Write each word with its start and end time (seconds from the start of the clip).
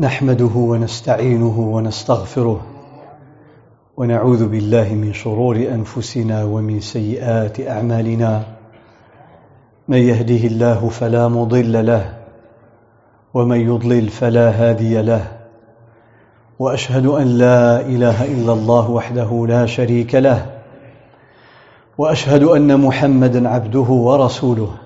نحمده 0.00 0.56
ونستعينه 0.56 1.58
ونستغفره 1.58 2.60
ونعوذ 3.96 4.48
بالله 4.48 4.94
من 4.94 5.12
شرور 5.12 5.56
أنفسنا 5.56 6.44
ومن 6.44 6.80
سيئات 6.80 7.60
أعمالنا. 7.60 8.42
من 9.88 9.96
يهده 9.96 10.46
الله 10.46 10.88
فلا 10.88 11.28
مضل 11.28 11.86
له 11.86 12.12
ومن 13.34 13.60
يضلل 13.60 14.08
فلا 14.08 14.50
هادي 14.50 15.02
له. 15.02 15.24
وأشهد 16.58 17.06
أن 17.06 17.26
لا 17.26 17.80
إله 17.80 18.24
إلا 18.24 18.52
الله 18.52 18.90
وحده 18.90 19.46
لا 19.48 19.66
شريك 19.66 20.14
له. 20.14 20.46
وأشهد 21.98 22.42
أن 22.42 22.80
محمدا 22.80 23.48
عبده 23.48 23.80
ورسوله. 23.80 24.85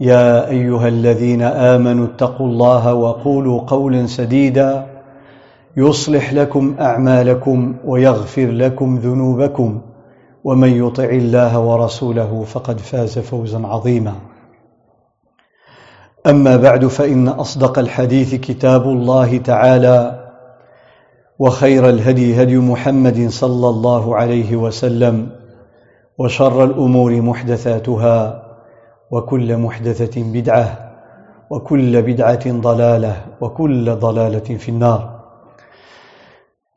يا 0.00 0.48
أيها 0.48 0.88
الذين 0.88 1.42
آمنوا 1.42 2.06
اتقوا 2.06 2.46
الله 2.46 2.94
وقولوا 2.94 3.60
قولا 3.60 4.06
سديدا 4.06 4.86
يصلح 5.76 6.32
لكم 6.32 6.74
أعمالكم 6.80 7.74
ويغفر 7.84 8.46
لكم 8.46 8.98
ذنوبكم 8.98 9.80
ومن 10.44 10.68
يطع 10.86 11.04
الله 11.04 11.58
ورسوله 11.60 12.44
فقد 12.44 12.78
فاز 12.78 13.18
فوزا 13.18 13.66
عظيما. 13.66 14.14
أما 16.26 16.56
بعد 16.56 16.86
فإن 16.86 17.28
أصدق 17.28 17.78
الحديث 17.78 18.34
كتاب 18.34 18.82
الله 18.82 19.38
تعالى 19.38 20.26
وخير 21.38 21.88
الهدي 21.88 22.42
هدي 22.42 22.56
محمد 22.58 23.28
صلى 23.28 23.68
الله 23.68 24.16
عليه 24.16 24.56
وسلم 24.56 25.28
وشر 26.18 26.64
الأمور 26.64 27.20
محدثاتها 27.20 28.42
وكل 29.10 29.56
محدثة 29.56 30.22
بدعة 30.22 30.90
وكل 31.50 32.02
بدعة 32.02 32.60
ضلالة 32.60 33.26
وكل 33.40 33.94
ضلالة 33.94 34.56
في 34.56 34.68
النار. 34.68 35.20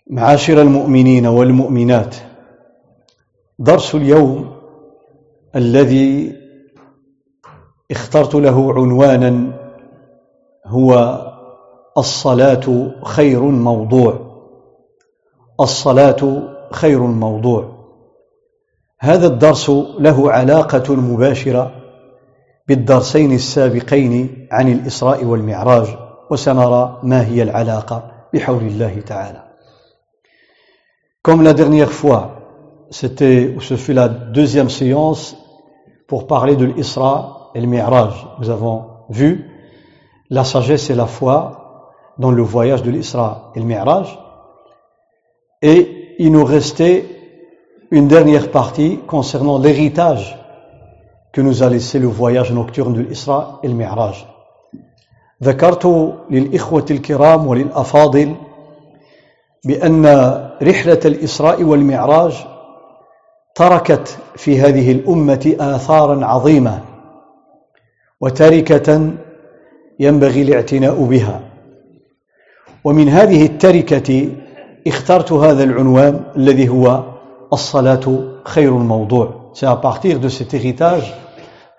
معاشر 0.10 0.62
المؤمنين 0.62 1.28
والمؤمنات 1.28 2.16
درس 3.60 3.96
اليوم 3.96 4.52
الذي 5.56 6.36
اخترت 7.92 8.36
له 8.36 8.74
عنوانا 8.74 9.54
هو 10.66 11.22
الصلاة 11.98 12.92
خير 13.04 13.42
موضوع 13.42 14.20
الصلاة 15.60 16.50
خير 16.72 17.00
موضوع 17.00 17.74
هذا 19.00 19.28
الدرس 19.28 19.70
له 20.00 20.32
علاقة 20.32 20.96
مباشرة 20.96 21.83
بالدرسين 22.69 23.33
السابقين 23.33 24.47
عن 24.51 24.73
الاسراء 24.73 25.25
والمعراج 25.25 25.87
وسنرى 26.31 27.01
ما 27.03 27.27
هي 27.27 27.43
العلاقه 27.43 28.11
بحول 28.35 28.63
الله 28.63 29.01
تعالى 29.07 29.45
Comme 31.23 31.43
la 31.43 31.53
dernière 31.53 31.91
fois, 31.91 32.87
c'était, 32.91 33.55
ce 33.61 33.77
fut 33.77 33.93
la 33.93 34.09
deuxième 34.09 34.71
séance 34.71 35.37
pour 36.07 36.27
parler 36.27 36.57
de 36.57 36.65
l'Isra 36.65 37.51
et 37.55 37.61
le 37.61 37.67
Mi'raj. 37.67 38.15
Nous 38.39 38.49
avons 38.49 38.87
vu 39.11 39.51
la 40.31 40.45
sagesse 40.45 40.89
et 40.89 40.95
la 40.95 41.07
foi 41.07 41.93
dans 42.19 42.31
le 42.31 42.43
voyage 42.43 42.83
de 42.83 42.91
l'Isra 42.91 43.53
et 43.55 43.61
le 43.61 43.67
Mi'raj. 43.67 44.19
Et 45.61 46.15
il 46.19 46.33
nous 46.33 46.45
restait 46.45 47.05
une 47.91 48.09
dernière 48.09 48.51
partie 48.51 48.99
concernant 49.07 49.59
l'héritage 49.59 50.39
que 51.34 51.42
nous 51.42 51.64
a 51.64 51.70
laissé 51.70 52.00
le 52.00 52.08
voyage 52.08 52.52
nocturne 52.54 52.94
de 52.94 53.02
l'Isra 53.02 53.60
et 53.64 53.68
le 53.68 53.74
Mi'raj. 53.74 54.28
ذكرت 55.44 56.14
للإخوة 56.32 56.86
الكرام 56.92 57.48
وللأفاضل 57.48 58.36
بأن 59.66 60.06
رحلة 60.64 61.00
الإسراء 61.06 61.64
والمعراج 61.64 62.46
تركت 63.56 64.18
في 64.36 64.62
هذه 64.62 64.92
الأمة 64.92 65.56
آثارا 65.60 66.26
عظيمة 66.26 66.82
وتركة 68.22 69.12
ينبغي 70.00 70.42
الاعتناء 70.42 71.04
بها 71.04 71.42
ومن 72.84 73.10
هذه 73.10 73.46
التركة 73.46 74.30
اخترت 74.88 75.32
هذا 75.32 75.64
العنوان 75.64 76.24
الذي 76.36 76.70
هو 76.70 77.04
الصلاة 77.54 78.24
خير 78.44 78.78
الموضوع 78.78 79.44
C'est 79.54 79.68
à 79.68 79.76
partir 79.76 80.20
de 80.20 80.30
cet 80.30 80.56
héritage 80.56 81.14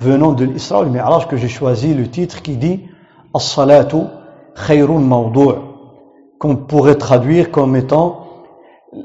venant 0.03 0.31
de 0.33 0.45
l'Isra 0.45 0.81
et 0.81 0.85
le 0.85 0.89
Mi'raj 0.91 1.27
que 1.27 1.37
j'ai 1.37 1.47
choisi 1.47 1.93
le 1.93 2.09
titre 2.09 2.41
qui 2.41 2.57
dit 2.57 2.85
As-salatu 3.33 4.03
khayrun 4.67 4.99
mawdu' 4.99 5.55
qu'on 6.39 6.55
pourrait 6.55 6.95
traduire 6.95 7.51
comme 7.51 7.75
étant 7.75 8.25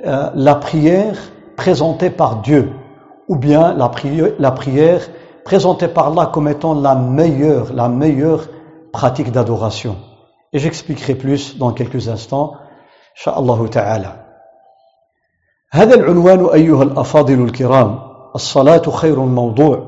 euh, 0.07 0.31
la 0.35 0.55
prière 0.55 1.17
présentée 1.57 2.11
par 2.11 2.43
Dieu 2.43 2.73
ou 3.29 3.37
bien 3.37 3.75
la 3.75 3.89
prière, 3.89 4.33
la 4.39 4.51
prière 4.51 5.01
présentée 5.45 5.89
par 5.89 6.09
Allah 6.09 6.31
comme 6.33 6.49
étant 6.49 6.75
la 6.75 6.95
meilleure, 6.95 7.73
la 7.73 7.89
meilleure 7.89 8.49
pratique 8.93 9.33
d'adoration. 9.33 9.97
Et 10.53 10.59
j'expliquerai 10.59 11.17
plus 11.17 11.59
dans 11.59 11.73
quelques 11.73 12.09
instants, 12.09 12.55
inshallah 13.17 13.69
ta'ala. 13.71 14.25
هذا 15.75 15.95
العنوان 15.95 16.47
أيها 16.55 16.83
الأفاضل 16.83 17.45
الكرام 17.45 17.99
الصلاة 18.35 18.91
خير 18.91 19.21
موضوع 19.21 19.88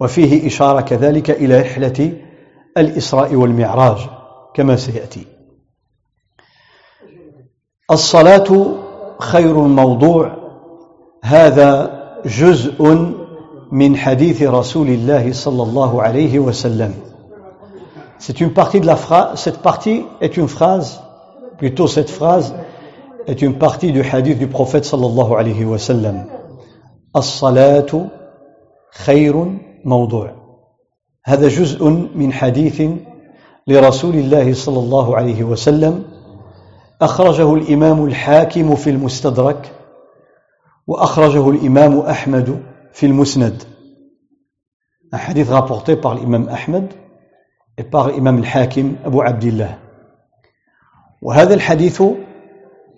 وفيه 0.00 0.46
إشارة 0.46 0.80
كذلك 0.80 1.30
إلى 1.30 1.60
رحلة 1.60 2.12
الإسراء 2.78 3.34
والمعراج 3.34 3.98
كما 4.54 4.76
سيأتي 4.76 5.26
الصلاة 7.90 8.66
خير 9.18 9.66
الموضوع 9.66 10.36
هذا 11.24 11.96
جزء 12.26 12.82
من 13.72 13.96
حديث 13.96 14.42
رسول 14.42 14.88
الله 14.88 15.32
صلى 15.32 15.62
الله 15.62 16.02
عليه 16.02 16.38
وسلم 16.38 16.94
C'est 18.18 18.40
une 18.40 18.54
partie 18.54 18.80
de 18.80 18.86
la 18.86 18.96
phrase, 18.96 19.38
cette 19.38 19.58
partie 19.58 20.06
est 20.22 20.38
une 20.38 20.48
phrase, 20.48 21.02
plutôt 21.58 21.86
cette 21.86 22.08
phrase 22.08 22.54
est 23.26 23.42
une 23.42 23.58
partie 23.58 23.92
du 23.92 24.02
hadith 24.02 24.38
du 24.38 24.46
prophète 24.46 24.84
sallallahu 24.84 25.34
alayhi 25.34 25.64
wa 25.64 25.78
sallam. 25.78 26.24
الصلاة 27.16 28.06
خير 28.90 29.46
موضوع. 29.86 30.32
هذا 31.24 31.48
جزء 31.48 31.88
من 32.14 32.32
حديث 32.32 32.82
لرسول 33.66 34.14
الله 34.14 34.54
صلى 34.54 34.78
الله 34.78 35.16
عليه 35.16 35.44
وسلم. 35.44 36.04
أخرجه 37.02 37.54
الإمام 37.54 38.04
الحاكم 38.04 38.74
في 38.74 38.90
المستدرك 38.90 39.72
وأخرجه 40.86 41.50
الإمام 41.50 41.98
أحمد 42.00 42.62
في 42.92 43.06
المسند. 43.06 43.62
Un 45.12 45.18
hadith 45.18 45.48
rapporté 45.50 45.96
par 45.96 46.14
l'imam 46.14 46.48
Ahmed 46.48 46.92
et 47.78 47.84
par 47.84 48.06
al-Hakim 48.06 48.96
Abu 49.04 49.20
Abdillah. 49.20 49.78
وهذا 51.22 51.54
الحديث 51.54 52.02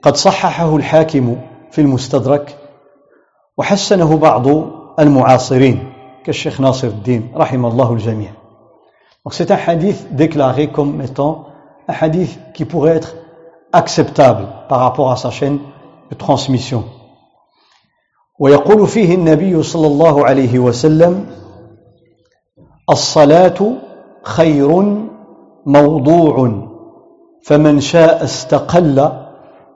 قد 0.02 0.16
صححه 0.16 0.76
الحاكم 0.76 1.36
في 1.70 1.80
المستدرك 1.80 2.58
وحسنه 3.58 4.16
بعض 4.16 4.46
المعاصرين 4.98 5.92
كالشيخ 6.24 6.60
ناصر 6.60 6.88
الدين 6.88 7.32
رحم 7.36 7.66
الله 7.66 7.92
الجميع. 7.92 8.30
Donc 9.24 9.34
c'est 9.34 9.50
un 9.50 9.58
hadith 9.66 10.14
déclaré 10.14 10.68
comme 10.68 11.02
étant 11.02 11.46
un 11.88 11.94
hadith 12.00 12.38
qui 12.54 12.64
pourrait 12.64 12.96
être 12.96 13.14
acceptable 13.72 14.46
par 14.68 14.80
rapport 14.80 15.10
à 15.10 15.16
sa 15.16 15.30
chaîne 15.30 15.58
de 16.10 16.14
transmission. 16.14 16.84
ويقول 18.40 18.86
فيه 18.86 19.14
النبي 19.14 19.62
صلى 19.62 19.86
الله 19.86 20.26
عليه 20.26 20.58
وسلم 20.58 21.26
الصلاة 22.90 23.58
خير 24.22 24.70
موضوع 25.66 26.52
فمن 27.44 27.80
شاء 27.80 28.24
استقل 28.24 29.12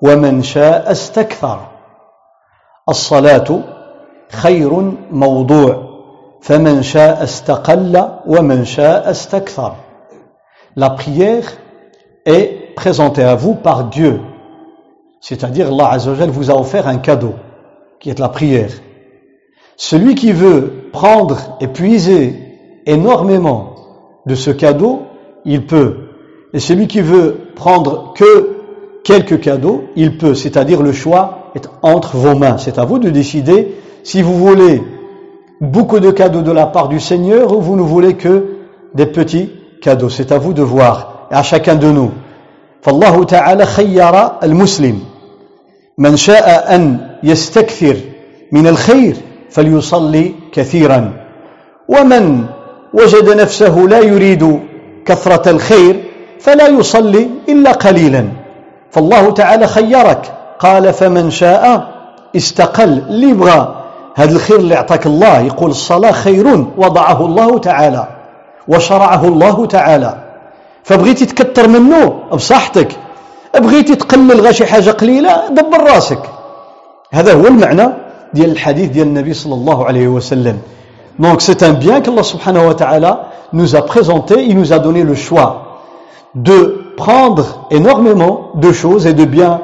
ومن 0.03 0.43
شاء 0.43 0.93
استكثر. 0.93 1.59
الصلاة 2.89 3.49
خير 4.31 4.93
موضوع. 5.11 5.92
فمن 6.42 6.82
شاء 6.82 7.24
استقل 7.24 8.08
ومن 8.28 8.66
شاء 8.66 9.12
استكثر 9.12 9.74
La 10.76 10.92
prière 10.92 11.58
est 12.26 12.76
présentée 12.76 13.24
à 13.24 13.34
vous 13.34 13.56
par 13.56 13.86
Dieu. 13.86 14.20
C'est-à-dire 15.22 15.70
Allah 15.70 15.90
Azzawajal 15.94 16.30
vous 16.30 16.52
a 16.52 16.54
offert 16.54 16.88
un 16.88 16.98
cadeau 16.98 17.34
qui 18.00 18.12
est 18.12 18.20
la 18.20 18.30
prière. 18.30 18.70
Celui 19.76 20.14
qui 20.14 20.32
veut 20.32 20.90
prendre 20.92 21.58
et 21.60 21.68
puiser 21.68 22.36
énormément 22.86 23.76
de 24.28 24.36
ce 24.36 24.52
cadeau, 24.52 25.02
il 25.46 25.66
peut. 25.66 25.96
Et 26.54 26.60
celui 26.60 26.88
qui 26.88 27.02
veut 27.02 27.38
prendre 27.56 28.14
que 28.14 28.58
quelques 29.04 29.40
cadeaux, 29.40 29.86
il 29.96 30.18
peut. 30.18 30.36
C'est-à-dire 30.36 30.82
le 30.84 30.92
choix 30.92 31.52
est 31.56 31.68
entre 31.82 32.18
vos 32.18 32.36
mains. 32.36 32.58
C'est 32.58 32.78
à 32.78 32.86
vous 32.86 33.00
de 33.00 33.10
décider 33.10 33.76
si 34.04 34.22
vous 34.22 34.36
voulez 34.36 34.84
beaucoup 35.63 36.01
de 36.01 36.11
cadeaux 36.11 36.43
de 36.43 36.51
la 36.51 36.67
part 36.67 36.89
du 36.89 36.99
Seigneur 36.99 37.57
ou 37.57 37.61
vous 37.61 37.77
ne 37.77 37.83
voulez 37.83 38.15
que 38.15 38.57
des 38.95 39.07
petits 39.07 39.51
cadeaux. 39.81 40.09
C'est 40.09 40.33
à 40.33 40.39
vous 40.39 40.53
de 40.53 40.63
voir, 40.63 41.29
à 41.31 41.43
chacun 41.43 41.77
de 41.77 41.87
nous. 41.87 42.11
فالله 42.83 43.25
تعالى 43.25 43.67
خير 43.67 44.43
المسلم 44.43 44.99
من 45.99 46.17
شاء 46.17 46.75
أن 46.75 46.99
يستكثر 47.23 47.97
من 48.53 48.67
الخير 48.67 49.17
فليصلي 49.51 50.35
كثيرا 50.53 51.13
ومن 51.89 52.45
وجد 52.95 53.41
نفسه 53.41 53.79
لا 53.79 54.01
يريد 54.01 54.61
كثرة 55.07 55.51
الخير 55.51 56.05
فلا 56.41 56.69
يصلي 56.69 57.31
إلا 57.49 57.73
قليلا 57.73 58.29
فالله 58.91 59.31
تعالى 59.31 59.67
خيرك 59.67 60.33
قال 60.59 60.93
فمن 60.93 61.31
شاء 61.31 61.89
استقل 62.37 63.03
اللي 63.09 63.29
يبغى 63.29 63.82
هذا 64.15 64.33
الخير 64.37 64.57
اللي 64.57 64.77
اعطاك 64.77 65.07
الله 65.07 65.41
يقول 65.41 65.71
الصلاة 65.71 66.13
خير 66.13 66.47
وضعه 66.77 67.27
الله 67.27 67.59
تعالى 67.59 68.09
وشرعه 68.69 69.29
الله 69.29 69.67
تعالى. 69.67 70.15
فبغيتي 70.85 71.27
تكتر 71.27 71.69
منه 71.69 72.15
بصحتك. 72.33 72.89
بغيتي 73.59 73.95
تقلل 73.95 74.41
غير 74.41 74.53
شي 74.53 74.67
حاجة 74.67 74.91
قليلة 74.91 75.49
دبر 75.49 75.81
راسك. 75.81 76.23
هذا 77.13 77.33
هو 77.35 77.47
المعنى 77.47 77.89
ديال 78.35 78.51
الحديث 78.51 78.91
ديال 78.91 79.07
النبي 79.07 79.35
صلى 79.35 79.55
الله 79.55 79.85
عليه 79.87 80.09
وسلم. 80.09 80.59
Donc 81.19 81.43
c'est 81.43 81.63
un 81.63 81.73
bien 81.73 82.01
qu'Allah 82.01 82.23
subhanahu 82.23 82.67
wa 82.69 82.75
ta'ala 82.75 83.29
nous 83.53 83.77
a 83.77 83.83
présenté, 83.83 84.43
il 84.45 84.57
nous 84.57 84.73
a 84.73 84.79
donné 84.79 85.03
le 85.03 85.15
choix 85.15 85.81
de 86.35 86.85
prendre 86.97 87.67
énormément 87.71 88.51
de 88.55 88.73
choses 88.73 89.07
et 89.07 89.13
de 89.13 89.27
biens 89.27 89.61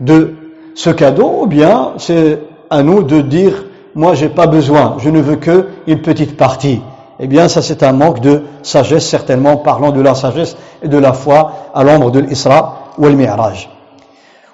de 0.00 0.34
ce 0.76 0.90
cadeau, 0.90 1.40
ou 1.42 1.46
bien 1.46 1.90
c'est 1.96 2.40
à 2.70 2.82
nous 2.82 3.02
de 3.02 3.20
dire 3.20 3.64
moi 3.96 4.14
j'ai 4.14 4.28
pas 4.28 4.46
besoin, 4.46 4.96
je 4.98 5.10
ne 5.10 5.20
veux 5.20 5.36
que 5.36 5.68
une 5.86 6.02
petite 6.02 6.36
partie. 6.36 6.82
Eh 7.18 7.26
bien 7.26 7.48
ça 7.48 7.62
c'est 7.62 7.82
un 7.82 7.92
manque 7.92 8.20
de 8.20 8.42
sagesse 8.62 9.08
certainement, 9.08 9.56
parlant 9.56 9.90
de 9.90 10.02
la 10.02 10.14
sagesse 10.14 10.56
et 10.82 10.88
de 10.88 10.98
la 10.98 11.14
foi 11.14 11.70
à 11.74 11.82
l'ombre 11.82 12.10
de 12.10 12.20
l'Isra 12.20 12.92
ou 12.98 13.06
le 13.06 13.14
Mi'raj. 13.14 13.68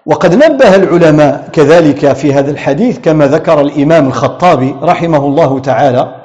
وقد 0.07 0.35
نبه 0.35 0.75
العلماء 0.75 1.49
كذلك 1.53 2.13
في 2.13 2.33
هذا 2.33 2.51
الحديث 2.51 2.99
كما 2.99 3.27
ذكر 3.27 3.61
الإمام 3.61 4.07
الخطابي 4.07 4.75
رحمه 4.83 5.27
الله 5.27 5.59
تعالى 5.59 6.23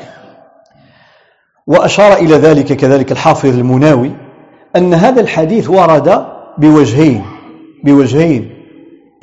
وأشار 1.67 2.13
إلى 2.13 2.35
ذلك 2.35 2.73
كذلك 2.73 3.11
الحافظ 3.11 3.49
المناوي 3.49 4.11
أن 4.75 4.93
هذا 4.93 5.21
الحديث 5.21 5.69
ورد 5.69 6.25
بوجهين 6.57 7.25
بوجهين 7.83 8.49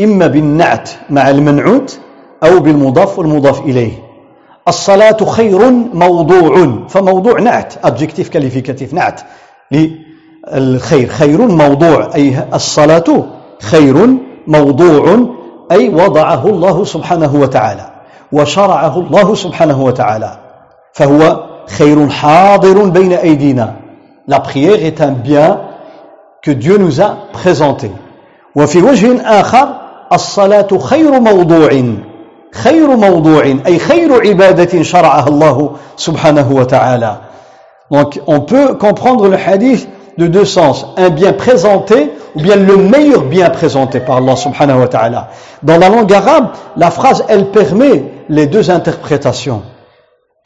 إما 0.00 0.26
بالنعت 0.26 0.90
مع 1.10 1.30
المنعوت 1.30 2.00
أو 2.42 2.60
بالمضاف 2.60 3.18
والمضاف 3.18 3.60
إليه. 3.60 3.92
الصلاة 4.68 5.16
خير 5.24 5.70
موضوع. 5.94 6.68
فموضوع 6.88 7.40
نعت 7.40 7.74
adjectif 7.86 8.26
qualificatif 8.34 8.94
نعت. 8.94 9.20
للخير 9.72 11.08
خير 11.08 11.46
موضوع 11.46 12.10
أي 12.14 12.48
الصلاة 12.54 13.24
خير 13.62 14.08
موضوع 14.46 15.26
أي 15.72 15.88
وضعه 15.88 16.46
الله 16.46 16.84
سبحانه 16.84 17.34
وتعالى. 17.34 17.90
وشرعه 18.32 19.00
الله 19.00 19.34
سبحانه 19.34 19.82
وتعالى. 19.82 20.38
فهو 20.92 21.44
خير 21.66 22.08
حاضر 22.08 22.84
بين 22.84 23.12
أيدينا. 23.12 23.74
La 24.26 24.40
prière 24.40 24.82
est 24.82 25.00
un 25.02 25.12
bien 25.12 25.60
que 26.42 26.50
Dieu 26.50 26.78
nous 26.78 27.00
a 27.00 27.16
présenté. 27.32 27.90
وفي 28.56 28.82
وجه 28.82 29.20
آخر 29.40 29.68
الصلاة 30.12 30.78
خير 30.78 31.20
موضوع. 31.20 31.84
خير 32.53 32.95
موضوع 32.95 33.43
أي 33.43 33.79
خير 33.79 34.27
عبادة 34.27 34.83
شرعها 34.83 35.27
الله 35.27 35.71
سبحانه 35.97 36.51
وتعالى 36.51 37.15
Donc 37.91 38.19
on 38.27 38.41
peut 38.41 38.75
comprendre 38.75 39.27
le 39.27 39.35
hadith 39.37 39.89
de 40.19 40.27
deux 40.27 40.45
sens. 40.45 40.85
Un 40.97 41.09
bien 41.09 41.33
présenté 41.33 42.11
ou 42.35 42.41
bien 42.41 42.55
le 42.55 42.77
meilleur 42.77 43.23
bien 43.23 43.49
présenté 43.49 43.99
par 43.99 44.17
Allah 44.17 44.35
subhanahu 44.35 44.79
wa 44.81 44.87
ta'ala. 44.87 45.29
Dans 45.63 45.77
la 45.77 45.89
langue 45.89 46.13
arabe, 46.13 46.49
la 46.77 46.91
phrase, 46.91 47.25
elle 47.27 47.47
permet 47.47 48.03
les 48.29 48.45
deux 48.45 48.69
interprétations. 48.69 49.63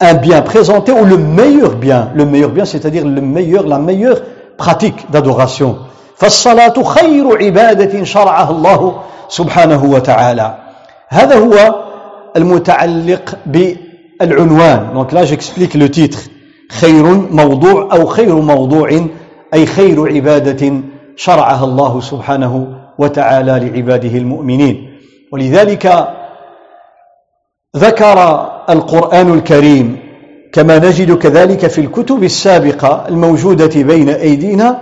Un 0.00 0.14
bien 0.14 0.40
présenté 0.42 0.92
ou 0.92 1.04
le 1.04 1.18
meilleur 1.18 1.72
bien. 1.72 2.10
Le 2.14 2.24
meilleur 2.24 2.50
bien, 2.50 2.64
c'est-à-dire 2.64 3.04
le 3.04 3.20
meilleur, 3.20 3.66
la 3.66 3.78
meilleure 3.78 4.20
pratique 4.56 5.10
d'adoration. 5.10 5.76
فالصلاة 6.16 6.82
خير 6.82 7.36
عبادة 7.42 8.04
شرعها 8.04 8.50
الله 8.50 8.94
سبحانه 9.28 9.84
وتعالى 9.84 10.54
هذا 11.08 11.38
هو 11.38 11.74
المتعلق 12.35 13.37
بالعنوان. 13.45 14.93
Donc 14.93 15.11
là 15.11 15.25
j'explique 15.25 15.73
le 15.75 15.89
titre. 15.89 16.19
خير 16.71 17.03
موضوع 17.31 17.89
أو 17.91 18.05
خير 18.05 18.35
موضوع 18.35 19.07
أي 19.53 19.65
خير 19.65 20.07
عبادة 20.15 20.81
شرعها 21.15 21.65
الله 21.65 22.01
سبحانه 22.01 22.75
وتعالى 22.99 23.59
لعباده 23.59 24.17
المؤمنين. 24.17 24.99
ولذلك 25.33 25.85
ذكر 27.77 28.17
القرآن 28.69 29.33
الكريم 29.33 29.97
كما 30.53 30.79
نجد 30.79 31.17
كذلك 31.17 31.67
في 31.67 31.81
الكتب 31.81 32.23
السابقة 32.23 33.07
الموجودة 33.09 33.83
بين 33.83 34.09
أيدينا 34.09 34.81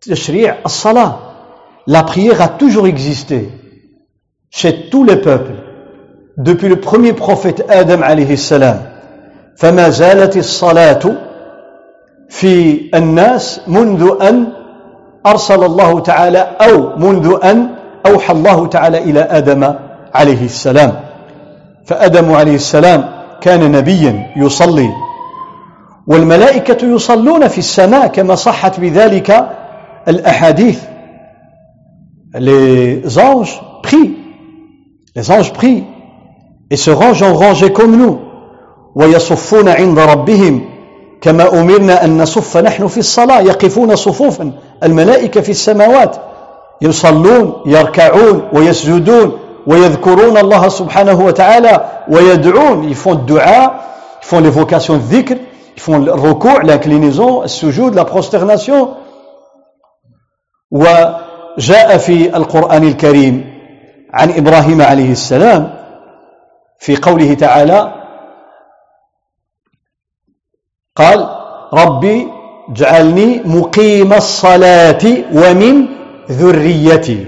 تشريع 0.00 0.56
الصلاة. 0.66 1.18
La 1.86 2.02
prière 2.02 2.42
a 2.42 2.48
toujours 2.48 2.86
existé 2.86 3.48
chez 4.50 4.90
tous 4.90 5.04
les 5.04 5.16
peuples. 5.16 5.57
Depuis 6.38 6.68
le 6.68 6.80
premier 6.80 7.12
prophète 7.12 7.64
Adam 7.68 8.02
alayhi 8.02 8.36
salam 8.36 8.76
فما 9.58 9.88
زالت 9.88 10.36
الصلاة 10.36 11.00
في 12.28 12.80
الناس 12.94 13.60
منذ 13.66 14.10
أن 14.22 14.46
أرسل 15.26 15.64
الله 15.64 16.00
تعالى 16.00 16.38
أو 16.38 16.96
منذ 16.96 17.38
أن 17.44 17.68
أوحى 18.06 18.32
الله 18.32 18.66
تعالى 18.66 18.98
إلى 18.98 19.20
آدم 19.20 19.74
عليه 20.14 20.44
السلام. 20.44 20.92
فآدم 21.86 22.32
عليه 22.32 22.54
السلام 22.54 23.04
كان 23.40 23.72
نبيا 23.72 24.26
يصلي. 24.36 24.90
والملائكة 26.06 26.86
يصلون 26.86 27.48
في 27.48 27.58
السماء 27.58 28.06
كما 28.06 28.34
صحت 28.34 28.80
بذلك 28.80 29.48
الأحاديث. 30.08 30.80
Les 32.34 33.18
anges 33.18 33.60
prient. 33.82 34.14
Les 35.16 35.30
anges 35.30 35.52
prient. 35.52 35.97
Et 36.70 36.76
se 36.76 36.90
rangent 36.90 37.22
en 37.22 37.34
rangée 37.34 37.72
comme 37.72 37.96
nous. 37.96 38.18
ويصفون 38.94 39.68
عند 39.68 39.98
ربهم 39.98 40.60
كما 41.20 41.60
أمرنا 41.60 42.04
أن 42.04 42.22
نصف 42.22 42.56
نحن 42.56 42.86
في 42.86 42.98
الصلاة 42.98 43.40
يقفون 43.40 43.96
صفوفا. 43.96 44.52
الملائكة 44.82 45.40
في 45.40 45.50
السماوات 45.50 46.16
يصلون 46.82 47.54
يركعون 47.66 48.42
ويسجدون 48.52 49.38
ويذكرون 49.66 50.36
الله 50.36 50.68
سبحانه 50.68 51.20
وتعالى 51.20 51.84
ويدعون. 52.08 52.94
Font 52.94 53.12
الدعاء 53.12 53.88
ils 54.22 54.26
font 54.26 54.40
l'évocation 54.40 54.96
de 54.96 55.02
dhikr 55.02 55.36
ils 55.76 55.82
font 55.82 55.98
السجود 57.44 57.94
la 57.94 58.04
prosternation. 58.04 58.88
وجاء 60.70 61.98
في 61.98 62.36
القرآن 62.36 62.84
الكريم 62.84 63.44
عن 64.12 64.30
إبراهيم 64.30 64.82
عليه 64.82 65.12
السلام 65.12 65.77
في 66.78 66.96
قوله 66.96 67.34
تعالى 67.34 67.94
قال 70.96 71.28
ربي 71.72 72.28
اجعلني 72.70 73.42
مقيم 73.44 74.12
الصلاة 74.12 75.04
ومن 75.34 75.86
ذريتي. 76.30 77.26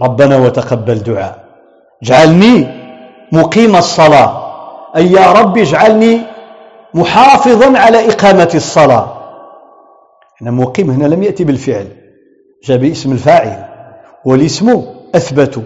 ربنا 0.00 0.36
وتقبل 0.36 0.94
دعاء. 0.94 1.44
اجعلني 2.02 2.66
مقيم 3.32 3.76
الصلاة. 3.76 4.44
أي 4.96 5.12
يا 5.12 5.32
رب 5.32 5.58
اجعلني 5.58 6.20
محافظا 6.94 7.78
على 7.78 8.08
إقامة 8.08 8.50
الصلاة. 8.54 9.20
هنا 10.40 10.50
مقيم 10.50 10.90
هنا 10.90 11.06
لم 11.06 11.22
يأتي 11.22 11.44
بالفعل. 11.44 11.88
جاء 12.64 12.78
باسم 12.78 13.12
الفاعل. 13.12 13.64
والاسم 14.24 14.82
أثبت 15.14 15.62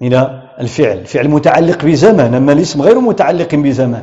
من 0.00 0.39
الفعل 0.60 0.98
الفعل 0.98 1.28
متعلق 1.28 1.84
بزمان 1.84 2.34
أما 2.34 2.52
الاسم 2.52 2.82
غير 2.82 3.00
متعلق 3.00 3.54
بزمان 3.54 4.02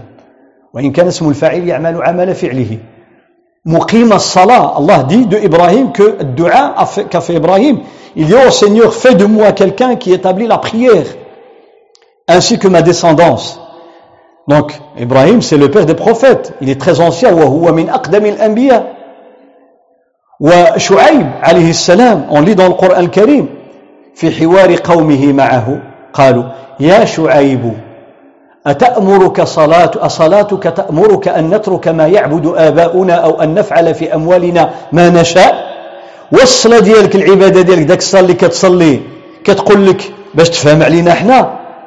وإن 0.73 0.91
كان 0.91 1.07
اسم 1.07 1.29
الفاعل 1.29 1.67
يعمل 1.67 2.03
عمل 2.03 2.35
فعله 2.35 2.77
مقيم 3.65 4.13
الصلاة 4.13 4.77
Allah 4.77 5.03
dit 5.03 5.25
de 5.25 5.37
Ibrahim 5.37 5.91
que 5.91 6.23
dua 6.23 6.75
qu'a 7.09 7.21
fait 7.21 7.33
Ibrahim 7.35 7.79
il 8.15 8.27
dit 8.27 8.35
oh 8.35 8.49
Seigneur 8.49 8.93
fais 8.93 9.15
de 9.15 9.25
moi 9.25 9.51
quelqu'un 9.51 9.95
qui 9.95 10.13
établit 10.13 10.47
la 10.47 10.57
prière 10.57 11.05
ainsi 12.27 12.57
que 12.59 12.67
ma 12.67 12.81
descendance 12.81 13.59
donc 14.47 14.73
Ibrahim 14.97 15.41
c'est 15.41 15.57
le 15.57 15.69
père 15.69 15.85
des 15.85 15.95
prophètes 15.95 16.53
il 16.61 16.69
est 16.69 16.79
très 16.79 16.99
ancien 17.01 17.33
وهو 17.33 17.71
من 17.71 17.89
أقدم 17.89 18.25
الأنبياء 18.25 18.97
وشعيب 20.39 21.27
عليه 21.43 21.69
السلام 21.69 22.27
on 22.31 22.41
lit 22.41 22.55
dans 22.55 22.67
le 22.67 22.73
Coran 22.73 22.97
الكريم 22.99 23.47
في 24.15 24.31
حوار 24.31 24.75
قومه 24.75 25.33
معه 25.33 25.96
قالوا 26.17 26.43
يا 26.79 27.05
شعيب 27.05 27.73
أتأمرك 28.67 29.41
صلاة 29.41 29.91
أصلاتك 29.95 30.63
تأمرك 30.63 31.27
أن 31.27 31.49
نترك 31.49 31.87
ما 31.87 32.07
يعبد 32.07 32.53
آباؤنا 32.57 33.13
أو 33.13 33.41
أن 33.41 33.53
نفعل 33.53 33.95
في 33.95 34.15
أموالنا 34.15 34.69
ما 34.91 35.09
نشاء؟ 35.09 35.67
والصلاة 36.31 36.79
ديالك 36.79 37.15
العبادة 37.15 37.61
ديالك 37.61 37.85
داك 37.85 37.97
الصلاة 37.97 38.21
اللي 38.21 38.33
كتصلي 38.33 38.99
كتقول 39.43 39.87
لك 39.87 40.01
باش 40.35 40.49
تفهم 40.49 40.83
علينا 40.83 41.11
إحنا 41.11 41.37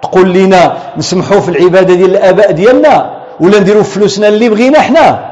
تقول 0.03 0.33
لنا 0.33 0.77
نسمحوا 0.97 1.41
في 1.41 1.49
العبادة 1.49 1.95
ديال 1.95 2.11
الآباء 2.11 2.53
ديالنا 2.53 2.95
ولا 3.41 3.61
نديروا 3.61 3.83
فلوسنا 3.83 4.29
اللي 4.29 4.49
بغينا 4.49 4.79
إحنا 4.79 5.31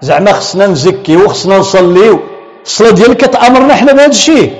زعما 0.00 0.32
خصنا 0.32 0.66
نزكي 0.66 1.16
وخصنا 1.16 1.58
نصليو. 1.58 2.18
الصلاة 2.64 2.90
ديالك 2.90 3.16
كتأمرنا 3.16 3.72
إحنا 3.74 3.92
بهذا 3.92 4.06
الشيء. 4.06 4.52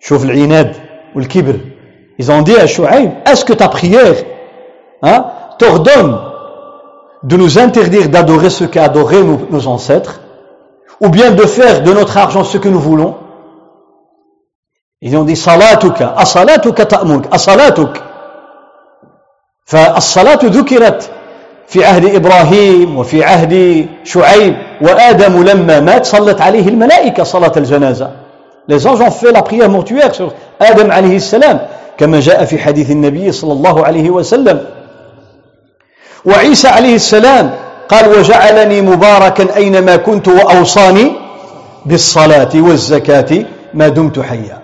شوف 0.00 0.24
العناد 0.24 0.76
والكبر. 1.14 1.56
Ils 2.21 2.31
ont 2.31 2.41
dit 2.41 2.55
à 2.55 2.67
Chouaïb, 2.67 3.11
est-ce 3.25 3.45
que 3.45 3.53
ta 3.53 3.67
prière 3.67 4.15
hein, 5.03 5.25
t'ordonne 5.59 6.17
de 7.23 7.37
nous 7.37 7.59
interdire 7.59 8.09
d'adorer 8.09 8.49
ce 8.49 8.63
qu'adoraient 8.63 9.23
nos, 9.23 9.39
nos 9.49 9.67
ancêtres, 9.67 10.21
ou 11.01 11.09
bien 11.09 11.31
de 11.31 11.43
faire 11.43 11.83
de 11.83 11.93
notre 11.93 12.17
argent 12.17 12.43
ce 12.43 12.57
que 12.57 12.69
nous 12.69 12.79
voulons 12.79 13.15
Ils 15.01 15.15
ont 15.15 15.23
dit 15.23 15.35
salatuka, 15.35 16.13
asalatuka 16.17 16.85
ta'muk, 16.85 17.25
asalatuk. 17.31 18.01
فالصلاة 19.67 20.39
ذكرت 20.43 21.09
في 21.67 21.85
عهد 21.85 22.15
إبراهيم 22.15 22.97
وفي 22.97 23.23
عهد 23.23 23.85
شعيب 24.03 24.55
وآدم 24.81 25.43
لما 25.43 25.79
مات 25.79 26.05
صلت 26.05 26.41
عليه 26.41 26.67
الملائكة 26.67 27.23
صلاة 27.23 27.51
الجنازة 27.57 28.09
Les 28.69 28.85
anges 28.85 29.01
ont 29.01 29.11
fait 29.11 29.31
la 29.31 29.43
prière 29.43 29.69
mortuaire 29.69 30.13
sur 30.13 30.33
Adam 30.59 30.89
alayhi 30.89 31.21
salam 31.21 31.59
كما 31.98 32.20
جاء 32.20 32.44
في 32.44 32.58
حديث 32.58 32.90
النبي 32.90 33.32
صلى 33.32 33.52
الله 33.52 33.86
عليه 33.86 34.10
وسلم. 34.10 34.66
وعيسى 36.24 36.68
عليه 36.68 36.94
السلام 36.94 37.54
قال 37.88 38.18
وجعلني 38.18 38.80
مباركا 38.80 39.56
أينما 39.56 39.96
كنت 39.96 40.28
وأوصاني 40.28 41.12
بالصلاة 41.86 42.50
والزكاة 42.54 43.44
ما 43.74 43.88
دمت 43.88 44.20
حيا. 44.20 44.62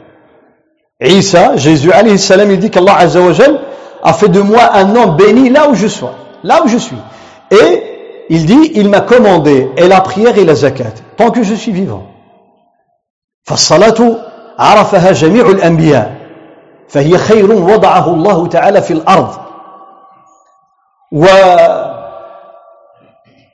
عيسى 1.02 1.58
Jésus 1.58 1.92
عليه 1.92 2.14
السلام 2.14 2.70
qu'Allah 2.70 2.96
Azza 2.98 3.20
wa 3.20 3.32
Jal 3.32 3.60
a 4.02 4.12
fait 4.12 4.28
de 4.28 4.40
moi 4.40 4.70
un 4.74 4.96
homme 4.96 5.16
béni 5.16 5.50
là 5.50 5.68
où 5.68 5.74
je 5.74 5.88
sois 5.88 6.14
là 6.42 6.62
où 6.64 6.68
je 6.68 6.78
suis. 6.78 6.96
Et 7.50 7.82
il 8.30 8.46
dit 8.46 8.72
il 8.74 8.88
m'a 8.88 9.00
commandé 9.00 9.68
et 9.76 9.88
la 9.88 10.00
prière 10.00 10.36
et 10.38 10.44
la 10.44 10.54
zakat 10.54 10.94
tant 11.16 11.30
que 11.30 11.42
je 11.42 11.54
suis 11.54 11.72
vivant. 11.72 12.04
فالصلاة 13.44 14.16
عرفها 14.58 15.12
جميع 15.12 15.50
الأنبياء. 15.50 16.17
فهي 16.88 17.18
خير 17.18 17.52
وضعه 17.52 18.14
الله 18.14 18.46
تعالى 18.46 18.82
في 18.82 18.92
الأرض. 18.92 19.36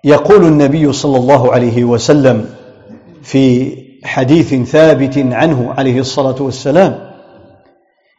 ويقول 0.04 0.44
النبي 0.44 0.92
صلى 0.92 1.16
الله 1.16 1.52
عليه 1.52 1.84
وسلم 1.84 2.54
في 3.22 3.76
حديث 4.04 4.54
ثابت 4.70 5.18
عنه 5.18 5.74
عليه 5.78 6.00
الصلاة 6.00 6.42
والسلام 6.42 7.10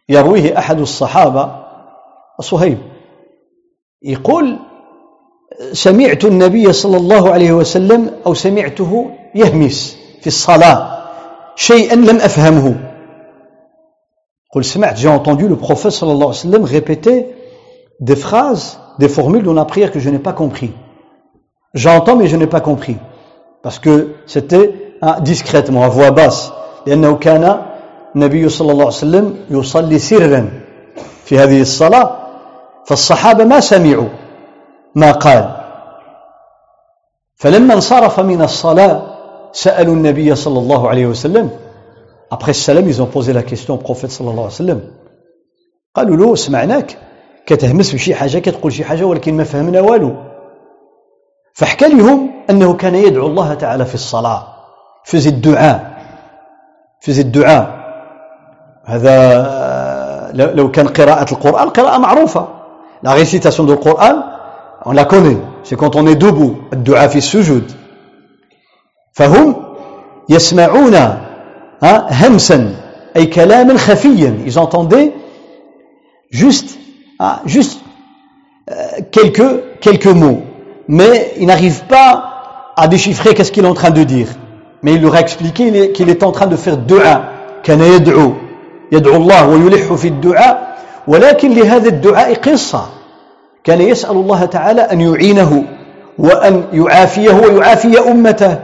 يرويه 0.10 0.58
أحد 0.58 0.80
الصحابة 0.80 1.66
صهيب 2.40 2.78
يقول 4.02 4.60
سمعت 5.72 6.26
النبي 6.26 6.74
صلى 6.74 6.98
الله 6.98 7.34
عليه 7.34 7.52
وسلم 7.52 8.12
أو 8.26 8.34
سمعته 8.34 9.12
يهمس 9.36 9.98
في 10.22 10.28
الصلاة 10.28 11.06
شيئا 11.56 11.96
لم 11.96 12.16
أفهمه. 12.16 12.85
j'ai 14.95 15.09
entendu 15.09 15.49
le 15.49 15.57
prophète 15.57 15.93
sallallahu 15.93 16.17
alayhi 16.17 16.47
wa 16.47 16.53
sallam 16.53 16.65
répéter 16.65 17.27
des 18.01 18.17
phrases, 18.17 18.81
des 18.99 19.09
formules 19.09 19.43
dans 19.43 19.53
la 19.53 19.65
prière 19.65 19.93
que 19.93 20.01
je 20.01 20.11
n'ai 20.11 20.19
pas 20.19 20.33
compris. 20.33 20.73
J'entends 21.75 22.17
mais 22.17 22.27
je 22.27 22.37
n'ai 22.37 22.49
pas 22.49 22.61
compris. 22.61 22.97
Parce 23.63 23.79
que 23.79 24.15
c'était 24.27 24.97
hein, 25.03 25.21
discrètement, 25.21 25.85
à 25.85 25.89
voix 25.89 26.11
basse. 26.11 26.53
لأنه 26.87 27.17
كان 27.17 27.63
النبي 28.17 28.49
صلى 28.49 28.73
الله 28.73 28.85
عليه 28.85 29.05
وسلم 29.05 29.37
يصلي 29.51 29.99
سرا 29.99 30.51
في 31.25 31.39
هذه 31.39 31.61
الصلاة 31.61 32.17
فالصحابة 32.87 33.45
ما 33.45 33.61
سمعوا 33.61 34.09
ما 34.95 35.13
قال 35.13 35.57
فلما 37.37 37.75
انصرف 37.75 38.21
من 38.21 38.43
الصلاة 38.43 39.03
سألوا 39.53 39.95
النبي 39.95 40.35
صلى 40.35 40.59
الله 40.59 40.89
عليه 40.89 41.07
وسلم 41.07 41.51
Après 42.32 42.54
salam, 42.54 42.88
ils 42.88 43.02
ont 43.02 43.06
posé 43.06 43.34
la 43.34 43.44
question 43.44 43.76
au 43.76 43.78
prophète 43.78 44.12
sallallahu 44.12 44.40
alayhi 44.40 44.60
wa 44.60 44.64
sallam. 44.66 44.82
قالوا 45.96 46.18
له 46.18 46.36
سمعناك 46.36 46.98
كتهمس 47.46 47.94
بشي 47.94 48.16
حاجة 48.16 48.40
كتقول 48.40 48.74
شي 48.74 48.84
حاجة 48.84 49.04
ولكن 49.04 49.38
ما 49.38 49.44
فهمنا 49.44 49.82
والو 49.82 50.16
فحكى 51.54 51.88
لهم 51.88 52.32
أنه 52.50 52.74
كان 52.74 52.96
يدعو 52.96 53.28
الله 53.28 53.54
تعالى 53.54 53.86
في 53.86 53.96
الصلاة 53.96 54.48
فزي 55.06 55.30
الدعاء 55.30 55.98
فزي 57.02 57.22
الدعاء 57.22 57.64
هذا 58.86 59.16
لو 60.34 60.72
كان 60.72 60.86
القرآن 60.88 61.70
قراءة 61.70 61.98
معروفة 61.98 62.48
la 63.04 63.12
récitation 63.12 63.64
du 63.64 63.76
Coran 63.78 64.16
on 64.86 64.92
la 64.92 65.06
connaît. 65.06 65.38
C'est 65.64 65.76
quand 65.76 65.96
on 65.96 66.08
est 66.08 66.16
debout 66.16 66.56
الدعاء 66.74 67.08
في 67.08 67.18
السجود 67.18 67.72
فهم 69.14 69.56
يسمعون 70.30 70.96
همسا 72.11 72.75
أي 73.17 73.27
كلاما 73.27 73.77
خفيا 73.79 74.35
ils 74.47 74.59
entendaient 74.59 75.13
juste 76.31 76.79
ah, 77.19 77.43
juste 77.47 77.81
euh, 78.71 78.75
quelques 79.11 79.81
quelques 79.81 80.07
mots 80.07 80.43
mais 80.89 81.33
ils 81.39 81.47
n'arrivent 81.47 81.85
pas 81.85 82.73
à 82.77 82.89
déchiffrer 82.89 83.35
qu'est-ce 83.35 83.53
qu'il 83.53 83.65
est 83.65 83.69
en 83.69 83.75
train 83.75 83.91
de 83.91 84.05
dire 84.05 84.29
mais 84.83 84.95
il 84.95 85.03
leur 85.03 85.15
a 85.15 85.21
expliqué 85.21 85.93
qu'il 85.93 86.09
est 86.09 86.23
en 86.23 86.33
train 86.33 86.47
de 86.47 86.57
faire 86.57 86.77
dua 86.77 87.31
كان 87.65 87.81
يدعو 87.81 88.33
يدعو 88.93 89.17
الله 89.17 89.49
ويلح 89.49 89.93
في 89.93 90.09
الدعاء 90.09 90.79
ولكن 91.09 91.55
لهذا 91.55 91.89
الدعاء 91.89 92.35
قصة 92.35 92.87
كان 93.65 93.81
يسأل 93.81 94.17
الله 94.17 94.45
تعالى 94.45 94.81
أن 94.81 95.01
يعينه 95.01 95.65
وأن 96.19 96.65
يعافيه 96.73 97.31
ويعافي 97.31 97.99
أمته 98.11 98.59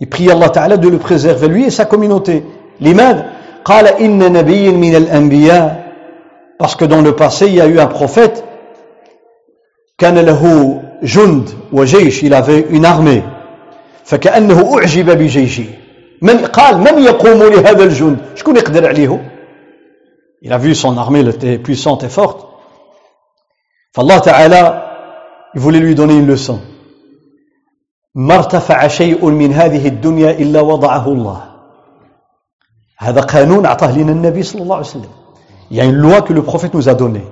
Il 0.00 0.08
prie 0.08 0.30
Allah 0.30 0.50
Ta'ala 0.50 0.76
de 0.76 0.88
le 0.88 0.98
préserver 0.98 1.48
lui 1.48 1.64
et 1.64 1.70
sa 1.70 1.84
communauté. 1.84 2.44
L'imad, 2.80 3.24
قال 3.64 3.86
إن 3.86 4.32
نبي 4.32 4.70
من 4.70 4.94
الأنبياء 4.94 5.82
parce 6.58 6.76
que 6.76 6.84
dans 6.84 7.00
le 7.00 7.16
passé 7.16 7.46
il 7.46 7.54
y 7.54 7.60
a 7.60 7.66
eu 7.66 7.78
un 7.78 7.86
prophète 7.86 8.44
كان 9.98 10.18
له 10.18 10.82
جند 11.02 11.50
وجيش 11.72 12.24
il 12.24 12.34
avait 12.34 12.66
une 12.70 12.84
armée 12.84 13.22
فكأنه 14.04 14.78
أعجب 14.78 15.18
بجيشه 15.18 15.64
من 16.22 16.46
قال 16.46 16.78
من 16.78 17.02
يقوم 17.02 17.42
لهذا 17.42 17.84
الجند 17.84 18.18
شكون 18.34 18.56
يقدر 18.56 18.88
عليه 18.88 19.20
il 20.44 20.52
a 20.52 20.58
vu 20.58 20.74
son 20.74 20.96
armée 20.98 21.20
elle 21.20 21.28
était 21.28 21.58
puissante 21.58 22.02
et 22.04 22.08
forte 22.08 22.46
فالله 23.92 24.18
تعالى 24.18 24.82
il 25.54 25.60
voulait 25.60 25.80
lui 25.80 25.94
donner 25.94 26.14
une 26.14 26.26
leçon 26.26 26.60
ما 28.16 28.34
ارتفع 28.34 28.88
شيء 28.88 29.26
من 29.26 29.52
هذه 29.52 29.88
الدنيا 29.88 30.30
إلا 30.30 30.60
وضعه 30.60 31.08
الله 31.08 31.42
هذا 32.98 33.20
قانون 33.20 33.66
أعطاه 33.66 33.98
لنا 33.98 34.12
النبي 34.12 34.42
صلى 34.42 34.62
الله 34.62 34.76
عليه 34.76 34.86
وسلم 34.86 35.10
Il 35.70 35.78
y 35.78 35.80
a 35.80 35.84
une 35.84 35.96
loi 35.96 36.20
que 36.20 36.34
le 36.34 36.42
prophète 36.42 36.74
nous 36.74 36.90
a 36.90 36.94
donnée. 36.94 37.24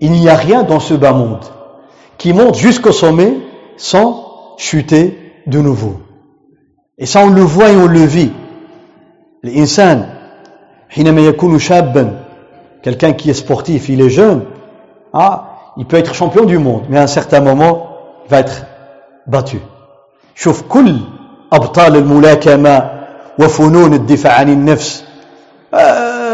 Il 0.00 0.10
n'y 0.10 0.28
a 0.28 0.34
rien 0.34 0.64
dans 0.64 0.80
ce 0.80 0.94
bas 0.94 1.12
monde 1.12 1.44
qui 2.18 2.32
monte 2.32 2.56
jusqu'au 2.56 2.90
sommet 2.90 3.34
sans 3.76 4.56
chuter 4.58 5.16
de 5.46 5.60
nouveau. 5.60 6.00
Et 6.98 7.06
ça, 7.06 7.20
on 7.24 7.30
le 7.30 7.42
voit 7.42 7.70
et 7.70 7.76
on 7.76 7.86
le 7.86 8.04
vit. 8.04 8.32
الإنسان 9.44 10.08
حينما 10.88 11.20
يكون 11.20 11.58
شابا 11.58 12.26
quelqu'un 12.82 13.12
qui 13.12 13.30
est 13.30 13.34
sportif, 13.34 13.88
il 13.88 14.00
est 14.00 14.10
jeune, 14.10 14.44
ah, 15.12 15.72
il 15.76 15.86
peut 15.86 15.96
être 15.96 16.14
champion 16.14 16.44
du 16.44 16.58
monde, 16.58 16.84
mais 16.88 16.98
à 16.98 17.02
un 17.02 17.06
certain 17.08 17.40
moment, 17.40 17.88
il 18.24 18.30
va 18.30 18.40
être 18.40 18.66
battu. 19.26 19.58
شوف 20.35 20.61
كل 20.61 20.99
أبطال 21.53 21.95
الملاكمة 21.95 23.01
وفنون 23.39 23.93
الدفاع 23.93 24.33
عن 24.39 24.49
النفس. 24.49 25.03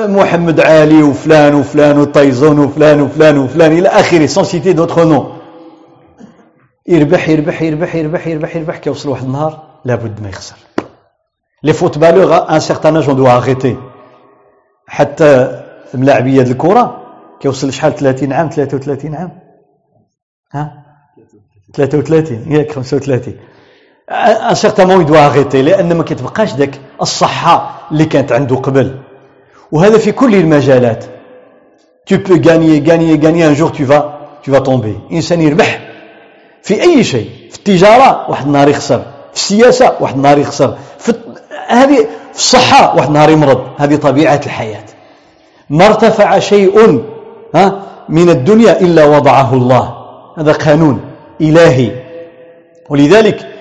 محمد 0.07 0.59
علي 0.59 1.03
وفلان 1.03 1.55
وفلان 1.55 1.97
وطيزون 1.99 2.59
وفلان 2.59 3.01
وفلان 3.01 3.37
وفلان 3.37 3.71
إلى 3.71 3.87
آخره 3.87 4.27
sans 4.27 4.45
citer 4.45 4.73
d'autres 4.73 5.05
noms. 5.05 5.27
يربح 6.87 7.29
يربح 7.29 7.61
يربح 7.61 7.95
يربح 7.95 8.27
يربح 8.27 8.55
يربح 8.55 8.77
كيوصل 8.77 9.09
واحد 9.09 9.23
النهار 9.23 9.63
لابد 9.85 10.21
ما 10.21 10.29
يخسر. 10.29 10.55
les 11.63 11.73
footballeurs 11.73 12.49
un 12.49 12.59
certain 12.59 12.95
âge 12.95 13.11
doit 13.11 13.27
arrêter 13.27 13.77
حتى 14.87 15.61
ملاعبيه 15.93 16.41
الكرة 16.41 17.01
كيوصل 17.39 17.73
شحال؟ 17.73 17.95
30 17.95 18.33
عام 18.33 18.49
33 18.49 19.15
عام. 19.15 19.39
ها؟ 20.53 20.83
33 21.73 22.51
ياك 22.51 22.71
35 22.71 23.33
un 24.09 24.55
certain 24.55 24.87
moment 24.87 25.01
il 25.01 25.09
doit 25.09 25.25
arrêter 25.25 25.61
لأن 25.61 25.93
ما 25.93 26.03
كتبقاش 26.03 26.53
ذاك 26.53 26.79
الصحة 27.01 27.81
اللي 27.91 28.05
كانت 28.05 28.31
عنده 28.31 28.55
قبل. 28.55 28.95
وهذا 29.71 29.97
في 29.97 30.11
كل 30.11 30.35
المجالات. 30.35 31.05
Tu 32.09 32.17
peux 32.19 32.37
gagner 32.37 32.79
gagner 32.89 33.17
gagner 33.17 33.43
un 33.43 33.53
jour 33.53 33.71
tu 33.71 33.83
vas 33.83 34.05
tu 34.43 34.51
vas 34.51 34.61
tomber. 34.61 35.11
انسان 35.11 35.41
يربح 35.41 35.79
في 36.63 36.81
أي 36.81 37.03
شيء. 37.03 37.29
في 37.51 37.57
التجارة 37.57 38.25
واحد 38.29 38.45
النهار 38.45 38.67
يخسر. 38.69 38.99
في 38.99 39.35
السياسة 39.35 39.93
واحد 39.99 40.15
النهار 40.15 40.37
يخسر. 40.37 40.77
في 40.99 41.13
هذه 41.67 42.07
في 42.33 42.39
الصحة 42.39 42.95
واحد 42.95 43.07
النهار 43.07 43.29
يمرض. 43.29 43.67
هذه 43.77 43.95
طبيعة 43.95 44.41
الحياة. 44.45 44.85
ما 45.69 45.85
ارتفع 45.85 46.39
شيء 46.39 47.03
ها 47.55 47.81
من 48.09 48.29
الدنيا 48.29 48.81
إلا 48.81 49.05
وضعه 49.05 49.53
الله. 49.53 49.93
هذا 50.37 50.51
قانون 50.51 51.01
إلهي. 51.41 51.91
ولذلك 52.89 53.56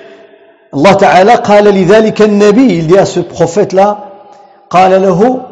الله 0.77 0.93
تعالى 0.93 1.35
قال 1.35 1.65
لذلك 1.65 2.23
النبي 2.23 2.89
ce 3.05 3.21
prophète 3.21 3.73
là 3.73 3.97
قال 4.71 5.03
له 5.03 5.43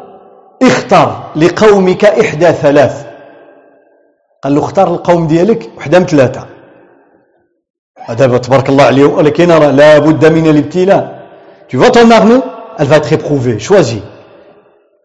اختر 0.61 1.23
لقومك 1.35 2.05
إحدى 2.05 2.51
ثلاث. 2.51 3.05
قال 4.43 4.55
له 4.55 4.61
اختار 4.63 4.87
القوم 4.87 5.27
ديالك 5.27 5.69
وحده 5.77 5.99
من 5.99 6.05
ثلاثة. 6.05 6.45
دابا 8.09 8.37
تبارك 8.37 8.69
الله 8.69 8.83
عليه 8.83 9.05
ولكن 9.05 9.47
لا 9.49 9.99
بد 9.99 10.25
من 10.25 10.47
الابتلاء. 10.47 11.25
Tu 11.67 11.77
vois 11.77 11.89
ton 11.89 12.11
armée 12.11 12.41
elle 12.77 12.87
va 12.87 12.97
être 12.97 13.13
éprouvée 13.13 13.57
choisis. 13.59 14.01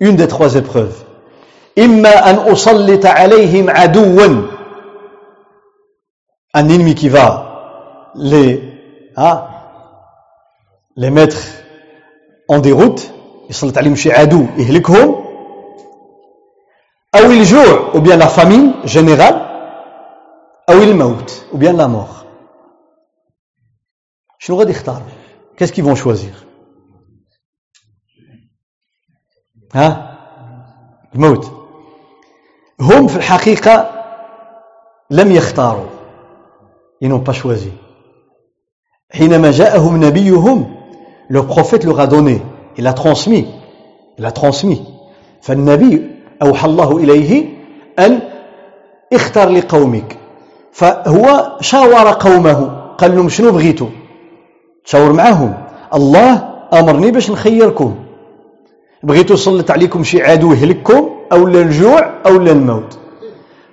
Une 0.01 0.17
des 0.17 0.29
trois 0.29 0.55
épreuves. 0.57 1.05
إما 1.79 2.31
أن 2.31 2.53
أسلط 2.53 3.07
عليهم 3.07 3.71
عدوا. 3.71 4.49
Un 6.53 6.69
ennemi 6.69 6.95
qui 6.97 7.09
va 7.09 8.13
les 8.17 8.61
hein, 9.17 9.45
les 10.96 11.10
mettre 11.10 11.38
en 12.50 12.60
déroute 12.60 13.12
يسلط 13.50 13.78
عليهم 13.78 13.96
شي 13.96 14.12
عدو 14.12 14.46
يهلكهم 14.58 15.26
أو 17.16 17.32
الجوع 17.32 17.94
ou 17.94 18.02
bien 18.02 18.18
la 18.18 18.28
famine 18.28 18.74
générale 18.86 19.46
أو 20.70 20.84
الموت 20.84 21.46
ou 21.54 21.58
bien 21.58 21.74
la 21.74 21.88
mort 21.88 22.26
شنو 24.40 24.60
غادي 24.60 24.72
يختاروا 24.72 25.08
qu'est-ce 25.58 25.72
qu'ils 25.72 25.86
vont 25.86 25.96
choisir 25.96 26.34
ها 29.74 30.18
الموت 31.16 31.52
هم 32.80 33.08
في 33.08 33.16
الحقيقة 33.16 33.92
لم 35.12 35.32
يختاروا 35.32 35.90
ils 37.04 37.08
n'ont 37.10 37.24
pas 37.30 37.34
choisi 37.34 37.72
حينما 39.12 39.52
جاءهم 39.52 40.04
نبيهم 40.06 40.79
le 41.35 41.41
prophète 41.53 41.85
leur 41.85 42.01
a 42.01 42.07
donné. 42.07 42.43
Il 42.77 42.87
a 42.87 42.93
transmis. 42.93 43.47
Il 44.19 44.25
a 44.27 44.33
transmis. 44.33 44.83
فالنبي 45.43 46.11
أوحى 46.43 46.67
الله 46.67 46.99
إليه 46.99 47.45
أن 47.99 48.21
اختر 49.13 49.49
لقومك 49.49 50.17
فهو 50.73 51.57
شاور 51.61 52.11
قومه. 52.11 52.59
قال 52.99 53.17
لهم 53.17 53.29
شنو 53.29 53.53
بغيتوا؟ 53.53 53.87
تشاور 54.85 55.13
معهم 55.13 55.55
الله 55.95 56.33
أمرني 56.73 57.11
باش 57.11 57.31
نخيركم. 57.31 57.95
بغيتوا 59.03 59.37
سلط 59.37 59.71
عليكم 59.71 60.05
شي 60.05 60.23
عدو 60.23 60.53
يهلككم؟ 60.53 61.11
أو 61.33 61.49
الجوع 61.49 62.11
أو 62.27 62.37
الموت. 62.37 62.99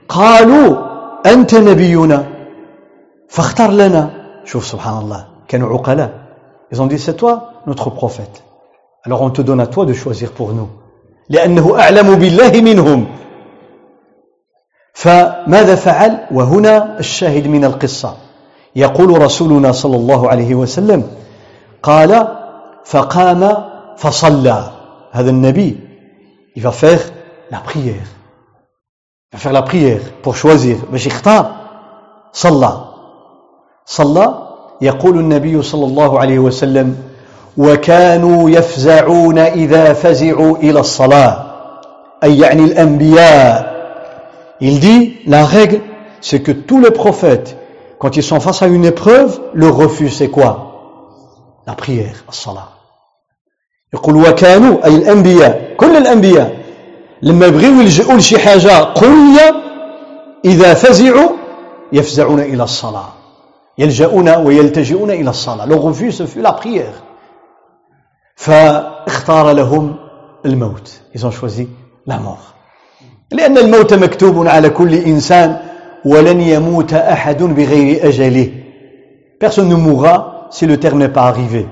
قالوا 0.09 0.77
أنت 1.25 1.55
نبينا. 1.55 2.25
فاختر 3.29 3.71
لنا. 3.71 4.09
شوف 4.45 4.65
سبحان 4.65 4.97
الله. 4.97 5.25
كانوا 5.47 5.69
عقلاء. 5.73 6.26
Ils 6.71 6.81
ont 6.81 6.87
dit 6.87 6.99
c'est 6.99 7.15
toi 7.15 7.53
notre 7.65 7.89
prophète 7.89 8.43
alors 9.03 9.21
on 9.21 9.29
te 9.29 9.41
donne 9.41 9.59
à 9.59 9.67
toi 9.67 9.85
de 9.85 9.93
choisir 9.93 10.31
pour 10.31 10.53
nous 10.53 10.69
لأنه 11.29 11.79
أعلم 11.79 12.15
بالله 12.15 12.61
منهم 12.61 13.07
فماذا 14.93 15.75
فعل 15.75 16.27
وهنا 16.31 16.99
الشاهد 16.99 17.47
من 17.47 17.65
القصة 17.65 18.17
يقول 18.75 19.21
رسولنا 19.21 19.71
صلى 19.71 19.95
الله 19.95 20.29
عليه 20.29 20.55
وسلم 20.55 21.07
قال 21.83 22.27
فقام 22.85 23.69
فصلى 23.97 24.71
هذا 25.11 25.29
النبي 25.29 25.79
il 26.55 26.61
va 26.63 26.71
faire 26.71 27.01
la 27.51 27.59
prière 27.59 28.07
il 29.31 29.33
va 29.33 29.39
faire 29.39 29.53
la 29.53 29.61
prière 29.61 30.01
pour 30.23 30.35
choisir 30.35 30.91
باش 30.91 31.07
يختار 31.07 31.51
صلى 32.33 32.85
صلى 33.85 34.46
يقول 34.81 35.19
النبي 35.19 35.61
صلى 35.61 35.85
الله 35.85 36.19
عليه 36.19 36.39
وسلم 36.39 36.97
وكانوا 37.57 38.49
يفزعون 38.49 39.37
إذا 39.37 39.93
فزعوا 39.93 40.57
إلى 40.57 40.79
الصلاة. 40.79 41.43
أي 42.23 42.39
يعني 42.39 42.63
الأنبياء. 42.63 43.77
Il 44.59 44.79
dit 44.79 45.19
la 45.27 45.45
règle 45.45 45.81
c'est 46.21 46.41
que 46.41 46.51
tous 46.51 46.79
les 46.79 46.91
prophètes 46.91 47.57
quand 47.99 48.17
ils 48.17 48.23
sont 48.23 48.39
face 48.39 48.61
à 48.63 48.67
une 48.67 48.85
épreuve 48.85 49.39
le 49.53 49.69
refus 49.69 50.09
c'est 50.09 50.29
quoi? 50.29 50.53
La 51.67 51.73
prière 51.73 52.23
الصلاة 52.29 52.67
يقول 53.93 54.15
وكانوا 54.15 54.85
أي 54.85 54.95
الأنبياء 54.95 55.75
كل 55.77 55.97
الأنبياء. 55.97 56.57
لما 57.21 57.45
يبغيوا 57.45 57.81
يلجؤوا 57.81 58.17
لشي 58.17 58.39
حاجة 58.39 58.93
قوية 58.95 59.55
إذا 60.45 60.73
فزعوا 60.73 61.29
يفزعون 61.93 62.39
إلى 62.39 62.63
الصلاة. 62.63 63.09
le 65.66 65.74
refus 65.74 66.12
ce 66.12 66.26
fut 66.26 66.40
la 66.40 66.52
prière 66.52 67.02
فاختار 68.36 69.52
لهم 69.52 69.96
الموت 70.46 71.00
ils 71.14 71.26
ont 71.26 71.30
choisi 71.30 71.68
la 72.06 72.18
mort 72.18 72.54
لأن 73.30 73.58
الموت 73.58 73.94
مكتوب 73.94 74.46
على 74.48 74.70
كل 74.70 74.94
إنسان 74.94 75.56
ولن 76.04 76.40
يموت 76.40 76.92
أحد 76.94 77.42
بغير 77.42 78.08
أجله 78.08 78.50
personne 79.38 79.68
ne 79.68 79.74
mourra 79.74 80.48
si 80.50 80.66
le 80.66 80.78
terme 80.78 80.98
n'est 80.98 81.08
pas 81.08 81.22
arrivé 81.28 81.66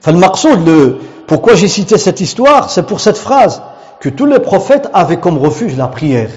فالمقصود 0.00 0.64
le 0.66 0.98
pourquoi 1.26 1.54
j'ai 1.54 1.68
cité 1.68 1.98
cette 1.98 2.20
histoire 2.20 2.70
c'est 2.70 2.86
pour 2.86 3.00
cette 3.00 3.18
phrase 3.18 3.62
que 4.00 4.08
tous 4.08 4.26
les 4.26 4.40
prophètes 4.40 4.88
avaient 4.92 5.20
comme 5.20 5.38
refuge 5.38 5.76
la 5.76 5.88
prière 5.88 6.30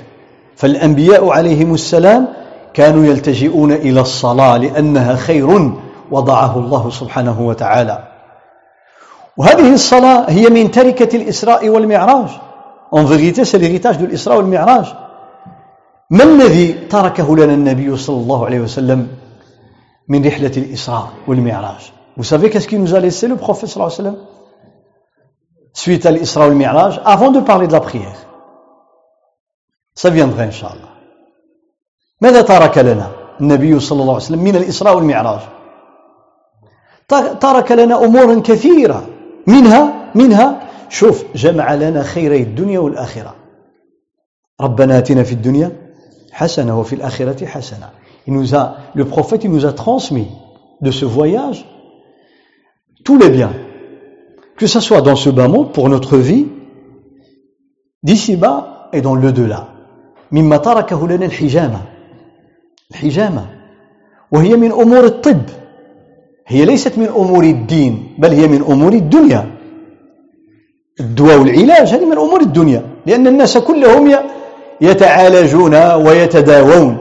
فالأنبياء 0.55 1.29
عليهم 1.29 1.73
السلام 1.73 2.27
كانوا 2.74 3.04
يلتجئون 3.04 3.72
إلى 3.72 4.00
الصلاة 4.00 4.56
لأنها 4.56 5.16
خير 5.16 5.72
وضعه 6.10 6.58
الله 6.58 6.90
سبحانه 6.90 7.40
وتعالى. 7.40 8.08
وهذه 9.36 9.74
الصلاة 9.74 10.30
هي 10.30 10.50
من 10.50 10.70
تركة 10.70 11.16
الإسراء 11.16 11.68
والمعراج. 11.68 12.28
En 12.92 13.04
vérité, 13.04 13.44
c'est 13.44 13.58
l'héritage 13.58 13.98
de 13.98 14.06
l'Isra 14.06 14.36
والمعراج 14.36 14.94
ما 16.10 16.24
الذي 16.24 16.72
تركه 16.72 17.36
لنا 17.36 17.54
النبي 17.54 17.96
صلى 17.96 18.16
الله 18.16 18.46
عليه 18.46 18.60
وسلم 18.60 19.08
من 20.08 20.26
رحلة 20.26 20.52
الإسراء 20.56 21.08
والمعراج. 21.26 21.92
Vous 22.16 22.24
savez 22.24 22.50
qu'est-ce 22.50 22.68
qu'il 22.68 22.82
nous 22.82 22.94
a 22.94 23.00
laissé 23.00 23.28
le 23.28 23.36
prophète 23.36 23.68
صلى 23.68 23.76
الله 23.76 23.92
عليه 23.92 24.02
وسلم? 24.02 24.16
Suite 25.72 26.04
à 26.06 26.10
l'Isra 26.10 26.46
والمعراج 26.46 27.00
avant 27.04 27.30
de 27.30 27.40
parler 27.40 27.66
de 27.66 27.72
la 27.72 27.80
prière. 27.80 28.18
Ça 29.94 30.10
viendra 30.10 30.44
الله 30.44 30.91
ماذا 32.22 32.42
ترك 32.42 32.78
لنا 32.78 33.10
النبي 33.40 33.80
صلى 33.80 34.00
الله 34.02 34.14
عليه 34.14 34.24
وسلم 34.24 34.42
من 34.42 34.56
الإسراء 34.56 34.96
والمعراج؟ 34.96 35.40
ترك 37.40 37.72
لنا 37.72 38.04
أمورا 38.04 38.40
كثيرة. 38.40 39.06
منها 39.46 40.10
منها 40.14 40.68
شوف 40.88 41.24
جمع 41.34 41.74
لنا 41.74 42.02
خيري 42.02 42.42
الدنيا 42.42 42.78
والآخرة. 42.78 43.34
ربنا 44.60 44.98
آتنا 44.98 45.22
في 45.22 45.32
الدنيا 45.32 45.70
حسنة 46.32 46.80
وفي 46.80 46.94
الآخرة 46.94 47.46
حسنة. 47.46 47.88
Il 48.26 48.34
nous 48.34 48.54
a, 48.54 48.76
le 48.94 49.04
prophète 49.04 49.42
il 49.44 49.50
nous 49.50 49.66
a 49.66 49.72
transmis 49.72 50.28
de 50.80 50.90
ce 50.92 51.04
voyage 51.04 51.66
tous 53.04 53.18
les 53.18 53.30
biens, 53.30 53.52
que 54.56 54.68
ce 54.68 54.78
soit 54.78 55.02
dans 55.02 55.16
ce 55.16 55.28
bas 55.28 55.48
monde 55.48 55.72
pour 55.72 55.88
notre 55.88 56.16
vie, 56.18 56.46
d'ici-bas 58.04 58.88
et 58.92 59.00
dans 59.00 59.16
le 59.16 59.32
delà. 59.32 59.68
مما 60.32 60.56
تركه 60.56 61.08
لنا 61.08 61.26
الحجامة. 61.26 61.91
الحجامة 62.92 63.44
وهي 64.32 64.56
من 64.56 64.72
أمور 64.72 65.04
الطب 65.04 65.42
هي 66.46 66.64
ليست 66.64 66.98
من 66.98 67.06
أمور 67.06 67.44
الدين 67.44 68.14
بل 68.18 68.30
هي 68.30 68.48
من 68.48 68.62
أمور 68.62 68.92
الدنيا 68.92 69.46
الدواء 71.00 71.38
والعلاج 71.38 71.88
هذه 71.88 72.04
من 72.04 72.18
أمور 72.18 72.40
الدنيا 72.40 72.82
لأن 73.06 73.26
الناس 73.26 73.58
كلهم 73.58 74.14
يتعالجون 74.80 75.74
ويتداوون 75.94 76.98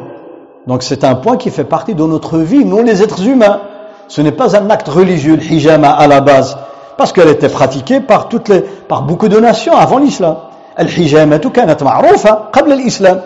Donc 0.68 0.84
c'est 0.84 1.04
un 1.04 1.16
point 1.16 1.38
qui 1.38 1.50
fait 1.50 1.64
partie 1.64 1.96
de 1.96 2.04
notre 2.04 2.38
vie, 2.38 2.64
nous 2.64 2.84
les 2.84 3.02
êtres 3.02 3.26
humains. 3.26 3.62
Ce 4.08 4.22
n'est 4.22 4.32
pas 4.32 4.56
un 4.56 4.70
acte 4.70 4.88
religieux, 4.88 5.36
le 5.36 5.42
hijama 5.42 5.90
à 5.90 6.06
la 6.06 6.22
base, 6.22 6.56
parce 6.98 7.12
qu'elle 7.12 7.30
était 7.30 7.50
pratiquée 7.50 8.00
par, 8.00 8.30
toutes 8.30 8.48
les, 8.48 8.62
par 8.62 9.02
beaucoup 9.02 9.28
de 9.28 9.40
nations 9.40 9.76
avant 9.76 9.98
l'islam. 9.98 10.36
الحجامة 10.80 11.38
كانت 11.38 11.84
معروفة 11.84 12.30
قبل 12.30 12.72
الإسلام 12.72 13.22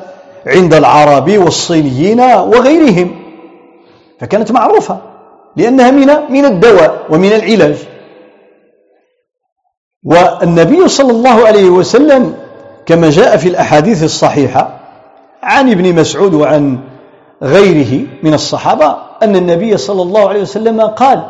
عند 0.48 0.74
العرب 0.74 1.38
والصينيين 1.38 2.20
وغيرهم. 2.20 3.12
فكانت 4.20 4.52
معروفة 4.52 4.98
لأنها 5.56 5.92
من 5.92 6.08
من 6.30 6.46
الدواء 6.46 7.06
ومن 7.10 7.32
العلاج. 7.34 7.76
والنبي 10.04 10.88
صلى 10.88 11.12
الله 11.12 11.48
عليه 11.48 11.70
وسلم 11.70 12.34
كما 12.86 13.10
جاء 13.10 13.38
في 13.38 13.50
الأحاديث 13.50 14.04
الصحيحة 14.04 14.80
عن 15.44 15.72
ابن 15.72 15.96
مسعود 15.96 16.34
وعن 16.34 16.80
غيره 17.44 18.08
من 18.24 18.34
الصحابة 18.34 18.98
أن 19.24 19.36
النبي 19.36 19.78
صلى 19.78 20.02
الله 20.02 20.30
عليه 20.30 20.42
وسلم 20.42 20.82
قال 20.82 21.24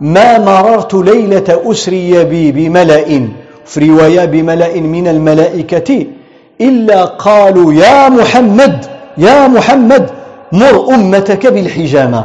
ما 0.00 0.38
مررت 0.38 0.94
ليلة 0.94 1.62
أسري 1.70 2.24
بي 2.24 2.52
بملأ 2.52 3.28
في 3.64 3.90
رواية 3.90 4.24
بملأ 4.24 4.80
من 4.80 5.08
الملائكة 5.08 6.06
إلا 6.60 7.04
قالوا 7.04 7.72
يا 7.72 8.08
محمد 8.08 8.86
يا 9.18 9.48
محمد 9.48 10.10
مر 10.52 10.94
أمتك 10.94 11.46
بالحجامة 11.46 12.24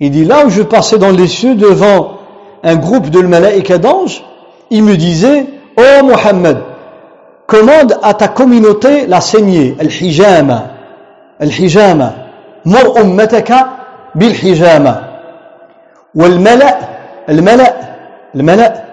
Il 0.00 0.12
dit 0.12 0.24
là 0.24 0.46
où 0.46 0.48
je 0.48 0.62
passais 0.62 0.96
dans 0.96 1.10
les 1.10 1.26
cieux 1.26 1.56
devant 1.56 2.18
un 2.62 2.76
groupe 2.76 3.10
de 3.10 3.20
malaïka 3.20 3.78
d'anges, 3.78 4.22
il 4.70 4.84
me 4.84 4.96
disait 4.96 5.46
Oh 5.76 6.04
Mohammed, 6.04 6.58
commande 7.48 7.98
à 8.04 8.14
ta 8.14 8.28
communauté 8.28 9.08
la 9.08 9.20
saignée, 9.20 9.76
al-hijama, 9.80 10.66
al-hijama, 11.40 12.12
mur 12.64 12.96
ummataka 12.96 13.70
bil-hijama. 14.14 15.08
الملأ 17.28 17.74
الملأ 18.34 18.84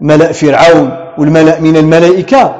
ملأ 0.00 0.32
فرعون 0.32 0.90
والملأ 1.18 1.60
من 1.60 1.76
الملائكة 1.76 2.54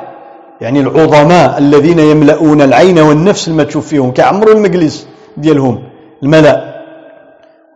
يعني 0.61 0.81
العظماء 0.81 1.59
الذين 1.59 1.99
يملؤون 1.99 2.63
العين 2.63 2.99
والنفس 2.99 3.49
لما 3.49 3.65
تشوف 3.65 3.89
فيهم 3.89 4.11
كعمرو 4.13 4.53
المجلس 4.53 5.07
ديالهم 5.37 5.83
الملأ. 6.23 6.85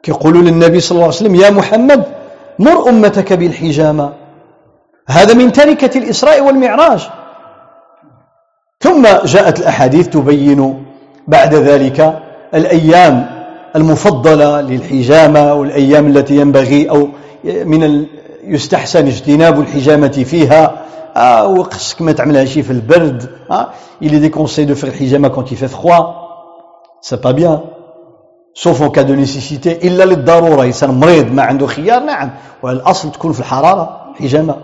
كيقولوا 0.03 0.42
للنبي 0.42 0.81
صلى 0.81 0.97
الله 0.97 1.07
عليه 1.07 1.16
وسلم 1.16 1.35
يا 1.35 1.51
محمد 1.51 2.05
مر 2.59 2.88
أمتك 2.88 3.33
بالحجامة. 3.33 4.12
هذا 5.09 5.35
من 5.35 5.53
تركة 5.53 5.99
الإسراء 5.99 6.40
والمعراج. 6.40 7.09
ثم 8.81 9.03
جاءت 9.25 9.61
الأحاديث 9.61 10.09
تبين 10.09 10.85
بعد 11.29 11.55
ذلك 11.55 12.18
الأيام 12.55 13.27
المفضلة 13.77 14.61
للحجامة 14.61 15.55
والأيام 15.55 16.07
التي 16.07 16.37
ينبغي 16.37 16.90
أو 16.90 17.09
من 17.45 18.07
يستحسن 18.45 19.07
اجتناب 19.07 19.61
الحجامة 19.61 20.25
فيها. 20.27 20.83
آه 21.16 21.46
وقصك 21.46 22.03
ما 22.03 22.12
تعملها 22.12 22.44
شي 22.44 22.62
في 22.62 22.70
البرد 22.70 23.31
آه 23.51 23.68
il 24.03 24.14
est 24.14 24.20
déconseillé 24.20 24.66
de 24.66 24.75
faire 24.75 24.85
الحجامة 24.85 25.29
quand 25.29 25.51
il 25.51 25.57
fait 25.57 25.68
froid. 25.68 26.22
C'est 27.01 27.20
pas 27.20 27.33
bien. 27.33 27.62
Sauf 28.55 28.81
en 28.81 28.90
cas 28.90 29.05
de 29.05 29.14
nécessité 29.14 29.87
إلا 29.87 30.05
للضرورة 30.05 30.64
إنسان 30.64 30.90
مريض 30.90 31.33
ما 31.33 31.42
عنده 31.42 31.66
خيار 31.66 32.03
نعم. 32.03 32.31
والأصل 32.62 33.12
تكون 33.12 33.33
في 33.33 33.40
الحرارة 33.40 34.12
حجامة 34.20 34.57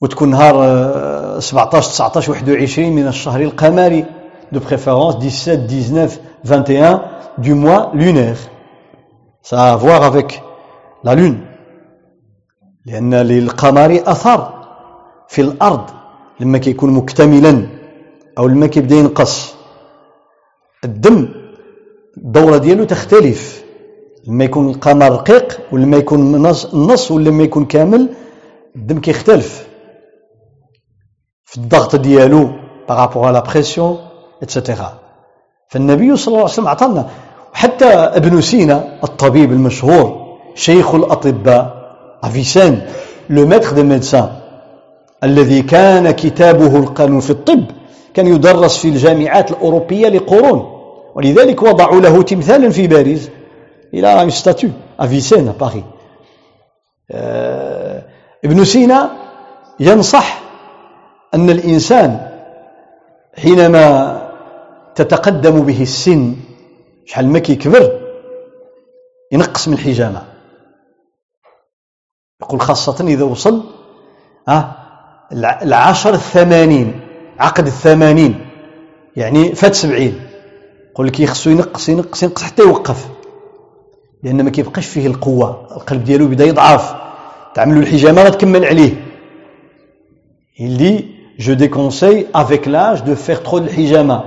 وتكون 0.00 0.30
نهار 0.30 1.40
17 1.40 1.90
19 1.90 2.32
21 2.32 2.92
من 2.92 3.06
الشهر 3.06 3.40
القمري. 3.40 4.04
De 4.52 4.58
préférence 4.58 5.18
17 5.18 5.66
19 5.66 6.20
21 6.44 7.02
du 7.38 7.54
mois 7.54 7.90
lunaire. 7.94 8.36
Ça 9.42 9.62
a 9.62 9.72
à 9.72 9.76
voir 9.76 10.02
avec 10.04 10.42
la 11.04 11.14
lune. 11.14 11.40
لأن 12.86 13.14
للقمر 13.14 14.02
أثر. 14.06 14.53
في 15.34 15.40
الأرض 15.48 15.84
لما 16.40 16.58
كيكون 16.58 16.90
مكتملا 16.90 17.66
أو 18.38 18.46
لما 18.46 18.66
كيبدأ 18.66 18.96
ينقص. 18.96 19.54
الدم 20.84 21.28
الدورة 22.16 22.58
ديالو 22.58 22.84
تختلف. 22.84 23.64
لما 24.28 24.44
يكون 24.44 24.64
القمر 24.70 25.12
رقيق 25.12 25.60
ولما 25.72 25.96
يكون 25.96 26.20
نص 26.90 27.10
ولا 27.10 27.28
لما 27.28 27.42
يكون 27.42 27.64
كامل 27.64 28.08
الدم 28.76 28.98
كيختلف. 29.00 29.66
في 31.44 31.56
الضغط 31.56 31.96
ديالو 31.96 32.50
par 32.88 32.99
rapport 32.99 33.26
à 33.26 33.31
la 33.31 33.40
pression 33.40 33.98
et 34.42 34.54
cetera 34.54 34.90
فالنبي 35.70 36.16
صلى 36.16 36.28
الله 36.28 36.44
عليه 36.44 36.52
وسلم 36.52 36.68
عطانا 36.68 37.02
حتى 37.52 37.90
ابن 38.18 38.40
سينا 38.40 38.76
الطبيب 39.04 39.52
المشهور 39.52 40.04
شيخ 40.54 40.94
الأطباء 40.94 41.84
Avicenne, 42.24 42.78
le 43.28 43.44
maître 43.44 43.74
des 43.74 43.84
médecins, 43.84 44.30
الذي 45.24 45.62
كان 45.62 46.10
كتابه 46.10 46.76
القانون 46.76 47.20
في 47.20 47.30
الطب 47.30 47.64
كان 48.14 48.26
يدرس 48.26 48.78
في 48.78 48.88
الجامعات 48.88 49.50
الأوروبية 49.50 50.08
لقرون. 50.08 50.70
ولذلك 51.14 51.62
وضعوا 51.62 52.00
له 52.00 52.22
تمثالا 52.22 52.70
في 52.70 52.86
باريس. 52.86 53.30
إلى 53.94 54.30
à 54.98 55.06
Vicenne 55.06 55.48
à 55.48 55.52
Paris. 55.52 55.84
ابن 58.44 58.64
سينا 58.64 59.10
ينصح 59.80 60.40
أن 61.34 61.50
الإنسان 61.50 62.30
حينما 63.36 63.84
تتقدم 64.94 65.60
به 65.60 65.82
السن 65.82 66.36
شحال 67.06 67.28
ما 67.28 67.38
كيكبر 67.38 68.00
ينقص 69.32 69.68
من 69.68 69.74
الحجامه 69.74 70.22
يقول 72.42 72.60
خاصة 72.60 73.04
إذا 73.08 73.24
وصل 73.24 73.62
آه 74.48 74.83
العشر 75.33 76.13
الثمانين 76.13 76.99
عقد 77.39 77.65
الثمانين 77.65 78.45
يعني 79.15 79.55
فات 79.55 79.75
سبعين 79.75 80.21
يقول 80.91 81.07
لك 81.07 81.19
يخصو 81.19 81.49
ينقص 81.49 81.89
ينقص 81.89 82.23
ينقص 82.23 82.43
حتى 82.43 82.61
يوقف 82.61 83.07
لأن 84.23 84.43
ما 84.43 84.49
كيبقاش 84.49 84.85
فيه 84.85 85.07
القوة 85.07 85.67
القلب 85.75 86.03
ديالو 86.03 86.27
بدا 86.27 86.45
يضعف 86.45 86.95
تعملوا 87.53 87.81
الحجامة 87.81 88.23
غتكمل 88.23 88.65
عليه 88.65 88.93
Il 90.61 90.75
dit, 90.77 91.05
je 91.37 91.53
déconseille 91.53 92.27
avec 92.33 92.65
l'âge 92.65 93.05
de 93.05 93.15
faire 93.15 93.43
trop 93.43 93.61
de 93.61 93.69
hijama. 93.69 94.25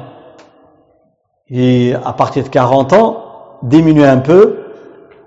Et 1.50 1.92
à 2.06 2.14
partir 2.14 2.42
de 2.44 2.48
40 2.48 2.94
ans, 2.94 3.16
diminuer 3.62 4.06
un 4.06 4.16
peu 4.16 4.62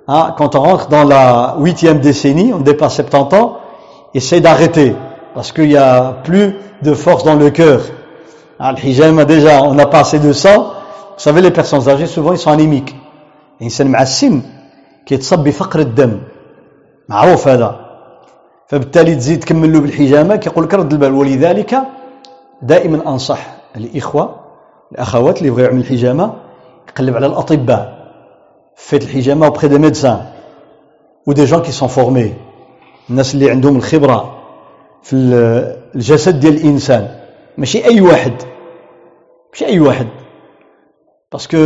Hein, 0.08 0.36
quand 0.38 0.56
on 0.56 0.62
rentre 0.62 0.88
dans 0.88 1.04
la 1.04 1.56
huitième 1.60 2.00
décennie, 2.00 2.54
on 2.54 2.60
dépasse 2.60 2.96
70 2.96 3.36
ans, 3.36 3.58
essaie 4.14 4.40
d'arrêter, 4.40 4.96
Parce 5.35 5.53
qu'il 5.53 5.69
n'y 5.69 5.77
a 5.77 6.13
plus 6.25 6.55
de 6.83 6.95
force 6.95 7.25
dans 7.25 7.35
le 7.35 7.51
cœur. 7.51 7.81
Hein, 8.59 8.73
le 8.73 8.85
hijama, 8.85 9.25
déjà, 9.25 9.63
on 9.63 9.79
a 9.79 9.87
pas 9.87 10.01
assez 10.01 10.19
de 10.19 10.33
sang. 10.33 10.59
Vous 11.17 11.25
savez, 11.27 11.41
les 11.41 11.51
personnes 11.51 11.89
âgées, 11.89 12.07
souvent, 12.07 12.33
ils 12.33 12.39
sont 12.39 12.51
anémiques. 12.51 12.95
الإنسان 13.61 13.87
مع 13.87 14.03
السن 14.03 14.43
كيتصاب 15.07 15.45
بفقر 15.45 15.81
الدم 15.81 16.21
معروف 17.09 17.49
هذا 17.49 17.81
فبالتالي 18.69 19.15
تزيد 19.15 19.41
تكمل 19.41 19.73
له 19.73 19.81
بالحجامة 19.81 20.37
كيقول 20.37 20.65
لك 20.65 20.75
رد 20.75 20.93
البال 20.93 21.13
ولذلك 21.13 21.79
دائما 22.63 23.13
أنصح 23.13 23.47
الإخوة 23.77 24.37
الأخوات 24.93 25.39
اللي 25.39 25.49
يبغوا 25.49 25.63
يعمل 25.63 25.81
الحجامة 25.81 26.35
يقلب 26.89 27.17
على 27.17 27.27
الأطباء 27.27 28.11
faites 28.77 29.03
الحجامة 29.03 29.51
des 29.51 29.79
médecins 29.79 30.21
ou 31.27 31.35
des 31.35 31.47
gens 31.47 31.61
qui 31.61 31.73
sont 31.73 31.89
formés 31.89 32.33
الناس 33.11 33.35
اللي 33.35 33.51
عندهم 33.51 33.77
الخبرة 33.77 34.40
في 35.03 35.17
الجسد 35.95 36.41
ديال 36.41 36.55
الإنسان. 36.55 37.09
ماشي 37.59 37.85
أي 37.85 38.01
واحد. 38.01 38.33
ماشي 39.53 39.67
أي 39.67 39.81
واحد. 39.81 40.07
Parce 41.31 41.47
que 41.47 41.63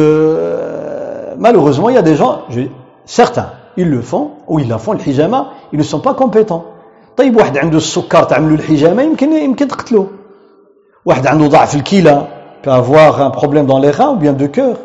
malheureusement 1.39 1.89
il 1.89 1.95
y 1.95 1.99
a 1.99 2.03
des 2.03 2.17
gens 2.17 2.43
je, 2.51 2.61
certains 3.07 3.51
ils 3.77 3.91
le 3.91 4.03
font 4.03 4.31
ou 4.47 4.59
ils 4.61 4.69
la 4.69 4.79
font 4.79 4.93
الحجامة 4.93 5.47
ils 5.73 5.79
ne 5.79 5.83
sont 5.83 6.01
pas 6.01 6.15
compétents. 6.15 6.65
طيب 7.17 7.37
واحد 7.37 7.59
عنده 7.59 7.77
السكر 7.77 8.23
تعملوا 8.23 8.57
الحجامة 8.57 9.03
يمكن 9.03 9.33
يمكن 9.33 9.69
تقتلوه 9.69 10.07
واحد 11.05 11.27
عنده 11.27 11.47
ضعف 11.47 11.75
الكلى 11.75 12.27
peut 12.63 12.71
avoir 12.71 13.21
un 13.21 13.31
problème 13.31 13.67
dans 13.67 13.79
les 13.79 13.91
reins 13.91 14.11
ou 14.11 14.17
bien 14.17 14.33
de 14.33 14.47
cœur. 14.47 14.77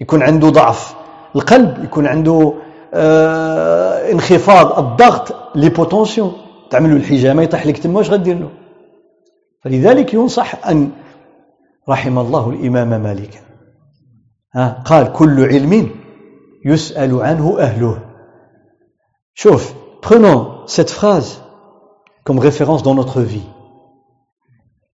يكون 0.00 0.22
عنده 0.22 0.48
ضعف 0.48 0.94
القلب 1.36 1.84
يكون 1.84 2.06
عنده 2.06 2.52
آه 2.94 4.12
انخفاض 4.12 4.78
الضغط 4.78 5.34
ليبوتونسيون 5.54 6.32
تعملوا 6.70 6.96
الحجامة 6.96 7.42
يطيح 7.42 7.66
لك 7.66 7.78
تما 7.78 7.98
واش 7.98 8.10
غدير 8.10 8.38
له؟ 8.38 8.50
فلذلك 9.64 10.14
ينصح 10.14 10.66
أن 10.66 10.90
رحم 11.88 12.18
الله 12.18 12.50
الإمام 12.50 13.02
مالك. 13.02 13.42
ها 14.54 14.82
قال 14.84 15.12
كل 15.12 15.44
علم 15.44 15.90
يسأل 16.64 17.22
عنه 17.22 17.58
أهله. 17.58 17.98
شوف 19.34 19.74
prenons 20.02 20.46
cette 20.66 20.90
phrase 20.90 21.42
comme 22.24 22.38
référence 22.38 22.82
dans 22.82 22.94
notre 22.94 23.20
vie. 23.20 23.48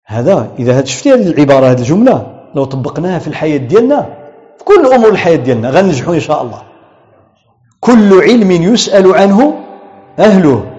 هذا 0.06 0.52
إذا 0.60 0.84
شفتي 0.84 1.14
هذه 1.14 1.28
العبارة 1.28 1.66
هذه 1.66 1.80
الجملة؟ 1.80 2.50
لو 2.56 2.64
طبقناها 2.66 3.20
في 3.20 3.28
الحياة 3.28 3.58
ديالنا 3.58 4.02
في 4.58 4.64
كل 4.64 4.94
أمور 4.94 5.10
الحياة 5.10 5.36
ديالنا 5.36 5.70
غنجحوا 5.70 6.16
إن 6.16 6.20
شاء 6.20 6.42
الله. 6.42 6.62
كل 7.80 8.22
علم 8.22 8.52
يسأل 8.52 9.16
عنه 9.16 9.54
أهله. 10.20 10.79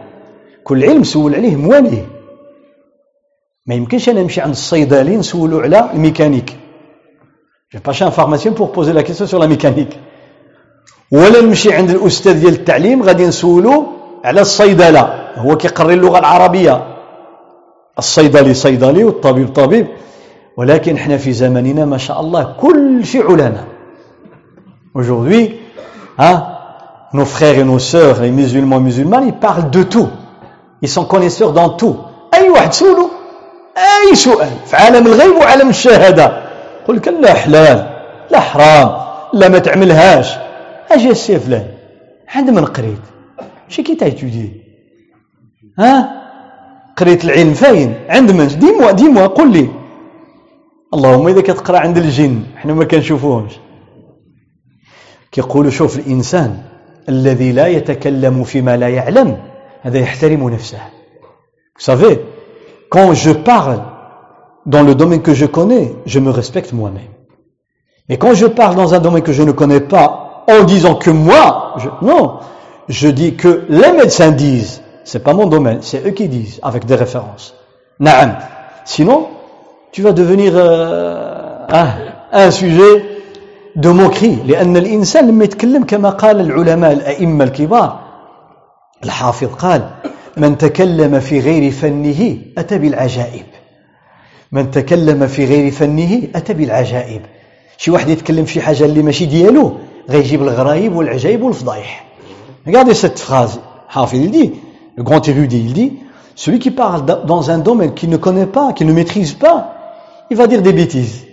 كل 0.65 0.85
علم 0.85 1.05
سول 1.05 1.35
عليه 1.35 1.57
مواليه 1.57 2.07
ما 3.67 3.75
يمكنش 3.75 4.09
أنا 4.09 4.23
نمشي 4.23 4.41
عند 4.41 4.51
الصيدلي 4.51 5.17
نسولو 5.17 5.61
على 5.61 5.91
الميكانيك. 5.95 6.57
Pas 7.85 7.93
chez 7.93 8.05
un 8.05 8.11
pharmacien 8.11 8.53
pour 8.53 8.73
poser 8.73 8.93
la 8.93 9.03
question 9.03 9.27
sur 9.27 9.39
la 9.39 9.47
mécanique. 9.47 9.99
ولا 11.13 11.41
نمشي 11.41 11.73
عند 11.73 11.91
الأستاذ 11.91 12.41
ديال 12.41 12.53
التعليم 12.53 13.03
غادي 13.03 13.27
نسولو 13.27 13.87
على 14.25 14.41
الصيدلة. 14.41 15.33
هو 15.37 15.57
كيقري 15.57 15.95
اللغة 15.95 16.19
العربية. 16.19 16.87
الصيدلي 17.99 18.55
صيدلي 18.55 19.05
والطبيب 19.05 19.49
طبيب. 19.53 19.87
ولكن 20.57 20.95
إحنا 20.95 21.17
في 21.17 21.33
زمننا 21.33 21.85
ما 21.85 21.99
شاء 21.99 22.21
الله 22.21 22.57
كل 22.61 23.05
شيء 23.05 23.31
علماء. 23.31 23.67
Aujourd'hui 24.95 25.61
hein, 26.19 26.43
nos 27.15 27.25
frères 27.25 27.57
et 27.59 27.65
nos 27.65 27.79
sœurs 27.79 28.21
les 28.21 28.33
musulmans 28.33 28.81
musulmanes 28.81 29.29
ils 29.29 29.41
parlent 29.47 29.71
de 29.71 29.83
tout. 29.85 30.09
Ils 30.83 30.89
sont 30.89 31.05
connaisseurs 31.05 31.53
dans 31.53 31.71
tout. 31.81 31.97
أي 32.35 32.51
واحد 32.51 32.73
سولو؟ 32.73 33.11
أي 33.77 34.15
سؤال. 34.15 34.51
في 34.67 34.77
عالم 34.77 35.07
الغيب 35.07 35.37
وعالم 35.37 35.69
الشهادة. 35.69 36.43
قل 36.89 36.97
لك 36.97 37.09
لا 37.09 37.35
حلال 37.35 37.79
لا 38.31 38.41
حرام 38.41 38.91
لا 39.33 39.49
ما 39.49 39.59
تعملهاش. 39.59 40.37
أجي 40.91 41.11
السي 41.11 41.39
فلان. 41.39 41.67
عند 42.29 42.51
من 42.51 42.65
قريت؟ 42.65 43.05
chez 43.69 43.83
qui 43.83 43.95
t'as 43.95 44.18
étudié 44.18 44.53
ها؟ 45.79 46.21
قريت 46.97 47.25
العلم 47.25 47.55
فاين؟ 47.55 47.95
عند 48.09 48.31
من؟ 48.31 48.47
dis-moi 48.47 48.91
dis-moi 48.91 49.27
قل 49.27 49.53
لي. 49.53 49.69
اللهم 50.95 51.29
إذا 51.29 51.41
كتقرأ 51.41 51.79
عند 51.79 51.97
الجن 51.97 52.43
حنا 52.57 52.75
ما 52.75 52.85
كنشوفوهمش. 52.85 53.53
كيقولوا 55.33 55.71
شوف 55.71 55.99
الإنسان 55.99 56.59
الذي 57.09 57.53
لا 57.53 57.67
يتكلم 57.67 58.45
فيما 58.45 58.77
لا 58.77 58.89
يعلم. 58.89 59.37
Vous 59.84 59.92
savez, 61.78 62.26
quand 62.90 63.14
je 63.14 63.32
parle 63.32 63.82
dans 64.66 64.84
le 64.84 64.96
domaine 64.96 65.22
que 65.22 65.34
je 65.34 65.46
connais, 65.46 65.96
je 66.06 66.20
me 66.20 66.32
respecte 66.32 66.74
moi-même. 66.74 67.14
Mais 68.10 68.18
quand 68.18 68.34
je 68.34 68.46
parle 68.46 68.76
dans 68.76 68.94
un 68.94 69.00
domaine 69.00 69.24
que 69.24 69.34
je 69.34 69.44
ne 69.44 69.52
connais 69.52 69.82
pas, 69.82 70.44
en 70.48 70.64
disant 70.64 70.96
que 70.96 71.10
moi, 71.10 71.74
je, 71.78 71.90
non, 72.02 72.40
je 72.88 73.08
dis 73.08 73.36
que 73.36 73.66
les 73.70 73.92
médecins 73.92 74.32
disent, 74.32 74.82
c'est 75.04 75.24
pas 75.24 75.34
mon 75.34 75.48
domaine, 75.48 75.80
c'est 75.82 76.06
eux 76.06 76.12
qui 76.12 76.28
disent, 76.28 76.60
avec 76.64 76.86
des 76.86 76.96
références. 76.96 77.56
Naam. 78.00 78.38
Sinon, 78.86 79.28
tu 79.92 80.02
vas 80.02 80.12
devenir 80.12 80.54
euh, 80.56 81.66
un, 81.70 81.88
un 82.32 82.52
sujet 82.52 83.16
de 83.76 83.90
moquerie 83.90 84.40
لأن 84.46 84.78
الإنسان 84.78 85.28
لما 85.28 85.44
يتكلم 85.44 85.84
كما 85.84 86.10
قال 86.10 86.40
العلماء 86.42 86.92
الأئمة 86.94 87.44
الكبار 87.44 88.00
الحافظ 89.05 89.49
قال 89.49 89.91
من 90.37 90.59
تكلم 90.59 91.21
في 91.21 91.41
غير 91.41 91.71
فنه 91.71 92.39
أتى 92.59 92.79
بالعجائب 92.79 93.47
من 94.53 94.71
تكلم 94.71 95.27
في 95.27 95.45
غير 95.45 95.71
فنه 95.71 96.23
أتى 96.35 96.55
بالعجائب 96.55 97.23
شي 97.77 97.91
واحد 97.91 98.09
يتكلم 98.09 98.45
في 98.45 98.61
حاجة 98.61 98.85
اللي 98.85 99.03
ماشي 99.03 99.27
ديالو 99.27 99.73
غيجيب 100.11 100.43
الغرايب 100.43 100.97
والعجائب 100.97 101.43
والفضايح 101.43 102.11
Regardez 102.67 102.95
cette 102.95 103.19
phrase. 103.19 103.61
Hafid, 103.89 104.23
il 104.23 104.31
dit, 104.31 104.53
le 104.97 105.03
grand 105.03 105.27
érudit, 105.27 105.61
il 105.61 105.73
dit, 105.73 105.93
celui 106.35 106.59
qui 106.59 106.71
parle 106.71 107.07
dans 107.25 107.51
un 107.51 107.59
domaine 107.59 107.95
qu'il 107.95 108.11
ne 108.11 108.19
connaît 108.19 108.47
pas, 108.47 108.75
qu'il 108.75 108.87
ne 108.87 108.93
maîtrise 108.93 109.33
pas, 109.33 109.75
il 110.31 110.37
va 110.37 110.47
dire 110.47 110.63
des 110.63 110.75
bêtises. 110.75 111.25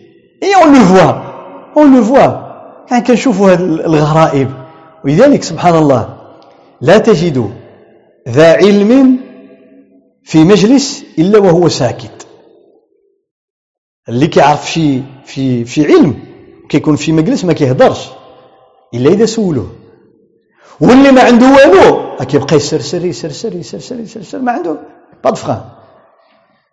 Et 0.41 0.51
on 0.63 0.71
le 0.71 0.79
voit. 0.79 1.21
On 1.75 1.85
le 1.85 1.99
voit. 1.99 2.43
يعني 2.91 3.03
كنشوفوا 3.03 3.53
الغرائب 3.85 4.51
ولذلك 5.05 5.43
سبحان 5.43 5.75
الله 5.75 6.09
لا 6.81 6.97
تجد 6.97 7.51
ذا 8.27 8.53
علم 8.53 9.19
في 10.23 10.43
مجلس 10.43 11.05
إلا 11.19 11.39
وهو 11.39 11.69
ساكت. 11.69 12.27
اللي 14.09 14.27
كيعرف 14.27 14.71
شي 14.71 15.01
في 15.25 15.65
في 15.65 15.85
علم 15.85 16.19
كيكون 16.69 16.95
في 16.95 17.11
مجلس 17.11 17.45
ما 17.45 17.53
كيهضرش 17.53 18.09
إلا 18.93 19.09
إذا 19.09 19.25
سولوه. 19.25 19.71
واللي 20.81 21.11
ما 21.11 21.21
عنده 21.21 21.45
والو 21.45 22.15
كيبقى 22.25 22.55
يسرسر 22.55 23.05
يسرسر 23.05 23.55
يسرسر 23.55 23.99
يسرسر 23.99 24.39
ما 24.39 24.51
عنده 24.51 24.77
با 25.23 25.31
de 25.31 25.35
frein. 25.35 25.61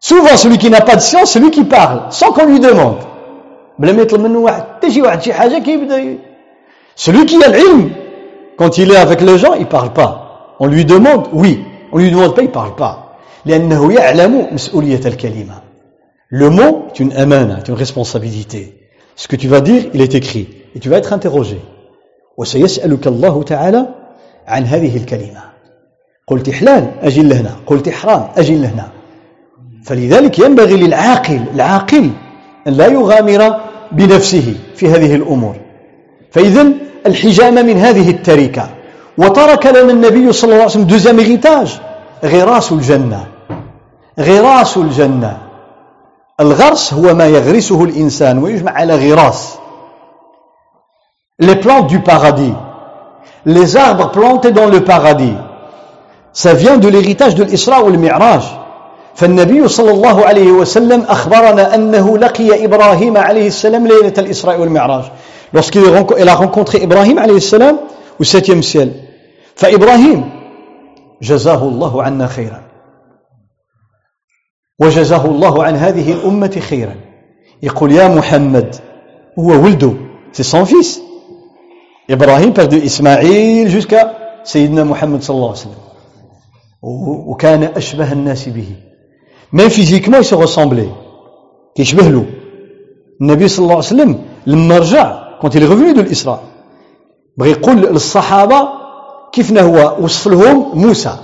Souvent 0.01 0.37
celui 0.37 0.59
qui 0.59 0.71
n'a 0.71 0.81
pas 0.81 0.97
de 0.97 1.01
science 1.01 1.31
celui 1.31 1.51
qui 1.51 1.64
parle 1.64 2.12
sans 2.12 2.33
qu'on 2.33 2.47
lui 2.47 2.61
demande. 2.61 2.99
بلا 3.79 3.93
ما 3.93 4.03
يطلب 4.03 4.21
منه 4.21 4.51
حتى 4.51 4.90
شي 4.90 5.03
واحد 5.03 5.23
شي 5.23 5.33
حاجة 5.33 5.59
كيبدا 5.59 6.19
celui 6.97 7.27
qui 7.27 7.43
a 7.43 7.47
العلم 7.47 7.93
quand 8.57 8.79
il 8.79 8.90
est 8.93 8.97
avec 8.97 9.21
les 9.21 9.38
gens 9.38 9.55
il 9.55 9.67
parle 9.67 9.93
pas. 9.93 10.24
On 10.61 10.67
lui 10.67 10.85
demande 10.85 11.29
oui. 11.33 11.64
On 11.93 11.99
lui 11.99 12.11
demande 12.11 12.35
pas 12.35 12.43
il 12.43 12.51
parle 12.51 12.75
pas. 12.75 13.01
لأنه 13.47 13.93
يعلم 13.93 14.47
مسؤولية 14.53 15.01
الكلمة. 15.07 15.55
Le 16.31 16.51
mot 16.51 16.87
est 16.88 17.01
une 17.01 17.12
amana, 17.12 17.59
est 17.59 17.69
une 17.69 17.75
responsabilité. 17.75 18.88
Ce 19.14 19.29
que 19.29 19.37
tu 19.37 19.49
vas 19.49 19.61
dire, 19.61 19.85
il 19.95 20.01
est 20.01 20.14
écrit. 20.14 20.49
Et 20.75 20.81
tu 20.81 20.88
vas 20.88 20.99
être 20.99 21.12
interrogé. 21.12 21.59
وسيسألك 22.37 23.07
الله 23.07 23.43
تعالى 23.43 23.88
عن 24.47 24.64
هذه 24.64 24.97
الكلمة. 24.97 25.43
قلت 26.27 26.51
حلال 26.51 26.90
أجل 27.03 27.33
هنا 27.33 27.57
قلت 27.67 27.88
حرام 27.88 28.29
أجل 28.37 28.64
هنا 28.64 28.88
فلذلك 29.85 30.38
ينبغي 30.38 30.77
للعاقل 30.77 31.40
العاقل 31.55 32.11
أن 32.67 32.73
لا 32.73 32.87
يغامر 32.87 33.61
بنفسه 33.93 34.55
في 34.75 34.88
هذه 34.88 35.14
الأمور. 35.14 35.57
فإذا 36.31 36.73
الحجامة 37.07 37.62
من 37.62 37.77
هذه 37.77 38.11
التركة 38.11 38.71
وترك 39.18 39.66
لنا 39.66 39.92
النبي 39.92 40.33
صلى 40.33 40.48
الله 40.48 40.62
عليه 40.62 40.64
وسلم 40.64 40.85
دوزيام 40.85 41.20
غيتاج 41.20 41.81
غراس 42.24 42.72
الجنة. 42.72 43.27
غراس 44.20 44.77
الجنة. 44.77 45.38
الغرس 46.40 46.94
هو 46.94 47.14
ما 47.14 47.27
يغرسه 47.27 47.85
الإنسان 47.85 48.38
ويجمع 48.38 48.72
على 48.72 48.94
غراس. 48.96 49.59
Les 51.40 51.57
plantes 51.57 51.87
du 51.87 52.00
paradis. 52.00 52.55
Les 53.46 53.77
arbres 53.77 54.11
plantés 54.11 54.53
dans 54.53 54.66
le 54.66 54.81
paradis. 54.85 55.37
Ça 56.33 56.55
vient 56.55 56.79
de 56.79 56.88
l'héritage 56.88 57.35
de 57.35 57.44
l'Isra 57.44 57.83
ou 57.85 57.90
le 57.90 57.98
Mi'raj. 57.98 58.42
فالنبي 59.14 59.68
صلى 59.68 59.90
الله 59.90 60.27
عليه 60.27 60.53
وسلم 60.53 61.05
أخبرنا 61.09 61.74
أنه 61.74 62.18
لقي 62.18 62.64
إبراهيم 62.64 63.16
عليه 63.16 63.46
السلام 63.46 63.87
ليلة 63.87 64.14
الإسراء 64.18 64.61
والمعراج. 64.61 65.05
Lorsqu'il 65.55 66.29
a 66.29 66.35
rencontré 66.35 66.79
Ibrahim 66.83 67.18
عليه 67.18 67.37
السلام 67.37 67.79
au 68.20 68.24
septième 68.24 68.62
ciel 68.62 68.92
فإبراهيم 69.57 70.31
جزاه 71.23 71.69
الله 71.69 72.03
عنا 72.03 72.27
خيرا. 72.27 72.62
وجزاه 74.81 75.25
الله 75.27 75.64
عن 75.64 75.77
هذه 75.77 76.12
الأمة 76.12 76.61
خيرا. 76.61 76.95
يقول 77.62 77.93
يا 77.93 78.09
محمد 78.09 78.75
هو 79.38 79.64
ولده 79.64 79.93
c'est 80.33 80.42
son 80.42 80.64
fils 80.64 81.01
إبراهيم 82.11 82.55
de 82.55 82.85
إسماعيل 82.85 83.71
jusqu'à 83.71 84.07
سيدنا 84.45 84.85
محمد 84.85 85.23
صلى 85.23 85.37
الله 85.37 85.49
عليه 85.49 85.59
وسلم 85.59 85.85
وكان 87.31 87.62
أشبه 87.62 88.12
الناس 88.12 88.49
به. 88.49 88.77
Même 89.53 89.71
physiquement 89.71 90.19
il 90.19 90.25
se 90.25 90.35
كيشبه 91.75 92.09
له. 92.09 92.25
النبي 93.21 93.49
صلى 93.49 93.62
الله 93.62 93.75
عليه 93.75 93.87
وسلم 93.87 94.25
لما 94.47 94.79
رجع 94.79 95.25
quand 95.40 95.55
il 95.55 95.62
est 95.62 95.67
revenu 95.67 96.38
بغى 97.37 97.51
يقول 97.51 97.77
للصحابة 97.77 98.84
كيفنا 99.35 99.61
هو 99.61 99.97
وصف 100.01 100.29
لهم 100.29 100.70
موسى 100.75 101.16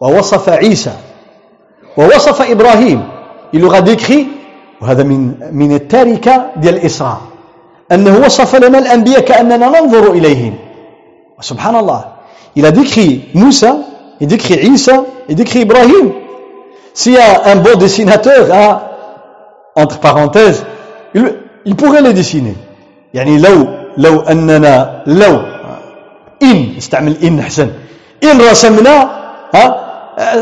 ووصف 0.00 0.48
عيسى 0.48 0.92
ووصف 1.96 2.50
إبراهيم. 2.50 3.08
Il 3.56 3.64
غاديكخي 3.64 4.26
وهذا 4.80 5.02
من 5.02 5.34
من 5.52 5.74
التاركه 5.74 6.46
ديال 6.56 6.74
الإسراء 6.74 7.20
أنه 7.92 8.18
وصف 8.24 8.56
لنا 8.56 8.78
الأنبياء 8.78 9.20
كأننا 9.20 9.80
ننظر 9.80 10.12
إليهم. 10.12 10.54
سبحان 11.40 11.76
الله 11.76 12.04
إلى 12.56 12.70
a 12.70 13.36
موسى 13.36 13.74
il 14.22 14.28
عيسى 14.52 15.00
il 15.28 15.34
décrit 15.34 15.62
إبراهيم. 15.62 16.12
S'il 16.94 17.12
y 17.14 17.18
a 17.18 17.50
un 17.50 17.56
beau 17.56 17.74
dessinateur 17.74 18.52
hein, 18.52 18.80
entre 19.74 19.98
parenthèses 19.98 20.64
il, 21.14 21.34
il 21.64 21.74
pourrait 21.74 22.02
les 22.02 22.12
dessiner. 22.12 22.54
يعني 23.14 23.38
لو 23.38 23.68
لو 23.96 24.20
اننا 24.20 25.02
لو 25.06 25.49
إن 26.42 26.74
استعمل 26.78 27.24
إن 27.24 27.42
حسن 27.42 27.70
إن 28.24 28.40
رسمنا 28.40 29.10
ها 29.54 29.90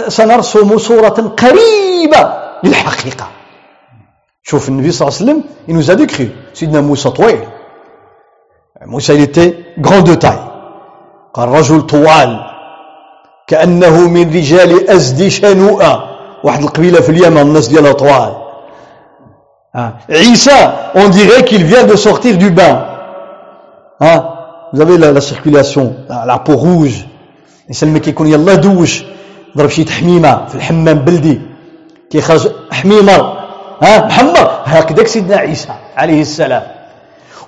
سنرسم 0.09 0.79
صورة 0.79 1.35
قريبة 1.37 2.33
للحقيقة. 2.65 3.27
شوف 4.43 4.69
النبي 4.69 4.91
صلى 4.91 5.09
الله 5.09 5.19
عليه 5.19 5.25
وسلم 5.25 5.45
a 5.91 5.95
décrit 5.97 6.31
سيدنا 6.55 6.81
موسى 6.81 7.11
طويل 7.11 7.41
موسى 8.87 9.15
il 9.17 9.21
était 9.21 9.55
de 10.03 10.15
taille. 10.15 10.49
قال 11.35 11.49
رجل 11.49 11.81
طوال 11.83 12.41
كأنه 13.47 14.09
من 14.09 14.35
رجال 14.35 14.91
أزدي 14.91 15.31
شنوءة 15.31 16.05
واحد 16.45 16.63
القبيلة 16.63 17.01
في 17.01 17.09
اليمن 17.09 17.39
الناس 17.39 17.69
ديالها 17.69 17.93
طوال. 17.93 18.35
عيسى 20.11 20.73
on 20.95 21.09
dirait 21.09 21.45
qu'il 21.45 21.65
vient 21.65 21.85
de 21.85 21.97
sortir 21.97 22.39
bain. 22.51 22.85
hein 24.01 24.38
vous 24.73 24.81
avez 24.81 24.99
la, 24.99 25.13
la 25.13 25.21
circulation 25.21 25.97
la 26.09 26.39
peau 26.39 26.57
rouge. 26.57 27.05
يسلمك 27.71 28.09
يكون 28.09 28.27
يلا 28.27 28.55
دوش 28.55 29.03
ضرب 29.57 29.71
شي 29.71 29.85
تحميمة 29.85 30.47
في 30.47 30.55
الحمام 30.55 30.99
بلدي. 30.99 31.41
كيخرج 32.11 32.49
حميمر 32.73 33.21
ها؟ 33.83 34.07
محمر 34.07 34.63
هكذاك 34.65 35.07
سيدنا 35.07 35.37
عيسى 35.37 35.69
عليه 35.97 36.21
السلام. 36.21 36.63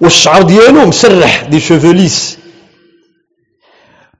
والشعر 0.00 0.42
ديالو 0.42 0.86
مسرح 0.86 1.42
des 1.42 1.60
cheveux 1.60 2.02
lisses 2.02 2.38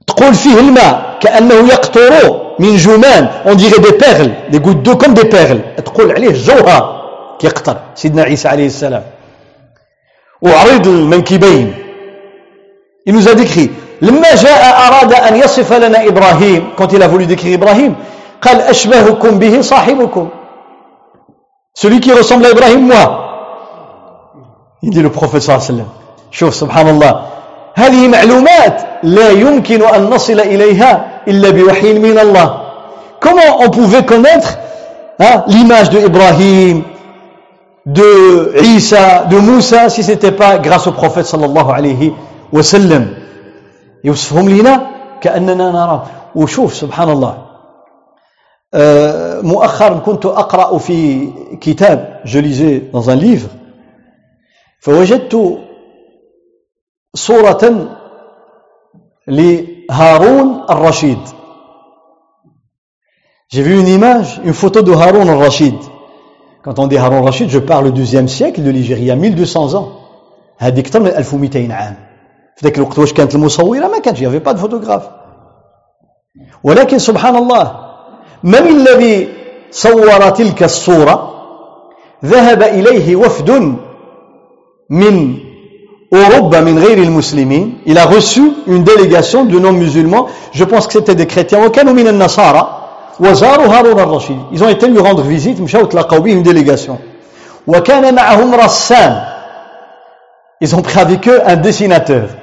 تقول 0.06 0.34
فيه 0.34 0.60
الماء 0.60 1.18
كأنه 1.20 1.54
يقطر 1.54 2.40
من 2.58 2.76
جمان 2.76 3.24
on 3.46 3.56
dirait 3.56 3.78
des 3.78 3.90
perles 3.90 4.34
des 4.50 4.58
gouttes 4.58 4.76
d'eau 4.76 4.98
comme 4.98 5.14
des 5.14 5.22
perles 5.22 5.60
تقول 5.84 6.12
عليه 6.12 6.32
جوهر 6.32 6.84
كيقطر 7.38 7.76
سيدنا 7.94 8.22
عيسى 8.22 8.48
عليه 8.48 8.66
السلام. 8.66 9.04
وعريض 10.42 10.86
المنكبين. 10.86 11.74
Il 13.06 13.14
nous 13.14 13.28
a 13.28 13.34
décrit 13.34 13.70
quand 16.76 16.92
il 16.92 17.02
a 17.02 17.08
voulu 17.08 17.26
décrire 17.26 17.52
Ibrahim 17.54 17.94
celui 21.74 22.00
qui 22.00 22.12
ressemble 22.12 22.46
à 22.46 22.50
Ibrahim 22.50 22.86
moi 22.86 23.26
il 24.82 24.90
dit 24.90 25.02
le 25.02 25.10
prophète 25.10 25.42
صلى 25.42 25.54
الله 25.54 25.64
عليه 25.64 25.74
وسلم 25.74 25.88
شوف 26.30 26.54
سبحان 26.54 26.88
الله 26.88 27.22
هذه 27.74 28.08
معلومات 28.08 28.82
لا 29.02 29.30
يمكن 29.30 29.82
أن 29.82 30.10
نصل 30.10 30.40
إليها 30.40 31.20
إلا 31.28 31.50
بوحي 31.50 31.98
من 31.98 32.18
الله 32.18 32.60
comment 33.20 33.60
on 33.60 33.68
pouvait 33.70 34.04
connaître 34.04 34.58
hein, 35.18 35.44
l'image 35.48 35.90
de 35.90 35.98
Ibrahim 36.00 36.82
de 37.86 38.52
Isa 38.62 39.24
de 39.30 39.36
Moussa 39.36 39.88
si 39.88 40.02
ce 40.02 40.12
n'était 40.12 40.32
pas 40.32 40.58
grâce 40.58 40.86
au 40.86 40.92
prophète 40.92 41.26
صلى 41.26 41.46
الله 41.46 41.72
عليه 41.72 42.12
وسلم 42.52 43.14
يوصفهم 44.04 44.48
لنا 44.48 44.90
كأننا 45.20 45.70
نرى 45.70 46.06
وشوف 46.34 46.74
سبحان 46.74 47.10
الله 47.10 47.46
مؤخرا 49.42 49.98
كنت 49.98 50.26
أقرأ 50.26 50.78
في 50.78 51.28
كتاب 51.60 52.20
je 52.24 52.38
lisais 52.38 52.80
dans 52.92 53.10
un 53.10 53.16
livre 53.16 53.48
فوجدت 54.80 55.58
صورة 57.14 57.88
لهارون 59.28 60.64
الرشيد 60.70 61.18
J'ai 63.52 63.62
vu 63.62 63.80
une 63.80 63.88
image, 63.88 64.40
une 64.44 64.54
photo 64.54 64.80
de 64.80 64.92
Haroun 64.92 65.28
al-Rashid. 65.28 65.74
Quand 66.62 66.78
on 66.78 66.86
dit 66.86 66.96
Haroun 66.96 67.18
al-Rashid, 67.18 67.50
je 67.50 67.58
parle 67.58 67.86
du 67.90 67.98
deuxième 68.00 68.28
siècle 68.28 68.62
de 68.62 68.70
l'Hégire, 68.70 69.10
1200 69.16 69.74
ans. 69.74 69.88
هذه 70.58 70.80
أكثر 70.80 71.00
من 71.00 71.06
1200 71.06 71.72
عام. 71.72 72.09
في 72.60 72.66
ذاك 72.66 72.76
الوقت 72.78 72.98
واش 72.98 73.12
كانت 73.12 73.34
المصوره 73.34 73.86
ما 73.86 73.98
كانش 73.98 74.20
y 74.20 74.23
avait 74.23 74.38
pas 74.38 74.54
photographe 74.54 75.02
ولكن 76.64 76.98
سبحان 76.98 77.36
الله 77.36 77.76
من 78.42 78.54
الذي 78.54 79.28
صور 79.70 80.30
تلك 80.30 80.62
الصورة 80.62 81.30
ذهب 82.24 82.62
اليه 82.62 83.16
وفد 83.16 83.76
من 84.90 85.38
اوروبا 86.14 86.60
من 86.60 86.78
غير 86.78 86.98
المسلمين 86.98 87.78
il 87.86 87.98
a 87.98 88.04
reçu 88.04 88.52
une 88.66 88.84
délégation 88.84 89.44
de 89.44 89.58
non 89.58 89.72
musulmans 89.72 90.26
je 90.52 90.64
pense 90.64 90.86
que 90.86 90.92
c'était 90.92 91.14
des 91.14 91.26
chrétiens. 91.26 91.64
وكانوا 91.64 91.92
من 91.92 92.08
النصارى 92.08 92.78
وزاروا 93.20 93.66
هارون 93.66 94.00
الرشيد 94.00 94.40
ils 94.52 94.64
ont 94.64 94.68
été 94.68 94.86
lui 94.86 94.98
rendre 94.98 95.22
visite 95.22 95.60
مشاو 95.60 95.84
تلاقاو 95.86 96.20
به 96.20 96.32
une 96.32 96.42
délégation. 96.42 96.98
وكان 97.66 98.14
معهم 98.14 98.54
رسام 98.54 99.24
ils 100.64 100.76
ont 100.76 100.82
pris 100.82 101.00
avec 101.00 101.26
eux 101.28 101.40
un 101.46 101.56
dessinateur. 101.56 102.39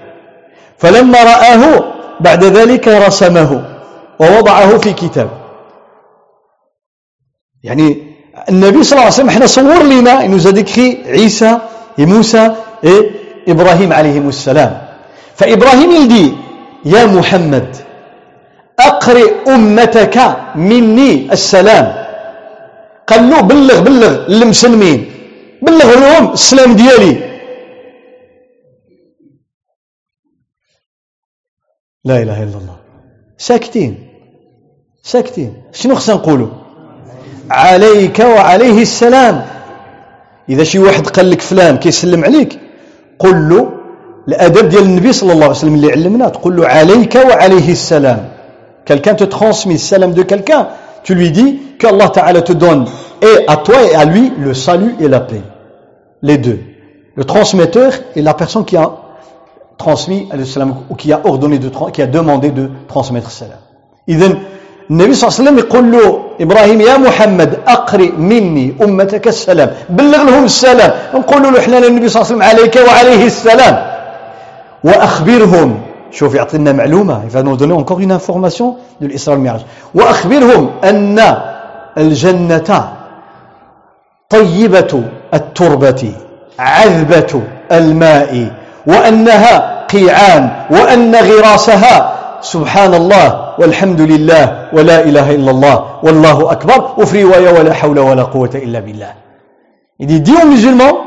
فلما 0.78 1.24
رآه 1.24 1.84
بعد 2.20 2.44
ذلك 2.44 2.88
رسمه 2.88 3.64
ووضعه 4.20 4.78
في 4.78 4.94
كتاب. 4.94 5.30
يعني 7.64 8.04
النبي 8.50 8.84
صلى 8.84 8.94
الله 8.94 9.04
عليه 9.04 9.14
وسلم 9.14 9.30
إحنا 9.30 9.46
صور 9.46 9.84
لنا 9.84 10.26
إنه 10.26 10.38
زادكري 10.38 11.04
عيسى 11.08 11.58
موسى 12.00 12.56
et 12.84 13.06
إبراهيم 13.48 13.94
عليهم 13.94 14.30
السلام. 14.30 14.82
فإبراهيم 15.36 15.92
يدي 15.92 16.34
يا 16.86 17.06
محمد 17.06 17.76
أقرئ 18.80 19.32
أمتك 19.48 20.18
مني 20.56 21.32
السلام. 21.32 22.06
قال 23.08 23.30
له 23.30 23.42
بلغ 23.42 23.80
بلغ 23.80 24.28
المسلمين 24.28 25.12
بلغ 25.62 25.90
لهم 26.00 26.34
السلام 26.34 26.74
ديالي. 26.74 27.27
لا 32.10 32.16
إله 32.24 32.38
إلا 32.46 32.58
الله. 32.62 32.78
ساكتين. 33.38 33.94
ساكتين. 35.04 35.52
شنو 35.80 35.96
خصنا 35.96 36.16
نقولوا 36.16 36.52
عليك 37.52 38.20
وعليه 38.20 38.82
السلام. 38.90 39.36
إذا 40.50 40.64
شي 40.64 40.80
واحد 40.80 41.08
قال 41.08 41.32
لك 41.32 41.42
فلان 41.42 41.78
كيسلم 41.84 42.22
عليك 42.28 42.52
قل 43.20 43.50
له 43.50 43.64
الأدب 44.28 44.70
ديال 44.70 44.84
النبي 44.84 45.12
صلى 45.20 45.32
الله 45.34 45.48
عليه 45.48 45.62
وسلم 45.62 45.76
اللي 45.76 45.92
علمنا 45.92 46.26
تقول 46.36 46.54
له 46.58 46.64
عليك 46.68 47.16
وعليه 47.16 47.72
السلام. 47.80 48.22
Quelqu'un 48.86 49.16
te 49.16 49.26
transmet 49.26 49.74
le 49.74 49.80
salam 49.80 50.14
de 50.14 50.24
quelqu'un 50.24 50.64
tu 51.04 51.16
lui 51.16 51.32
dis 51.32 51.52
que 51.80 51.88
Allah 51.88 52.10
Ta'ala 52.10 52.42
te 52.42 52.54
donne 52.54 52.86
et 53.22 53.36
à 53.48 53.58
toi 53.58 53.78
et 53.90 53.96
à 53.96 54.06
lui 54.06 54.32
le 54.46 54.54
salut 54.54 54.94
et 55.00 55.08
la 55.08 55.22
paix. 55.22 55.42
Les 56.22 56.38
deux. 56.38 56.60
Le 57.16 57.24
transmetteur 57.24 57.92
et 58.16 58.22
la 58.22 58.34
personne 58.34 58.66
qui 58.66 58.76
a 58.78 58.92
transmis 59.78 60.28
ou 60.90 60.96
qui 60.96 61.14
a 61.14 61.22
ordonné 61.24 61.60
de 61.60 61.70
qui 61.92 62.02
a 62.02 62.08
demandé 62.08 62.52
de 62.52 62.70
transmettre 62.88 63.32
salam. 63.32 63.60
إذن 64.10 64.38
النبي 64.92 65.14
صلى 65.14 65.28
الله 65.28 65.40
عليه 65.40 65.44
وسلم 65.44 65.58
يقول 65.60 65.92
له 65.92 66.20
إبراهيم 66.42 66.82
يا 66.82 66.98
محمد 66.98 67.60
أقرئ 67.68 68.12
مني 68.12 68.76
أمتك 68.84 69.28
السلام 69.28 69.70
بلغ 69.90 70.24
لهم 70.24 70.44
السلام 70.46 70.92
نقول 71.14 71.44
له 71.44 71.60
إحنا 71.60 71.78
النبي 71.78 72.08
صلى 72.10 72.22
الله 72.22 72.28
عليه 72.32 72.36
وسلم 72.36 72.44
عليك 72.44 72.76
وعليه 72.88 73.26
السلام 73.26 73.76
وأخبرهم 74.84 75.82
شوف 76.12 76.36
يعطينا 76.36 76.72
معلومة 76.72 77.24
il 77.26 77.30
va 77.30 77.44
nous 77.44 77.58
donner 77.58 77.74
encore 77.74 78.00
une 78.00 78.12
information 78.12 78.78
de 79.02 79.08
وأخبرهم 79.96 80.70
أن 80.84 81.20
الجنة 81.98 82.90
طيبة 84.30 85.04
التربة 85.34 86.12
عذبة 86.60 87.42
الماء 87.72 88.52
وأنها 88.88 89.86
قيعان 89.94 90.50
وأن 90.72 91.16
غراسها. 91.16 92.14
سبحان 92.42 92.94
الله 92.94 93.28
والحمد 93.60 94.02
لله 94.02 94.44
ولا 94.74 95.04
إله 95.04 95.36
إلا 95.36 95.52
الله 95.52 95.78
والله 96.04 96.52
أكبر. 96.52 96.80
وفي 96.98 97.24
رواية 97.24 97.50
ولا 97.60 97.74
حول 97.74 98.00
ولا 98.00 98.24
قوة 98.24 98.54
إلا 98.56 98.80
بالله. 98.80 99.12
Il 100.00 100.08
dit, 100.08 100.22
dis 100.22 100.34
aux 100.34 100.46
musulmans 100.46 100.98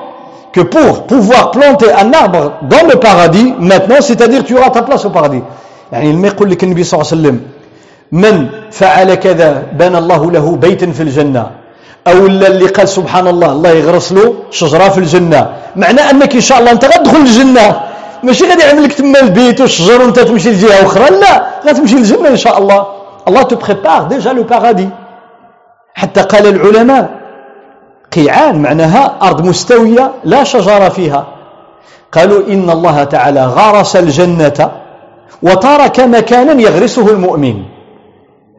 que 0.52 0.60
pour 0.60 1.06
pouvoir 1.06 1.52
planter 1.52 1.92
un 1.92 2.12
arbre 2.12 2.52
dans 2.62 2.84
le 2.88 2.96
paradis, 2.96 3.54
maintenant, 3.58 4.00
c'est-à-dire 4.00 4.42
tu 4.44 4.58
auras 4.58 4.70
ta 4.70 4.82
place 4.82 5.04
au 5.04 5.10
paradis. 5.10 5.42
يعني 5.92 6.12
لما 6.12 6.28
يقول 6.28 6.50
لك 6.50 6.64
النبي 6.64 6.84
صلى 6.84 7.00
الله 7.00 7.10
عليه 7.12 7.20
وسلم 7.20 7.40
من 8.12 8.48
فعل 8.70 9.14
كذا 9.14 9.62
بنى 9.72 9.98
الله 9.98 10.30
له 10.30 10.56
بيتا 10.56 10.92
في 10.92 11.02
الجنة. 11.02 11.46
أو 12.08 12.26
اللي 12.26 12.66
قال 12.66 12.88
سبحان 12.88 13.28
الله 13.28 13.52
الله 13.52 13.70
يغرس 13.70 14.12
له 14.12 14.34
شجرة 14.50 14.88
في 14.88 14.98
الجنة. 14.98 15.52
معنى 15.76 16.00
أنك 16.00 16.34
إن 16.34 16.40
شاء 16.40 16.58
الله 16.58 16.70
أنت 16.70 16.84
غتدخل 16.84 17.16
الجنة. 17.16 17.80
ماشي 18.22 18.48
غادي 18.48 18.62
يعمل 18.62 18.84
لك 18.84 18.92
تما 18.92 19.20
البيت 19.20 19.60
والشجر 19.60 20.02
وأنت 20.02 20.18
تمشي 20.18 20.50
لجهة 20.50 20.82
أخرى 20.86 21.10
لا. 21.10 21.46
غتمشي 21.66 21.96
للجنة 21.96 22.28
إن 22.28 22.36
شاء 22.36 22.58
الله. 22.58 22.86
الله 23.28 23.42
te 23.42 23.56
prépare 23.56 24.02
déjà 24.02 24.32
le 24.32 24.42
paradis 24.42 24.88
حتى 25.94 26.20
قال 26.20 26.46
العلماء 26.46 27.10
قيعان 28.12 28.62
معناها 28.62 29.18
أرض 29.22 29.46
مستوية 29.46 30.12
لا 30.24 30.44
شجر 30.44 30.90
فيها. 30.90 31.26
قالوا 32.12 32.46
إن 32.48 32.70
الله 32.70 33.04
تعالى 33.04 33.44
غرس 33.44 33.96
الجنة 33.96 34.70
وترك 35.42 36.00
مكانا 36.00 36.62
يغرسه 36.62 37.06
المؤمن. 37.10 37.56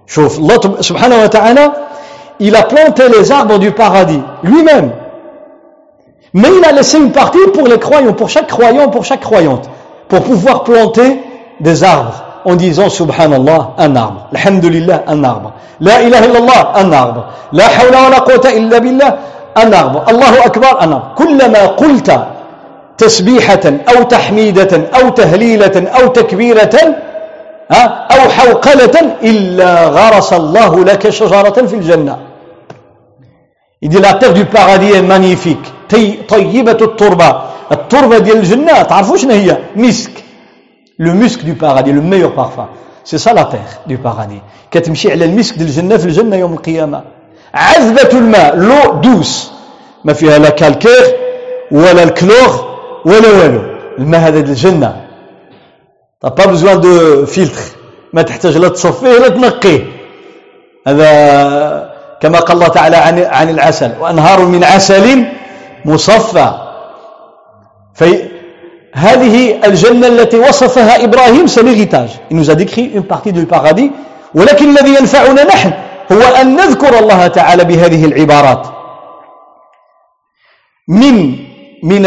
شوف 0.08 0.40
الله 0.40 0.60
سبحانه 0.80 1.24
وتعالى 1.24 1.72
il 2.41 2.55
a 2.57 2.63
planté 2.63 3.05
les 3.09 3.33
arbres 3.33 3.59
du 3.59 3.71
paradis 3.71 4.23
lui-même 4.43 4.91
Mais 6.37 6.49
il 6.59 6.63
a 6.67 6.73
laissé 6.73 6.99
une 6.99 7.13
partie 7.13 7.39
pour 7.55 7.67
les 7.67 7.79
croyants, 7.79 8.13
pour 8.13 8.29
chaque 8.29 8.49
croyant, 8.49 8.89
pour 8.91 9.07
chaque 9.07 9.21
croyante, 9.21 9.71
pour 10.07 10.21
pouvoir 10.21 10.65
planter 10.65 11.19
des 11.61 11.83
arbres 11.83 12.23
en 12.45 12.55
disant 12.57 12.91
Subhanallah, 12.91 13.71
un 13.79 13.97
arbre. 13.97 14.29
Alhamdulillah, 14.35 15.05
un 15.07 15.25
arbre. 15.25 15.55
La 15.81 16.03
ilaha 16.03 16.27
illallah, 16.27 16.73
un 16.75 16.93
arbre. 16.93 17.25
La 17.53 17.65
hawla 17.65 18.03
wa 18.03 18.11
la 18.11 18.21
quwwata 18.21 18.53
illa 18.53 18.81
billah, 18.81 19.17
un 19.57 19.73
arbre. 19.73 20.05
Allahu 20.07 20.39
akbar, 20.45 20.77
un 20.83 20.93
arbre. 20.93 21.15
كلما 21.17 21.67
قلت 21.67 22.27
تسبيحة 22.99 23.65
أو 23.97 24.03
تحميدة 24.03 24.89
أو 25.01 25.09
تهليلة 25.09 25.89
أو 26.01 26.07
تكبيرة 26.09 26.77
أو 28.11 28.31
حوقلة 28.31 29.17
إلا 29.23 29.89
غرس 29.89 30.33
الله 30.33 30.85
لك 30.85 31.09
شجرة 31.09 31.67
في 31.67 31.77
الجنة 31.77 32.17
Il 33.84 33.90
dit 33.90 34.00
la 34.00 34.14
terre 34.14 34.34
du 34.34 34.46
paradis 34.46 34.92
est 34.92 35.02
magnifique. 35.02 35.68
طيبة 36.28 36.78
التربة. 36.82 37.42
التربة 37.72 38.18
ديال 38.18 38.38
الجنة 38.38 38.82
تعرفوا 38.82 39.18
شنو 39.18 39.32
هي؟ 39.32 39.58
مسك. 39.76 40.12
Le 41.00 41.14
musc 41.14 41.44
du 41.44 41.56
paradis, 41.56 41.92
le 41.92 42.02
meilleur 42.02 42.34
parfum. 42.34 42.68
C'est 43.04 43.18
ça 43.18 43.34
la 43.34 43.46
terre 43.46 43.82
du 43.88 43.98
paradis. 43.98 44.42
كتمشي 44.72 45.12
على 45.12 45.26
المسك 45.26 45.58
ديال 45.58 45.68
الجنة 45.68 45.98
في 45.98 46.06
الجنة 46.06 46.36
يوم 46.36 46.54
القيامة. 46.54 47.04
عذبة 47.54 48.12
الماء, 48.14 48.56
l'eau 48.56 49.02
douce. 49.02 49.52
ما 50.06 50.14
فيها 50.14 50.38
لا 50.38 50.50
كالكير 50.50 51.16
ولا 51.72 52.04
الكلور 52.04 52.78
ولا 53.06 53.30
والو. 53.30 53.62
الماء 54.00 54.20
هذا 54.20 54.40
ديال 54.40 54.50
الجنة. 54.50 55.08
T'as 56.22 56.32
pas 56.32 56.48
besoin 56.48 56.76
de 56.76 57.26
filtre. 57.26 57.76
ما 58.14 58.22
تحتاج 58.22 58.58
لا 58.58 58.68
تصفيه 58.68 59.10
ولا 59.10 59.30
تنقيه. 59.30 59.86
هذا 60.88 61.91
كما 62.22 62.40
قال 62.40 62.58
الله 62.58 62.68
تعالى 62.68 62.98
عن 62.98 63.20
عن 63.20 63.50
العسل 63.50 63.92
وأنهار 64.00 64.46
من 64.46 64.64
عسل 64.64 65.26
مصفى. 65.86 66.54
فهذه 67.96 69.66
الجنة 69.66 70.08
التي 70.08 70.40
وصفها 70.40 71.04
إبراهيم 71.04 71.48
c'est 71.48 71.64
l'héritage 71.64 72.20
il 72.30 72.38
nous 72.38 72.50
a 72.50 72.56
du 72.56 73.46
paradis. 73.46 73.92
ولكن 74.36 74.70
الذي 74.70 74.96
ينفعنا 74.96 75.44
نحن 75.44 75.74
هو 76.12 76.22
ان 76.22 76.56
نذكر 76.56 77.00
الله 77.00 77.28
تعالى 77.28 77.64
بهذه 77.64 78.06
العبارات. 78.06 78.68
من 80.88 81.36
من 81.84 82.02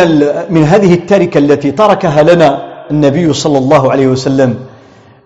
من 0.51 0.65
هذه 0.65 0.95
التركه 0.95 1.39
التي 1.39 1.71
تركها 1.71 2.23
لنا 2.23 2.75
النبي 2.91 3.33
صلى 3.33 3.59
الله 3.59 3.93
عليه 3.93 4.07
وسلم 4.07 4.61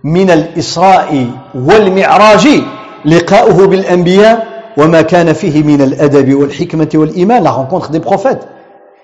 من 0.04 0.30
الاسراء 0.30 1.26
والمعراج 1.54 2.48
لقاؤه 3.04 3.66
بالانبياء. 3.66 4.57
وما 4.77 5.01
كان 5.01 5.33
فيه 5.33 5.63
من 5.63 5.81
الأدب 5.81 6.33
والحكمة 6.33 6.89
والإيمان 6.95 7.43
la 7.43 7.51
rencontre 7.51 7.91
des 7.91 7.99
prophètes 7.99 8.47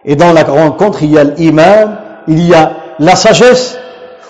et 0.05 0.15
dans 0.15 0.34
la 0.34 0.43
rencontre 0.43 1.03
il 1.03 1.11
y 1.11 1.17
a 1.17 1.24
l'imam 1.24 1.97
il 2.28 2.47
y 2.47 2.53
a 2.53 2.72
la 2.99 3.15
sagesse 3.15 3.78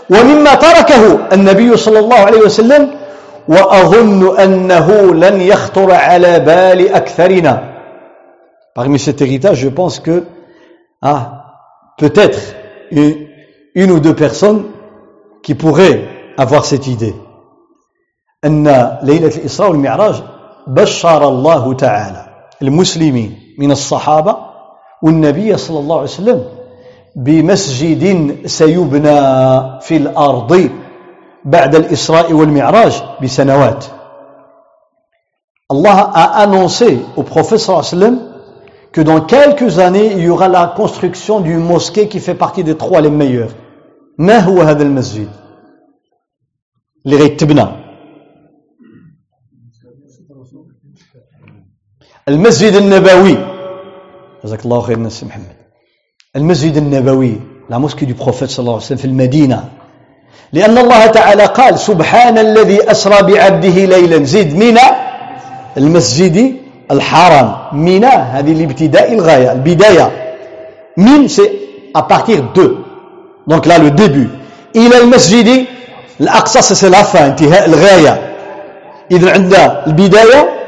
ومما 0.10 0.56
تركه 0.56 1.34
النبي 1.34 1.78
صلى 1.78 2.00
الله 2.00 2.16
عليه 2.18 2.40
وسلم 2.40 2.90
وأظن 3.48 4.40
أنه 4.40 5.14
لن 5.14 5.42
يخطر 5.42 5.92
على 5.92 6.40
بال 6.40 6.94
أكثرنا 6.94 7.64
parmi 8.76 9.00
cet 9.00 9.22
héritage 9.22 9.60
je 9.60 9.70
pense 9.70 10.00
que 10.00 10.24
ah, 11.02 11.46
peut-être 11.98 12.40
une, 12.92 13.28
une 13.76 13.92
ou 13.92 14.00
deux 14.00 14.16
personnes 14.16 14.66
qui 15.44 15.56
pourraient 15.56 16.02
avoir 16.38 16.66
cette 16.66 16.88
idée 16.88 17.16
أن 18.46 18.98
ليلة 19.04 19.28
الإسراء 19.38 19.70
والمعراج 19.70 20.24
بشر 20.67 21.29
الله 21.29 21.75
تعالى 21.75 22.27
المسلمين 22.63 23.39
من 23.59 23.71
الصحابة 23.71 24.37
والنبي 25.03 25.57
صلى 25.57 25.79
الله 25.79 25.95
عليه 25.97 26.05
وسلم 26.05 26.45
بمسجد 27.17 28.37
سيبنى 28.47 29.21
في 29.81 29.97
الأرض 29.97 30.71
بعد 31.45 31.75
الإسراء 31.75 32.33
والمعراج 32.33 33.03
بسنوات 33.23 33.85
Allah 35.71 36.11
a 36.15 36.41
annoncé 36.43 37.01
au 37.17 37.23
prophète 37.23 37.59
سلم 37.59 38.19
que 38.93 39.01
dans 39.01 39.23
quelques 39.23 39.79
années, 39.79 40.13
il 40.13 40.25
y 40.25 40.29
aura 40.29 40.49
la 40.49 40.69
construction 40.77 41.41
d'une 41.41 41.61
mosquée 41.61 42.07
qui 42.09 42.21
fait 42.21 42.35
partie 42.35 42.63
des 42.63 42.77
trois 42.77 43.01
les 43.01 43.11
meilleurs. 43.11 43.51
ما 44.19 44.39
هو 44.39 44.63
هذا 44.63 44.83
المسجد؟ 44.83 45.29
اللي 47.07 47.17
غيتبنى 47.17 47.84
المسجد 52.29 52.75
النبوي. 52.75 53.39
جزاك 54.45 54.65
الله 54.65 54.81
خير 54.81 54.97
الناس 54.97 55.25
محمد. 55.25 55.57
المسجد 56.37 56.77
النبوي 56.77 57.41
la 57.71 57.79
mosquée 57.79 58.07
du 58.07 58.15
prophète 58.25 58.51
صلى 58.51 58.59
الله 58.59 58.73
عليه 58.73 58.85
وسلم 58.85 58.99
في 58.99 59.05
المدينة. 59.05 59.65
لأن 60.53 60.79
الله 60.79 61.07
تعالى 61.07 61.45
قال 61.45 61.79
سبحان 61.79 62.39
الذي 62.39 62.91
أسرى 62.91 63.23
بعبده 63.23 63.85
ليلا. 63.85 64.25
زد 64.25 64.57
من 64.57 64.79
المسجد 65.77 66.57
الحرام. 66.91 67.57
من 67.73 68.05
هذه 68.05 68.53
الابتداء 68.53 69.13
الغاية 69.13 69.53
البداية. 69.53 70.11
من 70.97 71.29
سي 71.29 71.51
partir 71.95 72.41
de. 72.55 72.67
Donc 73.47 73.67
là 73.67 73.79
le 73.79 73.91
début. 73.91 74.29
إلى 74.77 74.99
المسجد 74.99 75.67
الأقصى 76.21 76.63
سي 76.63 76.89
لا 76.89 77.03
fin 77.03 77.17
انتهاء 77.17 77.67
الغاية. 77.67 78.33
إذا 79.13 79.33
عندنا 79.33 79.87
البداية. 79.87 80.64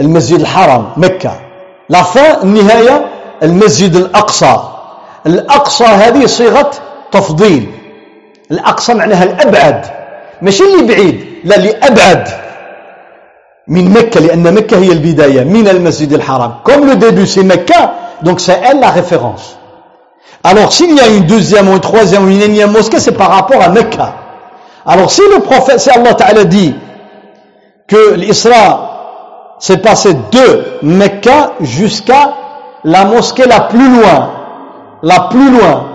المسجد 0.00 0.40
الحرام 0.40 0.92
مكة. 0.96 1.40
لا 1.88 2.02
النهاية 2.42 3.06
المسجد 3.42 3.96
الأقصى. 3.96 4.56
الأقصى 5.26 5.84
هذه 5.84 6.26
صيغة 6.26 6.70
تفضيل. 7.12 7.66
الأقصى 8.50 8.94
معناها 8.94 9.24
الأبعد. 9.24 9.86
ماشي 10.42 10.64
اللي 10.64 10.94
بعيد 10.94 11.24
لا 11.44 11.56
اللي 11.56 11.76
أبعد 11.82 12.28
من 13.68 13.90
مكة 13.90 14.20
لأن 14.20 14.54
مكة 14.54 14.78
هي 14.78 14.92
البداية 14.92 15.44
من 15.44 15.68
المسجد 15.68 16.12
الحرام. 16.12 16.54
comme 16.64 16.88
le 16.88 16.94
début 16.94 17.24
c'est 17.24 17.40
مكة 17.40 17.90
donc 18.22 18.38
c'est 18.38 18.70
elle 18.70 18.80
la 18.80 18.94
référence 18.94 19.56
Alors, 20.44 20.70
s'il 20.70 20.94
y 20.94 21.00
a 21.00 21.08
une 21.08 21.24
deuxième 21.24 21.68
ou 21.70 21.72
une 21.72 21.80
troisième 21.80 22.26
ou 22.26 22.28
une 22.28 22.42
énième 22.42 22.70
mosquée, 22.70 23.00
c'est 23.00 23.12
par 23.12 23.30
rapport 23.30 23.62
à 23.62 23.70
Mecca. 23.70 24.12
الله 24.86 25.06
تعالى 25.06 25.34
le 25.34 25.40
prophète, 25.40 25.80
dit 25.80 26.74
que 27.88 28.14
l'Isra 28.14 28.93
s'est 29.58 29.78
passé 29.78 30.14
de 30.14 30.64
Mecca 30.82 31.52
jusqu'à 31.60 32.34
la 32.84 33.04
mosquée 33.04 33.46
la 33.46 33.60
plus 33.60 33.88
loin. 33.88 34.30
La 35.02 35.20
plus 35.30 35.50
loin. 35.50 35.86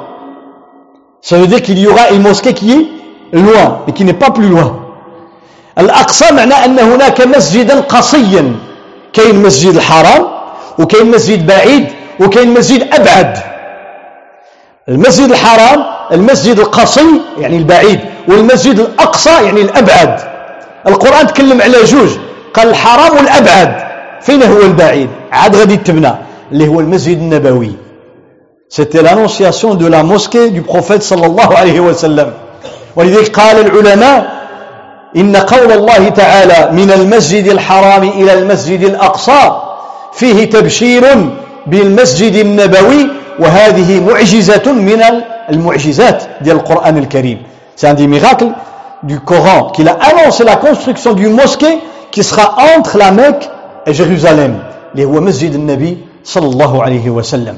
Ça 1.22 1.38
veut 1.38 1.48
dire 1.48 1.62
qu'il 1.62 1.80
y 1.80 1.88
aura 1.88 2.10
une 2.12 2.22
mosquée 2.22 2.54
qui 2.54 2.72
est 2.72 3.38
loin, 3.38 3.80
et 3.88 3.92
qui 3.92 4.04
n'est 4.06 4.14
pas 4.14 4.32
plus 4.32 4.48
loin. 4.48 4.76
الأقصى 5.80 6.32
معناه 6.32 6.66
أن 6.66 6.80
هناك 6.80 7.22
مسجدا 7.28 7.80
قصيا 7.80 8.56
كاين 9.14 9.36
مسجد 9.44 9.76
الحرام 9.76 10.26
وكاين 10.80 11.12
مسجد 11.12 11.48
بعيد 11.48 11.88
وكاين 12.20 12.54
مسجد 12.54 12.94
أبعد 12.94 13.38
المسجد 14.90 15.30
الحرام 15.30 15.86
المسجد 16.12 16.60
القصي 16.60 17.22
يعني 17.38 17.58
البعيد 17.58 18.00
والمسجد 18.28 18.80
الأقصى 18.80 19.30
يعني 19.30 19.62
الأبعد 19.62 20.20
القرآن 20.88 21.28
تكلم 21.28 21.62
على 21.62 21.84
جوج 21.84 22.10
قال 22.54 22.70
الحرام 22.70 23.18
الأبعد 23.18 23.76
فين 24.22 24.44
هو 24.44 24.62
البعيد؟ 24.62 25.10
عاد 25.32 25.56
غادي 25.56 25.78
تبنى 25.78 26.12
اللي 26.52 26.68
هو 26.68 26.80
المسجد 26.80 27.18
النبوي. 27.18 27.72
C'était 28.70 29.02
l'annonciation 29.02 29.74
de 29.74 29.88
la 29.88 30.04
mosquée 30.04 30.52
du 30.52 30.62
prophète 30.62 31.02
صلى 31.02 31.26
الله 31.26 31.58
عليه 31.58 31.80
وسلم 31.80 32.34
ولذلك 32.96 33.40
قال 33.40 33.66
العلماء 33.66 34.32
إن 35.18 35.36
قول 35.36 35.72
الله 35.72 36.10
تعالى 36.10 36.70
من 36.72 36.92
المسجد 36.92 37.48
الحرام 37.48 38.04
إلى 38.04 38.34
المسجد 38.34 38.84
الأقصى 38.84 39.62
فيه 40.14 40.50
تبشير 40.50 41.04
بالمسجد 41.68 42.36
النبوي 42.36 43.08
وهذه 43.40 44.00
معجزة 44.10 44.72
من 44.72 45.04
المعجزات 45.50 46.24
ديال 46.42 46.56
القرآن 46.56 46.98
الكريم. 46.98 47.38
C'est 47.76 47.88
un 47.88 47.94
des 47.94 48.08
miracles 48.08 48.52
du 49.04 49.20
Coran 49.20 49.72
qu'il 49.72 49.88
a 49.88 49.94
annoncé 49.94 50.44
la 50.44 50.58
construction 50.58 51.14
d'une 51.14 51.34
mosquée 51.34 51.80
qui 52.12 52.24
sera 52.24 52.56
entre 52.78 52.98
la 52.98 53.12
Mecque 53.12 53.50
et 53.86 53.94
Jérusalem 53.94 54.54
اللي 54.94 55.06
هو 55.06 55.22
مسجد 55.22 55.54
النبي 55.54 55.98
صلى 56.24 56.46
الله 56.48 56.84
عليه 56.84 57.10
وسلم 57.10 57.58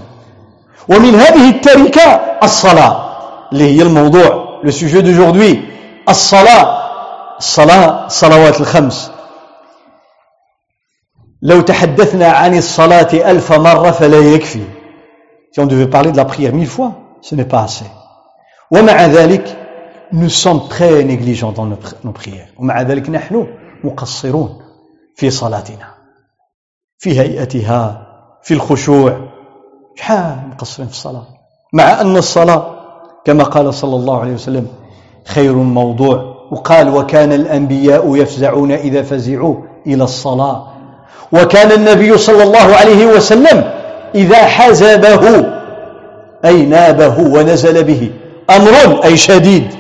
ومن 0.90 1.16
هذه 1.16 1.50
التركة 1.50 2.02
الصلاة 2.44 3.12
اللي 3.54 3.78
هي 3.78 3.82
الموضوع 3.82 4.60
le 4.64 4.72
sujet 4.72 5.02
d'aujourd'hui 5.02 5.58
الصلاة 6.10 6.82
الصلاة 7.38 8.06
الصلوات 8.06 8.62
الخمس 8.62 9.12
لو 11.42 11.62
تحدثنا 11.62 12.28
عن 12.28 12.58
الصلاة 12.58 13.32
ألف 13.32 13.52
مرة 13.54 13.92
فلا 13.92 14.20
يكفي 14.20 14.64
si 15.54 15.60
on 15.60 15.66
devait 15.66 15.88
parler 15.90 16.12
de 16.12 16.18
la 16.18 16.26
prière 16.26 16.54
mille 16.54 16.68
fois 16.78 16.92
ce 17.22 17.36
n'est 17.36 17.46
pas 17.56 17.64
assez 17.64 17.86
ومع 18.72 19.06
ذلك 19.06 19.58
nous 20.14 20.30
sommes 20.30 20.68
très 20.70 21.04
négligents 21.04 21.52
dans 21.54 21.66
nos 21.66 22.12
prières 22.14 22.50
ومع 22.58 22.82
ذلك 22.82 23.10
نحن 23.10 23.48
مقصرون 23.84 24.62
في 25.16 25.30
صلاتنا 25.30 25.88
في 26.98 27.20
هيئتها 27.20 28.08
في 28.44 28.54
الخشوع. 28.54 29.20
شحال 29.96 30.38
مقصرين 30.52 30.88
في 30.88 30.94
الصلاة. 30.94 31.24
مع 31.74 32.02
أن 32.02 32.18
الصلاة 32.18 32.76
كما 33.26 33.44
قال 33.44 33.74
صلى 33.74 33.96
الله 33.96 34.20
عليه 34.20 34.34
وسلم 34.34 34.68
خير 35.26 35.54
موضوع. 35.54 36.32
وقال 36.52 36.96
وكان 36.96 37.34
الأنبياء 37.34 38.16
يفزعون 38.16 38.72
إذا 38.72 39.02
فزعوا 39.02 39.56
إلى 39.88 40.04
الصلاة. 40.04 40.68
وكان 41.32 41.72
النبي 41.72 42.18
صلى 42.18 42.44
الله 42.44 42.76
عليه 42.76 43.06
وسلم 43.06 43.72
إذا 44.16 44.46
حزبه 44.46 45.46
أي 46.46 46.66
نابه 46.66 47.20
ونزل 47.20 47.84
به 47.84 48.12
أمر 48.50 49.04
أي 49.04 49.18
شديد 49.18 49.76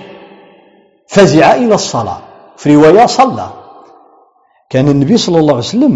فزع 1.07 1.55
إلى 1.55 1.75
الصلاة. 1.75 2.19
في 2.57 2.75
رواية 2.75 3.05
صلى. 3.05 3.60
كان 4.70 4.88
النبي 4.88 5.16
صلى 5.16 5.38
الله 5.38 5.54
عليه 5.54 5.64
وسلم 5.64 5.94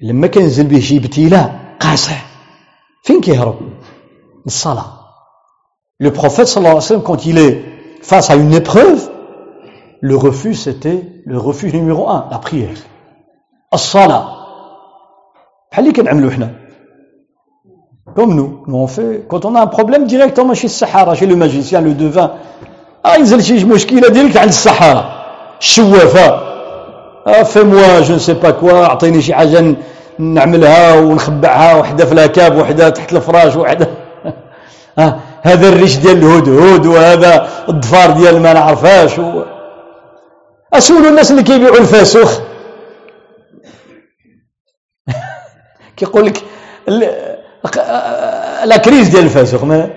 لما 0.00 0.26
كان 0.26 0.42
ينزل 0.42 0.66
به 0.66 0.80
شي 0.80 0.96
ابتلاء 0.96 1.76
قاسح 1.80 2.26
فين 3.04 3.20
كيهرب 3.20 3.56
الصلاة 4.46 5.04
Le 6.00 6.12
prophète 6.12 6.48
sallallahu 6.48 6.72
alayhi 6.72 6.84
wa 6.84 6.88
sallam, 6.88 7.02
quand 7.04 7.24
il 7.24 7.38
est 7.38 7.64
face 8.02 8.28
à 8.28 8.34
une 8.34 8.52
épreuve, 8.52 9.10
le 10.00 10.16
refuge, 10.16 10.56
c'était 10.56 11.02
le 11.24 11.38
refuge 11.38 11.72
numéro 11.72 12.08
un, 12.08 12.26
la 12.32 12.38
prière. 12.38 12.76
As-salah. 13.70 14.26
Comme 18.14 18.34
nous, 18.34 18.64
nous 18.66 18.76
on 18.76 18.86
fait, 18.86 19.24
quand 19.28 19.44
on 19.44 19.54
a 19.54 19.62
un 19.62 19.66
problème 19.66 20.06
directement 20.06 20.52
chez 20.54 20.66
le 20.66 20.72
Sahara, 20.72 21.14
chez 21.14 21.26
le 21.26 21.36
magicien, 21.36 21.80
le 21.80 21.94
devin, 21.94 22.32
ah, 23.04 23.18
ينزل 23.18 23.42
شي 23.42 23.64
مشكلة 23.64 24.08
ديريكت 24.08 24.36
عند 24.36 24.48
الصحارى 24.48 25.04
الشوافة 25.60 26.26
ah, 26.26 26.32
fais-moi 26.32 26.47
je 27.25 28.13
ne 28.13 28.19
sais 28.19 28.35
pas 28.35 28.53
quoi 28.53 28.73
أعطيني 28.73 29.21
شي 29.21 29.33
حاجة 29.33 29.75
نعملها 30.19 30.93
ونخبعها 30.95 31.75
وحدة 31.75 32.05
في 32.05 32.15
لاكاب 32.15 32.57
وحدة 32.57 32.89
تحت 32.89 33.13
الفراش 33.13 33.55
وحدة. 33.55 33.87
آه 34.99 35.19
هذا 35.41 35.69
الريش 35.69 35.97
ديال 35.97 36.17
الهدهد 36.17 36.85
وهذا 36.85 37.49
الضفار 37.69 38.11
ديال 38.11 38.41
ما 38.41 38.53
نعرفاش 38.53 39.19
و... 39.19 39.43
اسولوا 40.73 41.09
الناس 41.09 41.31
اللي 41.31 41.43
كيبيعوا 41.43 41.77
الفاسوخ. 41.77 42.39
كيقول 45.97 46.25
لك 46.25 46.43
لا 48.65 48.77
كريز 48.77 49.07
ديال 49.07 49.23
الفاسوخ 49.23 49.63
ما 49.63 49.89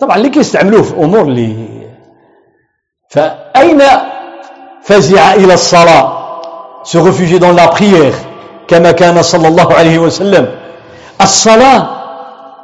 طبعا 0.00 0.16
اللي 0.16 0.28
كيستعملوه 0.28 0.82
في 0.82 0.94
أمور 0.94 1.22
اللي 1.22 1.68
فأين 3.10 3.82
فزع 4.82 5.34
إلى 5.34 5.54
الصلاة؟ 5.54 6.23
Se 6.84 6.98
réfugier 6.98 7.38
dans 7.38 7.52
la 7.52 7.68
prière 7.68 8.14
كما 8.68 8.92
كان 8.92 9.22
صلى 9.22 9.48
الله 9.48 9.74
عليه 9.74 9.98
وسلم 9.98 10.46
الصلاه 11.20 11.88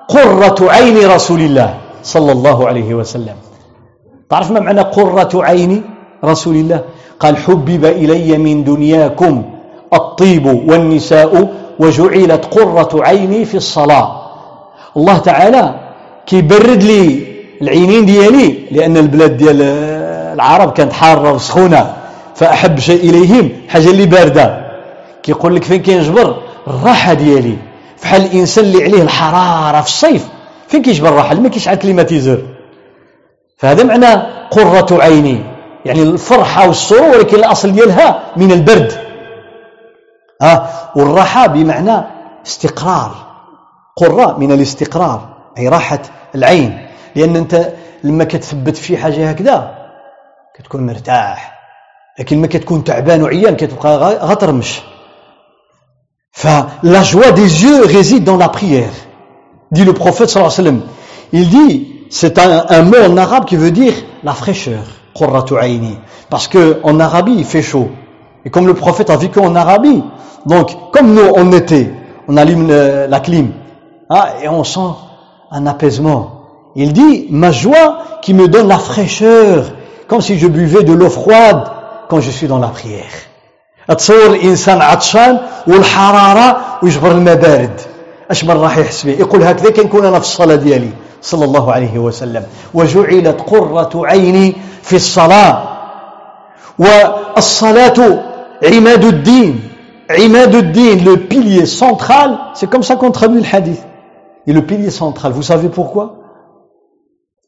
قره 0.09 0.57
عين 0.71 0.97
رسول 1.11 1.41
الله 1.41 1.75
صلى 2.03 2.33
الله 2.33 2.69
عليه 2.69 2.95
وسلم 2.95 3.37
تعرف 4.31 4.51
ما 4.51 4.61
معنى 4.61 4.81
قرة 4.81 5.29
عين 5.35 5.83
رسول 6.25 6.57
الله 6.57 6.81
قال 7.21 7.37
حبب 7.37 7.85
إلي 7.85 8.39
من 8.39 8.65
دنياكم 8.65 9.43
الطيب 9.95 10.47
والنساء 10.47 11.49
وجعلت 11.79 12.45
قرة 12.45 12.93
عيني 13.07 13.45
في 13.45 13.57
الصلاة 13.57 14.07
الله 14.97 15.19
تعالى 15.19 15.75
كيبرد 16.27 16.83
لي 16.83 17.27
العينين 17.63 18.05
ديالي 18.07 18.59
لأن 18.71 18.97
البلاد 18.97 19.37
ديال 19.37 19.63
العرب 20.35 20.73
كانت 20.73 20.93
حارة 20.93 21.33
وسخونة 21.33 22.00
فأحب 22.35 22.79
شيء 22.79 23.11
إليهم 23.11 23.53
حاجة 23.69 23.91
اللي 23.91 24.07
باردة. 24.07 24.71
كيقول 25.23 25.57
لك 25.57 25.65
فين 25.65 25.83
كينجبر؟ 25.83 26.43
الراحة 26.69 27.13
ديالي. 27.15 27.57
فحال 27.97 28.25
الإنسان 28.25 28.65
اللي 28.65 28.85
عليه 28.85 29.03
الحرارة 29.03 29.81
في 29.81 29.87
الصيف 29.87 30.29
فين 30.69 30.83
كيجبر 30.83 31.09
الراحة؟ 31.09 31.35
ما 31.35 31.49
كيشعل 31.49 31.75
climatiseur 31.75 32.39
فهذا 33.59 33.85
معنى 33.85 34.23
قرة 34.51 35.03
عيني. 35.03 35.45
يعني 35.85 36.03
الفرحة 36.03 36.67
والسرور 36.67 37.09
ولكن 37.09 37.37
الأصل 37.37 37.73
ديالها 37.73 38.23
من 38.37 38.53
البرد. 38.53 38.93
ها 40.43 40.71
والراحة 40.97 41.47
بمعنى 41.47 42.03
استقرار. 42.47 43.15
قرة 43.97 44.39
من 44.39 44.53
الاستقرار 44.53 45.29
أي 45.59 45.69
راحة 45.69 46.03
العين. 46.35 46.87
لأن 47.17 47.37
أنت 47.37 47.73
لما 48.05 48.25
كتثبت 48.25 48.77
في 48.77 48.97
حاجة 48.97 49.31
هكذا 49.31 49.75
كتكون 50.59 50.87
مرتاح. 50.87 51.60
لكن 52.20 52.38
لما 52.38 52.48
كتكون 52.48 52.84
تعبان 52.84 53.24
وعيان 53.24 53.56
كتبقى 53.56 54.20
غترمش 54.22 54.82
فلا 56.32 57.02
جوا 57.02 57.30
دي 57.30 57.48
yeux 57.48 57.86
réside 57.86 58.24
dans 58.24 58.38
la 58.38 58.50
prière 58.50 58.92
dit 59.72 59.84
le 59.84 59.94
prophète 59.94 60.30
sallallahu 60.30 60.54
alayhi 60.54 60.70
wa 60.70 60.82
sallam. 60.82 60.82
Il 61.34 61.50
dit, 61.50 61.88
c'est 62.10 62.38
un, 62.40 62.66
un, 62.70 62.84
mot 62.84 62.98
en 63.06 63.18
arabe 63.18 63.46
qui 63.46 63.56
veut 63.56 63.72
dire 63.72 63.94
la 64.24 64.34
fraîcheur, 64.34 64.84
parce 66.30 66.48
que 66.48 66.80
en 66.84 67.00
Arabie 67.00 67.36
il 67.38 67.46
fait 67.46 67.62
chaud. 67.62 67.90
Et 68.44 68.50
comme 68.50 68.68
le 68.68 68.74
prophète 68.74 69.10
a 69.10 69.18
vécu 69.18 69.40
en 69.40 69.56
Arabie, 69.56 70.04
donc 70.46 70.92
comme 70.92 71.14
nous 71.14 71.30
on 71.36 71.52
était, 71.52 71.92
on 72.28 72.38
allume 72.38 72.68
le, 72.68 73.08
la 73.08 73.20
clim, 73.20 73.52
hein, 74.10 74.26
et 74.42 74.50
on 74.50 74.64
sent 74.64 74.92
un 75.52 75.66
apaisement. 75.68 76.32
Il 76.76 76.94
dit, 76.94 77.28
ma 77.30 77.52
joie 77.52 78.00
qui 78.22 78.34
me 78.34 78.48
donne 78.48 78.68
la 78.68 78.78
fraîcheur, 78.78 79.72
comme 80.08 80.22
si 80.22 80.38
je 80.38 80.48
buvais 80.48 80.84
de 80.84 80.94
l'eau 80.94 81.10
froide 81.10 81.72
Quand 82.11 82.21
je 82.21 82.31
suis 82.31 82.49
dans 82.49 82.59
la 82.59 82.69
prière. 82.69 83.15
تصور 83.89 84.27
الإنسان 84.27 84.81
عطشان 84.81 85.39
والحرارة 85.67 86.57
ويجبر 86.83 87.11
الماء 87.11 87.35
بارد. 87.35 87.81
أش 88.31 88.45
من 88.45 88.57
راح 88.57 88.79
يحس 88.79 89.07
به 89.07 89.13
يقول 89.13 89.43
هكذا 89.43 89.71
كنكون 89.71 90.05
أنا 90.05 90.19
في 90.19 90.25
الصلاة 90.25 90.55
ديالي 90.55 90.91
صلى 91.23 91.45
الله 91.45 91.73
عليه 91.73 91.99
وسلم. 91.99 92.45
وجعلت 92.75 93.41
قرة 93.41 93.91
عيني 93.95 94.57
في 94.83 94.97
الصلاة. 94.97 95.63
والصلاة 96.79 97.99
عماد 98.63 99.05
الدين. 99.05 99.61
عماد 100.11 100.55
الدين 100.55 101.05
le 101.05 101.17
pilier 101.17 101.67
central. 101.67 102.39
C'est 102.55 102.71
comme 102.71 102.83
ça 102.83 102.97
qu'on 102.97 103.11
traduit 103.11 103.41
le 103.41 103.57
hadith. 103.57 103.83
Et 104.47 104.53
le 104.53 104.63
pilier 104.63 104.91
central. 104.91 105.33
Vous 105.33 105.43
savez 105.43 105.69
pourquoi? 105.69 106.17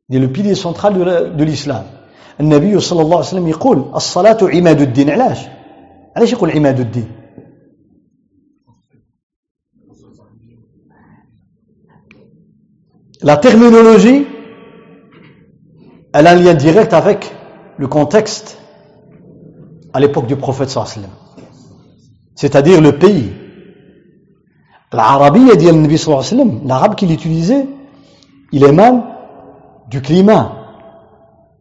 Il 0.08 0.16
est 0.16 0.20
le 0.20 0.28
pilier 0.28 0.54
central 0.54 0.92
de 1.36 1.44
l'islam. 1.44 1.84
النبي 2.41 2.79
صلى 2.79 3.01
الله 3.01 3.17
عليه 3.17 3.27
وسلم 3.27 3.47
يقول 3.47 3.91
الصلاة 3.95 4.37
عماد 4.41 4.81
الدين 4.81 5.09
علاش 5.09 5.39
علاش 6.15 6.31
يقول 6.31 6.51
عماد 6.51 6.79
الدين 6.79 7.11
La 13.23 13.35
terminologie, 13.37 14.27
elle 16.13 16.27
a 16.27 16.31
un 16.33 16.35
lien 16.35 16.53
direct 16.53 16.93
avec 16.93 17.33
le 17.77 17.87
contexte 17.87 18.59
à 19.91 19.99
l'époque 19.99 20.27
du 20.27 20.35
prophète 20.35 20.69
sallam. 20.69 21.09
C'est-à-dire 22.35 22.79
le 22.79 22.99
pays. 22.99 23.33
L'Arabie 24.93 25.49
a 25.49 25.55
dit 25.55 25.67
à 25.67 25.73
Nabi 25.73 25.97
sallam, 25.97 26.61
l'arabe 26.67 26.93
qu'il 26.93 27.11
utilisait, 27.11 27.67
il 28.51 28.63
émane 28.63 29.03
du 29.89 29.99
climat 29.99 30.60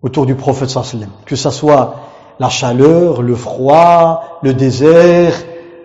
autour 0.04 0.26
du 0.26 0.36
prophète 0.36 0.70
sallam. 0.70 1.10
Que 1.26 1.36
ce 1.36 1.50
soit 1.50 1.96
la 2.40 2.50
chaleur, 2.50 3.22
le 3.22 3.36
froid, 3.36 4.40
le 4.42 4.54
désert, 4.54 5.34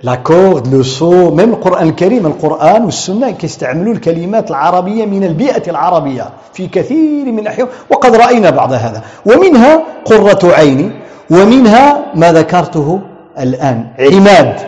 la 0.02 0.16
corde, 0.16 0.66
le 0.68 0.82
saut, 0.82 1.30
même 1.32 1.50
le 1.50 1.56
Coran 1.56 1.82
الكريم 1.82 2.26
القرآن 2.26 2.84
والسنة 2.84 3.30
كيستعملوا 3.30 3.94
الكلمات 3.94 4.50
العربية 4.50 5.06
من 5.06 5.24
البيئة 5.24 5.70
العربية 5.70 6.28
في 6.52 6.66
كثير 6.66 7.26
من 7.26 7.38
الأحيان 7.38 7.68
وقد 7.90 8.16
رأينا 8.16 8.50
بعض 8.50 8.72
هذا 8.72 9.02
ومنها 9.26 9.82
قرة 10.04 10.52
عيني 10.52 10.90
ومنها 11.30 12.12
ما 12.14 12.32
ذكرته 12.32 13.00
الآن 13.38 13.86
عماد 13.98 14.60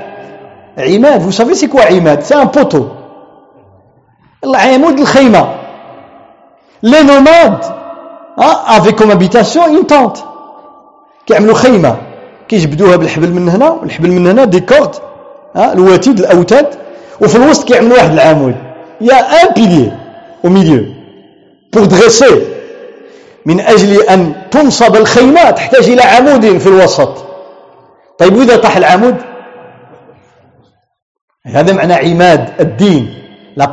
عماد 0.78 1.22
vous 1.22 1.32
savez 1.32 1.54
c'est 1.54 1.68
quoi 1.68 1.82
عماد 1.82 2.22
c'est 2.22 2.34
un 2.34 2.46
poteau. 2.46 2.86
العمود 4.44 4.98
الخيمة 4.98 5.48
les 6.82 7.04
nomades 7.04 7.64
hein, 8.38 8.56
avec 8.66 8.96
comme 8.96 9.10
habitation 9.10 9.62
une 9.76 9.86
tente 9.86 10.24
كيعملوا 11.26 11.54
خيمة. 11.54 11.96
كيجبدوها 12.48 12.96
بالحبل 12.96 13.30
من 13.30 13.48
هنا 13.48 13.70
والحبل 13.70 14.10
من 14.10 14.26
هنا 14.26 14.44
des 14.44 14.60
cordes 14.60 14.94
الوتيد 15.56 16.18
الأوتاد. 16.18 16.66
وفي 17.20 17.36
الوسط 17.36 17.68
كيعملوا 17.68 17.96
واحد 17.96 18.12
العمود 18.12 18.54
y 19.00 19.14
a 19.14 19.27
un 19.27 19.52
pilier 19.54 19.92
au 20.44 20.50
milieu 20.50 20.84
بور 21.72 21.84
دريسي 21.84 22.42
من 23.46 23.60
أجل 23.60 24.02
أن 24.02 24.32
تنصب 24.50 24.96
الخيمة 24.96 25.50
تحتاج 25.50 25.88
إلى 25.88 26.02
عمود 26.02 26.58
في 26.58 26.66
الوسط. 26.66 27.24
طيب 28.18 28.36
وإذا 28.36 28.56
طاح 28.56 28.76
العمود؟ 28.76 29.16
هذا 31.46 31.72
معنى 31.72 31.94
عماد 31.94 32.48
الدين. 32.60 33.14
لا 33.56 33.70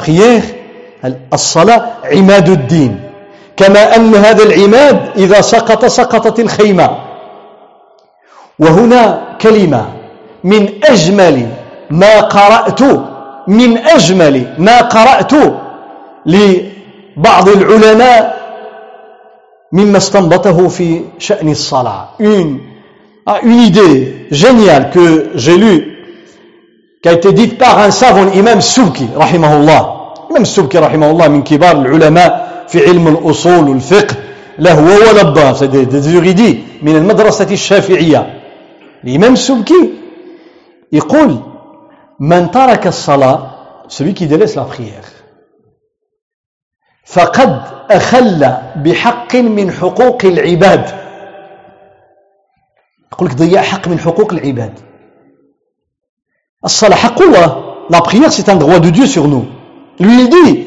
الصلاة 1.34 1.88
عماد 2.12 2.50
الدين. 2.50 3.05
كما 3.58 3.96
أن 3.96 4.16
هذا 4.16 4.44
العماد 4.44 5.10
إذا 5.18 5.42
سقط 5.42 5.86
سقطت 5.86 6.40
الخيمة. 6.40 6.98
وهنا 8.60 9.24
كلمة 9.42 9.86
من 10.44 10.70
أجمل 10.84 11.48
ما 11.90 12.20
قرأت 12.20 12.82
من 13.48 13.78
أجمل 13.78 14.54
ما 14.58 14.82
قرأت 14.82 15.32
لبعض 16.26 17.50
العلماء 17.50 18.46
مما 19.72 19.98
استنبطه 19.98 20.68
في 20.68 21.02
شأن 21.20 21.50
الصلاة. 21.50 22.08
Une, 22.20 22.60
une 23.44 23.60
idée 23.60 24.28
géniale 24.32 24.90
que 24.92 25.32
j'ai 25.36 25.58
lue 25.58 25.96
qui 27.02 27.10
a 27.10 27.14
été 27.14 27.34
dite 27.34 27.58
par 27.58 27.80
un 27.80 27.92
savant 27.92 28.32
imam 28.34 28.60
رحمه 29.18 29.58
الله 29.58 29.96
imam 30.32 30.76
رحمه 30.76 31.12
الله 31.12 31.28
من 31.28 31.44
كبار 31.44 31.72
العلماء 31.72 32.45
في 32.68 32.88
علم 32.88 33.08
الأصول 33.08 33.70
والفقه 33.70 34.16
لا 34.58 34.74
هو 34.74 34.86
ولا 34.86 35.22
الضار 35.22 35.56
érudits 35.56 36.84
من 36.84 36.96
المدرسة 36.96 37.52
الشافعية. 37.52 38.42
الإمام 39.04 39.36
Souki 39.36 39.86
يقول 40.92 41.40
من 42.20 42.52
ترك 42.52 42.88
الصلاة 42.88 43.52
celui 43.88 44.14
qui 44.14 44.28
délaisse 44.28 44.56
la 44.56 44.66
prière 44.66 45.06
فقد 47.06 47.62
أخل 47.92 48.54
بحق 48.76 49.36
من 49.36 49.72
حقوق 49.72 50.26
العباد. 50.26 50.86
يقول 53.14 53.30
لك 53.30 53.36
ضيع 53.36 53.62
حق 53.62 53.88
من 53.88 54.00
حقوق 54.00 54.34
العباد. 54.34 54.80
الصلاة 56.66 56.96
حق 56.96 57.22
الله 57.22 57.66
la 57.90 58.02
prière 58.02 58.32
c'est 58.32 58.50
un 58.50 58.56
droit 58.56 58.80
de 58.80 58.90
Dieu 58.90 59.06
sur 59.06 59.28
nous. 59.28 59.46
Lui 60.00 60.22
il 60.22 60.30
dit 60.30 60.65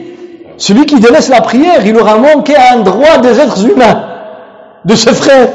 celui 0.58 0.84
qui 0.86 0.98
délaisse 1.00 1.28
la 1.28 1.40
prière 1.40 1.86
il 1.86 1.96
aura 1.96 2.18
manqué 2.18 2.54
à 2.56 2.74
un 2.74 2.80
droit 2.80 3.18
des 3.18 3.34
êtres 3.40 3.64
humains 3.70 3.98
de 4.84 4.94
ses 4.94 5.14
frères. 5.14 5.48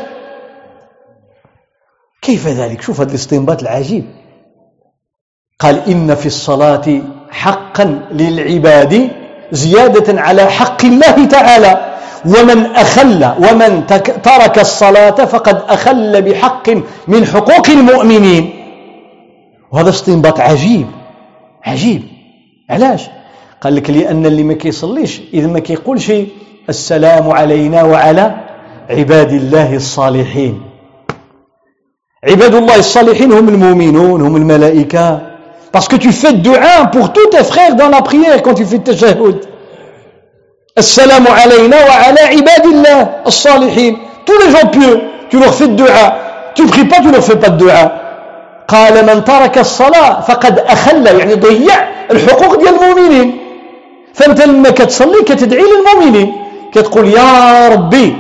كيف 2.21 2.47
ذلك؟ 2.47 2.81
شوف 2.81 3.01
هذا 3.01 3.09
الاستنباط 3.09 3.61
العجيب. 3.61 4.05
قال 5.59 5.75
إن 5.87 6.15
في 6.15 6.25
الصلاة 6.25 7.01
حقا 7.31 7.85
للعباد 8.11 9.09
زيادة 9.51 10.21
على 10.21 10.51
حق 10.51 10.85
الله 10.85 11.25
تعالى. 11.25 11.73
ومن 12.25 12.65
أخل 12.65 13.21
ومن 13.39 13.87
ترك 14.23 14.59
الصلاة 14.59 15.25
فقد 15.25 15.63
أخل 15.69 16.21
بحق 16.21 16.69
من 17.07 17.25
حقوق 17.25 17.69
المؤمنين. 17.69 18.43
وهذا 19.71 19.89
استنباط 19.89 20.39
عجيب 20.39 20.87
عجيب. 21.63 22.03
علاش؟ 22.69 23.09
قال 23.63 23.75
لك 23.75 23.89
لأن 23.89 24.25
اللي 24.25 24.43
ما 24.43 24.53
كيصليش 24.53 25.21
إذا 25.33 25.47
ما 25.47 25.59
كيقولش 25.59 26.11
السلام 26.69 27.31
علينا 27.31 27.83
وعلى 27.83 28.35
عباد 28.89 29.31
الله 29.31 29.75
الصالحين 29.75 30.61
عباد 32.23 32.55
الله 32.55 32.75
الصالحين 32.75 33.31
هم 33.31 33.49
المؤمنون 33.49 34.21
هم 34.21 34.35
الملائكة 34.35 35.21
Parce 35.71 35.87
que 35.87 35.95
tu 35.95 36.11
fais 36.11 36.33
dua 36.33 36.85
pour 36.91 37.13
tous 37.13 37.27
tes 37.31 37.43
frères 37.43 37.75
dans 37.75 37.89
la 37.89 38.03
prière 38.03 38.43
quand 38.43 38.53
tu 38.53 38.63
fais 38.63 38.77
tashahhud. 38.77 39.39
Assalamu 40.77 41.29
alayna 41.43 41.77
wa 41.89 41.95
ala 42.07 42.31
ibadillah 42.31 42.99
as-salihin. 43.25 43.95
Tous 44.23 44.37
les 44.43 44.51
gens 44.51 44.67
pieux, 44.67 45.01
tu 45.31 45.39
leur 45.39 45.51
fais 45.51 45.69
dua. 45.69 46.03
Tu 46.53 46.67
pries 46.67 46.85
pas, 46.85 46.97
tu 46.97 47.09
leur 47.09 47.23
fais 47.23 47.37
pas 47.37 47.49
de 47.49 47.57
dua. 47.57 47.91
قال 48.67 49.05
من 49.05 49.23
ترك 49.23 49.57
الصلاة 49.57 50.21
فقد 50.21 50.59
أخل 50.59 51.07
يعني 51.07 51.33
ضيع 51.33 51.75
الحقوق 52.11 52.55
ديال 52.55 52.75
المؤمنين 52.83 53.42
فأنت 54.13 54.41
لما 54.41 54.69
كتصلي 54.69 55.21
كتدعي 55.25 55.63
للمؤمنين. 55.63 56.33
كتقول 56.73 57.07
يا 57.07 57.67
ربي 57.69 58.15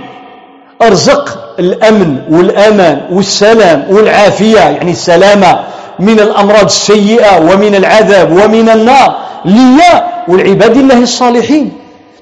أرزق 0.81 1.39
الأمن 1.59 2.17
والأمان 2.29 3.01
والسلام 3.11 3.85
والعافية 3.89 4.59
يعني 4.59 4.91
السلامة 4.91 5.59
من 5.99 6.19
الأمراض 6.19 6.65
السيئة 6.65 7.39
ومن 7.49 7.75
العذاب 7.75 8.31
ومن 8.31 8.69
النار. 8.69 9.15
ليا 9.45 9.93
والعباد 10.27 10.77
الله 10.77 10.99
الصالحين. 11.09 11.71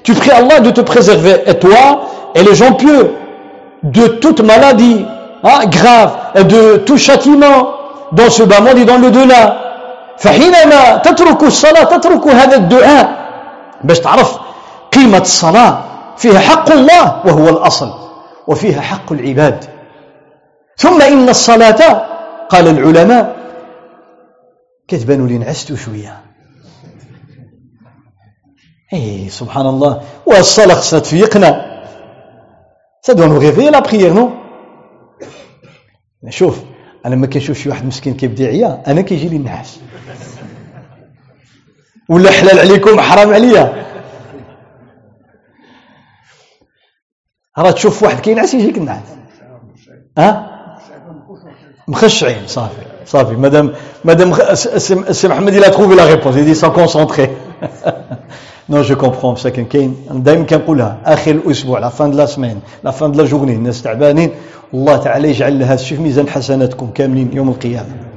Tu 0.04 0.14
pries 0.14 0.32
Allah 0.32 0.60
de 0.60 0.70
te 0.70 0.80
préserver. 0.80 1.36
Et 1.46 1.54
toi 1.54 2.08
et 2.34 2.42
les 2.42 2.54
gens 2.54 2.72
pieux 2.72 3.14
de 3.82 4.06
toute 4.06 4.40
maladie 4.40 5.04
hein, 5.44 5.60
grave 5.66 6.10
et 6.34 6.44
de 6.44 6.76
tout 6.78 6.98
châtiment 6.98 7.68
dans 8.12 8.30
ce 8.30 8.42
bas 8.42 8.60
monde 8.60 8.78
et 8.78 8.84
dans 8.84 8.98
le 8.98 9.10
delà. 9.10 9.56
فحينما 10.18 10.96
تترك 11.04 11.42
الصلاة 11.42 11.84
تترك 11.84 12.26
هذا 12.28 12.56
الدعاء. 12.56 13.21
باش 13.84 14.00
تعرف 14.00 14.38
قيمة 14.92 15.18
الصلاة 15.18 15.84
فيها 16.16 16.38
حق 16.38 16.72
الله 16.72 17.26
وهو 17.26 17.48
الأصل 17.48 17.92
وفيها 18.46 18.80
حق 18.80 19.12
العباد. 19.12 19.64
ثم 20.76 21.02
إن 21.02 21.28
الصلاة 21.28 22.06
قال 22.48 22.68
العلماء 22.68 23.36
كتبانوا 24.88 25.26
لي 25.28 25.38
نعستوا 25.38 25.76
شوية. 25.76 26.20
اي 28.92 29.28
سبحان 29.28 29.66
الله. 29.66 30.02
والصلاة 30.26 30.74
خصها 30.74 30.98
تفيقنا 30.98 31.72
doit 33.10 33.26
nous 33.26 33.38
réveiller 33.38 33.70
la 33.70 33.82
prière 33.82 34.14
non? 34.14 34.30
شوف 36.28 36.58
أنا 37.06 37.16
ما 37.16 37.38
شي 37.38 37.68
واحد 37.68 37.86
مسكين 37.86 38.14
كيبدا 38.14 38.46
عيا 38.46 38.82
أنا 38.86 39.00
كيجي 39.00 39.28
لي 39.28 39.36
النعاس 39.36 39.80
ولا 42.12 42.30
حلال 42.30 42.58
عليكم 42.58 43.00
حرام 43.00 43.34
عليا. 43.34 43.64
راه 47.58 47.70
تشوف 47.70 48.02
واحد 48.02 48.20
كينعس 48.20 48.54
يجيك 48.54 48.78
النعاس 48.78 49.08
ها؟ 50.18 50.28
مخشعين 51.88 52.46
صافي 52.46 52.82
صافي. 53.06 53.34
مادام 53.34 53.72
مادام 54.04 54.34
السي 54.52 55.28
محمد 55.28 55.64
trouvé 55.72 55.96
la 55.96 56.04
réponse. 56.04 56.34
Il 56.36 56.44
dit 56.44 56.54
sans 56.54 56.70
concentrer. 56.70 57.30
Non 58.68 58.82
je 58.82 58.94
comprends. 58.94 59.32
مساكن 59.32 59.64
كاين. 59.64 59.96
دائما 60.10 60.44
كنقولها. 60.44 60.98
آخر 61.04 61.30
الأسبوع 61.30 61.78
la 61.78 61.88
fin 61.88 62.10
de 62.10 62.18
la 62.18 62.26
semaine 62.26 62.60
la 62.84 62.90
fin 62.90 63.12
de 63.12 63.18
la 63.18 63.24
journée 63.24 63.52
الناس 63.52 63.82
تعبانين 63.82 64.30
الله 64.74 64.96
تعالى 64.96 65.28
يجعل 65.28 65.62
هذا 65.62 65.74
الشيء 65.74 65.96
في 65.98 66.02
ميزان 66.02 66.28
حسناتكم 66.28 66.90
كاملين 66.90 67.30
يوم 67.32 67.48
القيامة. 67.48 68.11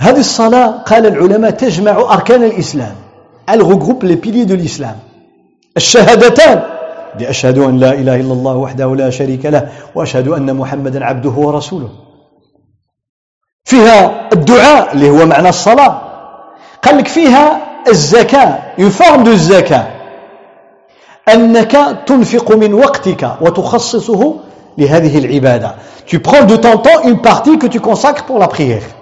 هذه 0.00 0.20
الصلاة 0.20 0.66
قال 0.66 1.06
العلماء 1.06 1.50
تجمع 1.50 1.92
أركان 1.92 2.44
الإسلام. 2.44 2.94
Elle 3.46 3.62
piliers 4.16 4.46
de 4.46 4.54
l'islam. 4.54 4.96
الشهادتان. 5.76 6.62
دي 7.18 7.30
أشهد 7.30 7.58
أن 7.58 7.78
لا 7.78 7.92
إله 7.92 8.16
إلا 8.16 8.32
الله 8.32 8.56
وحده 8.56 8.96
لا 8.96 9.10
شريك 9.10 9.46
له 9.46 9.68
وأشهد 9.94 10.28
أن 10.28 10.56
محمدا 10.56 11.04
عبده 11.04 11.30
ورسوله. 11.30 11.88
فيها 13.64 14.28
الدعاء 14.32 14.92
اللي 14.92 15.10
هو 15.10 15.26
معنى 15.26 15.48
الصلاة. 15.48 16.02
قال 16.82 16.98
لك 16.98 17.08
فيها 17.08 17.60
الزكاة. 17.88 18.58
يفهم 18.78 19.26
الزكاة 19.26 19.86
أنك 21.28 22.02
تنفق 22.06 22.52
من 22.52 22.74
وقتك 22.74 23.36
وتخصصه 23.40 24.34
لهذه 24.78 25.18
العبادة. 25.18 25.74
Tu 26.06 26.18
prends 26.18 26.44
de 26.44 26.56
ton 26.56 26.78
temps 26.78 27.02
une 27.04 27.20
partie 27.20 27.58
que 27.58 27.66
tu 27.66 27.80
consacres 27.80 28.24
pour 28.24 28.38
la 28.38 28.48
prière. 28.48 28.99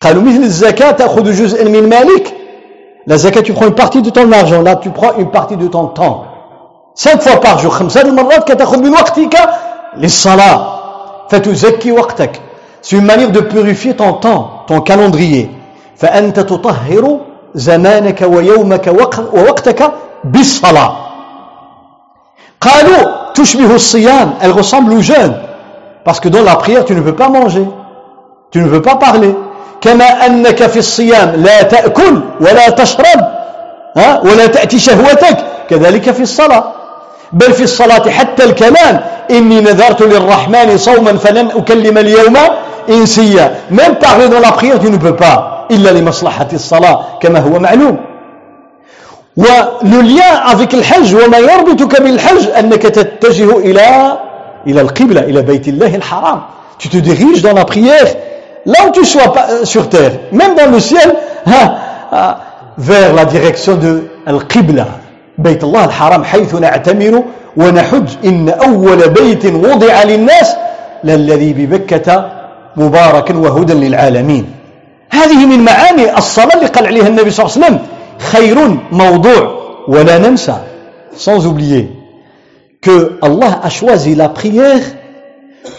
قالوا 0.00 0.22
مثل 0.22 0.42
الزكاة 0.42 0.90
تأخذ 0.90 1.32
جزءا 1.32 1.64
من 1.64 1.88
مالك 1.88 2.34
la 3.06 3.18
zakat 3.18 3.42
tu 3.42 3.52
prends 3.52 3.66
une 3.66 3.74
partie 3.74 4.00
de 4.00 4.10
ton 4.10 4.32
argent 4.32 4.62
là 4.62 4.76
tu 4.76 4.90
prends 4.90 5.14
une 5.18 5.30
partie 5.30 5.56
de 5.56 5.66
ton 5.68 5.86
temps 5.88 6.24
cinq 6.94 7.20
fois 7.20 7.40
par 7.40 7.58
jour 7.58 7.70
خمسة 7.70 8.00
المرات 8.00 8.52
كتأخذ 8.52 8.78
من 8.78 8.90
وقتك 8.90 9.36
للصلاة 9.96 10.74
فتزكي 11.30 11.92
وقتك 11.92 12.40
C'est 12.84 12.96
une 12.96 13.06
manière 13.06 13.32
de 13.32 13.40
purifier 13.40 13.94
ton 13.96 14.12
temps, 14.12 14.64
ton 14.66 14.82
calendrier. 14.82 15.48
فأنت 15.96 16.40
تطهر 16.40 17.20
زمانك 17.54 18.22
ويومك 18.22 18.86
ووقتك 19.32 19.92
بالصلاة. 20.24 20.96
قالوا 22.60 23.32
تشبه 23.34 23.74
الصيام, 23.74 24.34
elle 24.42 24.52
ressemble 24.52 24.92
au 24.92 25.00
jeûne. 25.00 25.34
Parce 26.04 26.20
que 26.20 26.28
dans 26.28 26.42
la 26.42 26.56
prière, 26.56 26.84
tu 26.84 26.94
ne 26.94 27.00
peux 27.00 27.14
pas 27.14 27.28
manger. 27.28 27.66
Tu 28.50 28.58
ne 28.60 28.68
peux 28.68 28.82
pas 28.82 28.96
parler. 28.96 29.34
كما 29.81 30.25
أنك 30.25 30.67
في 30.67 30.79
الصيام 30.79 31.33
لا 31.35 31.61
تأكل 31.61 32.21
ولا 32.41 32.69
تشرب 32.69 33.21
ها؟ 33.97 34.19
ولا 34.23 34.45
تأتي 34.47 34.79
شهوتك 34.79 35.37
كذلك 35.69 36.11
في 36.11 36.21
الصلاة. 36.21 36.63
بل 37.33 37.53
في 37.53 37.63
الصلاة 37.63 38.09
حتى 38.09 38.43
الكلام 38.43 38.99
إني 39.31 39.61
نذرت 39.61 40.01
للرحمن 40.01 40.77
صوما 40.77 41.17
فلن 41.17 41.51
أكلم 41.51 41.97
اليوم 41.97 42.37
إنسية 42.89 43.51
même 43.71 43.95
parler 44.01 44.29
dans 44.29 44.39
la 44.39 44.51
prière 44.51 44.79
tu 44.79 44.89
ne 44.89 44.97
peux 44.97 45.15
pas 45.15 45.67
إلا 45.71 45.89
لمصلحة 45.89 46.47
الصلاة 46.53 47.05
كما 47.21 47.39
هو 47.39 47.59
معلوم. 47.59 47.97
lien 49.37 50.51
avec 50.51 50.73
الحج 50.73 51.15
وما 51.15 51.37
يربطك 51.37 52.01
بالحج 52.01 52.47
أنك 52.49 52.81
تتجه 52.81 53.57
إلى 53.57 54.17
إلى 54.67 54.81
القبلة 54.81 55.21
إلى 55.21 55.41
بيت 55.41 55.67
الله 55.67 55.95
الحرام. 55.95 56.41
Tu 56.79 56.89
te 56.89 56.97
diriges 56.97 57.41
dans 57.41 57.53
la 57.53 57.65
prière. 57.65 58.07
Là 58.65 58.87
où 58.87 58.91
tu 58.91 59.05
sois 59.05 59.33
sur 59.63 59.89
terre 59.89 60.11
même 60.31 60.55
dans 60.55 60.69
le 60.71 60.79
ciel 60.79 61.15
ها, 61.45 62.37
vers 62.77 63.13
la 63.13 63.25
direction 63.25 63.75
de 63.75 64.03
القبلة 64.27 64.85
بيت 65.37 65.63
الله 65.63 65.85
الحرام 65.85 66.23
حيث 66.23 66.55
نعتمر 66.55 67.23
ونحج 67.57 68.07
إن 68.25 68.49
أول 68.49 69.09
بيت 69.09 69.45
وضع 69.45 70.03
للناس 70.03 70.55
للذي 71.03 71.53
ببكة 71.53 72.31
مباركا 72.77 73.37
وهدى 73.37 73.73
للعالمين 73.73 74.45
هذه 75.09 75.45
من 75.45 75.59
معاني 75.65 76.17
الصلاة 76.17 76.55
اللي 76.55 76.65
قال 76.67 76.85
عليها 76.87 77.07
النبي 77.07 77.29
صلى 77.29 77.45
الله 77.45 77.55
عليه 77.55 77.65
وسلم 77.65 77.79
خير 78.19 78.77
موضوع 78.91 79.59
ولا 79.87 80.17
ننسى 80.17 80.57
sans 81.17 81.45
oublier 81.47 81.89
que 82.81 83.17
Allah 83.21 83.59
a 83.63 83.69
choisi 83.69 84.15
la 84.15 84.29
prière 84.29 84.81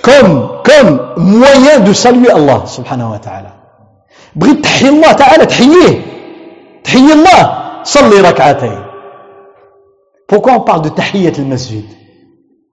comme, 0.03 0.49
comme 0.65 1.15
moyen 1.17 1.81
de 1.81 1.93
saluer 1.93 2.31
Allah 2.31 2.63
subhanahu 2.67 3.13
wa 3.13 3.19
ta'ala 3.19 3.61
بغيت 4.37 4.65
تحيي 4.65 4.89
الله 4.89 5.13
تعالى 5.13 5.47
تحييه 5.47 6.03
تحيي 6.85 7.13
الله 7.13 7.43
صلي 7.85 8.21
ركعتين 8.21 8.83
Pourquoi 10.29 10.53
on 10.53 10.61
parle 10.61 10.83
de 10.83 10.89
tahiyyat 10.91 11.33
al-masjid 11.39 11.85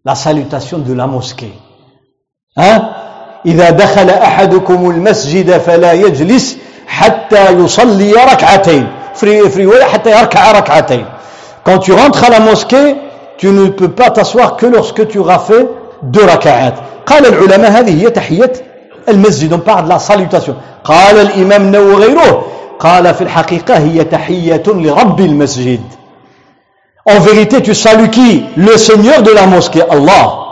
La 0.06 0.14
salutation 0.14 0.78
de 0.78 0.94
la 0.94 1.08
mosquée. 1.08 1.54
Hein 2.56 2.82
إذا 3.46 3.70
دخل 3.70 4.10
أحدكم 4.10 4.90
المسجد 4.90 5.58
فلا 5.58 5.94
يجلس 5.94 6.58
حتى 6.88 7.52
يصلي 7.52 8.12
ركعتين 8.12 8.88
حتى 9.92 10.12
يركع 10.12 10.52
ركعتين 10.52 11.06
Quand 11.64 11.80
tu 11.80 11.92
rentres 11.94 12.24
à 12.24 12.30
la 12.30 12.40
mosquée, 12.40 12.96
tu 13.38 13.48
ne 13.48 13.68
peux 13.70 13.90
pas 13.90 14.10
t'asseoir 14.10 14.56
que 14.56 14.66
lorsque 14.66 15.08
tu 15.08 15.18
auras 15.20 15.40
fait 15.40 15.68
deux 16.04 16.26
raka'at. 16.26 16.74
قال 17.08 17.26
العلماء 17.26 17.72
هذه 17.72 18.04
هي 18.04 18.10
تحية 18.10 18.54
المسجد 19.10 19.54
on 19.54 19.60
parle 19.60 19.88
de 19.88 20.52
قال 20.84 21.18
الإمام 21.22 21.62
النووي 21.62 21.94
وغيره 21.94 22.46
قال 22.80 23.14
في 23.14 23.22
الحقيقة 23.22 23.78
هي 23.78 24.04
تحية 24.04 24.64
لرب 24.68 25.20
المسجد 25.20 25.82
En 27.10 27.20
vérité, 27.20 27.62
tu 27.62 27.74
salues 27.74 28.10
qui 28.10 28.44
Le 28.58 28.78
Seigneur 28.78 29.22
de 29.22 29.32
la 29.32 29.46
mosquée, 29.46 29.82
Allah. 29.90 30.44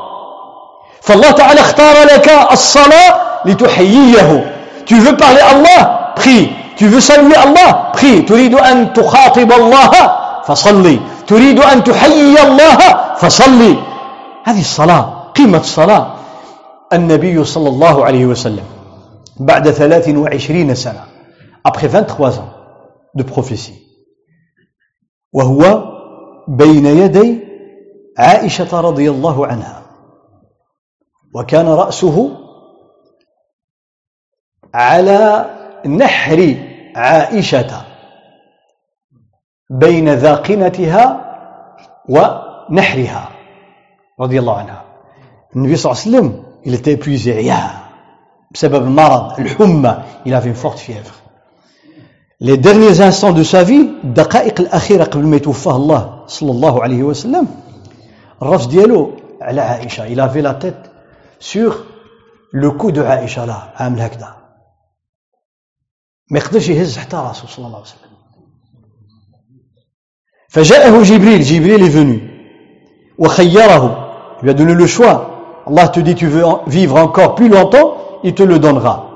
فالله 1.01 1.31
تعالى 1.31 1.59
اختار 1.59 2.03
لك 2.03 2.31
الصلاة 2.51 3.15
لتحييه. 3.45 4.53
Tu 4.85 4.95
veux 4.99 5.17
parler 5.17 5.41
Allah 5.41 6.13
Prie. 6.15 6.49
Tu 6.77 6.87
veux 6.87 7.01
saluer 7.01 7.35
Allah 7.35 7.91
Prie. 7.93 8.21
تريد 8.25 8.55
أن 8.55 8.93
تخاطب 8.93 9.51
الله 9.51 9.91
فصلي. 10.47 10.99
تريد 11.27 11.59
أن 11.59 11.83
تحيي 11.83 12.41
الله 12.43 12.77
فصلي. 13.17 13.75
هذه 14.45 14.61
الصلاة 14.61 15.14
قيمة 15.35 15.57
الصلاة 15.57 16.15
النبي 16.93 17.43
صلى 17.43 17.69
الله 17.69 18.05
عليه 18.05 18.25
وسلم 18.25 18.65
بعد 19.39 19.69
23 19.69 20.75
سنة 20.75 21.15
après 21.65 21.87
23 21.87 22.39
ans 22.39 22.49
de 23.15 23.23
prophétie. 23.23 23.81
وهو 25.33 25.83
بين 26.47 26.85
يدي 26.85 27.39
عائشة 28.17 28.81
رضي 28.81 29.09
الله 29.09 29.47
عنها. 29.47 29.81
وكان 31.35 31.67
رأسه 31.67 32.31
على 34.73 35.45
نحر 35.85 36.55
عائشة 36.95 37.85
بين 39.69 40.09
ذاقنتها 40.09 41.21
ونحرها 42.09 43.29
رضي 44.19 44.39
الله 44.39 44.57
عنها. 44.57 44.84
النبي 45.55 45.75
صلى 45.75 45.91
الله 45.91 46.01
عليه 46.01 46.17
وسلم 46.17 46.43
il 46.65 46.73
était 46.73 46.93
épuisé. 46.93 47.29
عياه 47.29 47.71
بسبب 48.51 48.83
المرض 48.83 49.39
الحمى 49.39 50.03
il 50.25 50.33
avait 50.33 50.49
une 50.49 50.55
forte 50.55 50.79
fièvre. 50.79 51.13
Les 52.39 52.57
derniers 52.57 53.01
instants 53.01 53.31
de 53.31 53.43
sa 53.43 53.63
vie 53.63 53.89
الدقائق 54.03 54.61
الأخيرة 54.61 55.03
قبل 55.03 55.25
ما 55.25 55.35
يتوفاه 55.35 55.75
الله 55.75 56.23
صلى 56.27 56.51
الله 56.51 56.83
عليه 56.83 57.03
وسلم 57.03 57.47
الرفس 58.41 58.65
ديالو 58.65 59.11
على 59.41 59.61
عائشة 59.61 60.07
il 60.07 60.19
avait 60.19 60.41
la 60.41 60.53
tête 60.53 60.91
sur 61.39 61.85
le 62.51 62.71
cou 62.71 62.91
de 62.91 62.99
عائشة 62.99 63.45
لا 63.45 63.73
عامل 63.75 64.01
هكذا 64.01 64.35
ما 66.31 66.39
يقدرش 66.39 66.69
يهز 66.69 66.97
حتى 66.97 67.15
راسه 67.15 67.47
صلى 67.47 67.65
الله 67.67 67.77
عليه 67.77 67.87
وسلم 67.87 68.15
فجاءه 70.49 71.03
جبريل 71.03 71.41
جبريل 71.41 71.85
est 71.85 71.89
venu. 71.89 72.19
وخيره 73.17 74.05
il 74.41 74.43
lui 74.43 74.49
a 74.49 74.53
donné 74.53 74.73
le 74.73 74.87
choix. 74.87 75.34
Allah 75.67 75.87
te 75.87 75.99
dit 75.99 76.15
tu 76.15 76.27
veux 76.27 76.43
vivre 76.67 76.97
encore 76.97 77.35
plus 77.35 77.49
longtemps 77.49 77.97
il 78.23 78.33
te 78.33 78.43
le 78.43 78.59
donnera. 78.59 79.11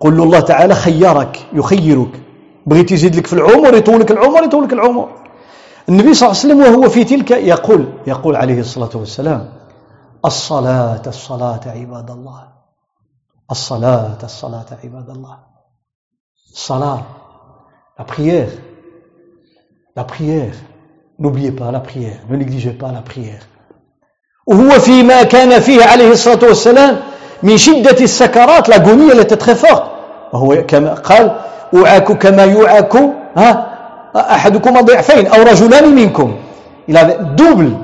قل 0.00 0.16
له 0.16 0.22
الله 0.24 0.40
تعالى 0.40 0.74
خيرك 0.74 1.46
يخيرك 1.52 2.20
بغيت 2.66 2.92
يزيد 2.92 3.16
لك 3.16 3.26
في 3.26 3.32
العمر 3.32 3.74
يطولك 3.74 4.10
العمر 4.10 4.44
يطولك 4.44 4.72
العمر 4.72 5.08
النبي 5.88 6.14
صلى 6.14 6.26
الله 6.28 6.38
عليه 6.38 6.46
وسلم 6.54 6.60
وهو 6.60 6.88
في 6.88 7.04
تلك 7.04 7.30
يقول 7.30 7.84
يقول 8.06 8.36
عليه 8.36 8.60
الصلاة 8.60 8.90
والسلام 8.94 9.48
الصلاة 10.24 11.02
الصلاة 11.06 11.60
عباد 11.66 12.10
الله 12.10 12.42
الصلاة 13.50 14.18
الصلاة 14.22 14.66
عباد 14.84 15.10
الله 15.10 15.36
الصلاة 16.54 17.02
la 17.98 18.04
prière. 18.04 18.50
La 19.96 20.04
prière. 20.04 20.54
N'oubliez 21.18 21.50
pas 21.50 21.72
la 21.72 21.80
prière. 21.80 22.20
Ne 22.28 22.36
négligez 22.36 22.72
pas 22.72 22.92
la 22.92 23.02
prière. 23.02 23.42
وهو 24.48 24.70
فيما 24.70 25.22
كان 25.22 25.60
فيه 25.60 25.84
عليه 25.84 26.10
الصلاة 26.12 26.44
والسلام 26.48 26.96
من 27.42 27.56
شدة 27.56 28.04
السكرات 28.04 28.68
la 28.68 28.76
l'agonie 28.76 29.12
التي 29.12 29.36
تتخفق 29.36 29.90
وهو 30.32 30.64
كما 30.66 30.94
قال 30.94 31.36
أوعك 31.74 32.12
كما 32.12 32.44
يوعك 32.44 32.94
ها 33.36 33.78
أحدكم 34.16 34.80
ضعفين 34.80 35.26
أو 35.26 35.42
رجلان 35.42 35.94
منكم. 35.94 36.36
il 36.88 37.34
a 37.36 37.42
double 37.42 37.76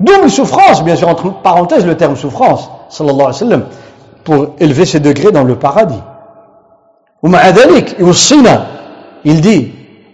double 0.00 0.30
souffrance 0.30 0.80
bien 0.80 0.96
sûr 0.96 1.14
entre 1.14 1.44
parenthèses 1.44 1.86
le 1.86 1.92
terme 1.92 2.16
souffrance 2.16 2.60
صلى 2.90 3.10
الله 3.10 3.24
عليه 3.24 3.34
وسلم 3.34 3.66
pour 4.24 4.46
élever 4.60 4.84
ses 4.84 5.00
degrés 5.00 5.32
dans 5.32 5.44
le 5.44 5.56
paradis. 5.56 6.02
ومع 7.22 7.48
ذلك 7.48 8.00
يوصينا 8.00 8.66
il 9.24 9.40
dit 9.40 9.64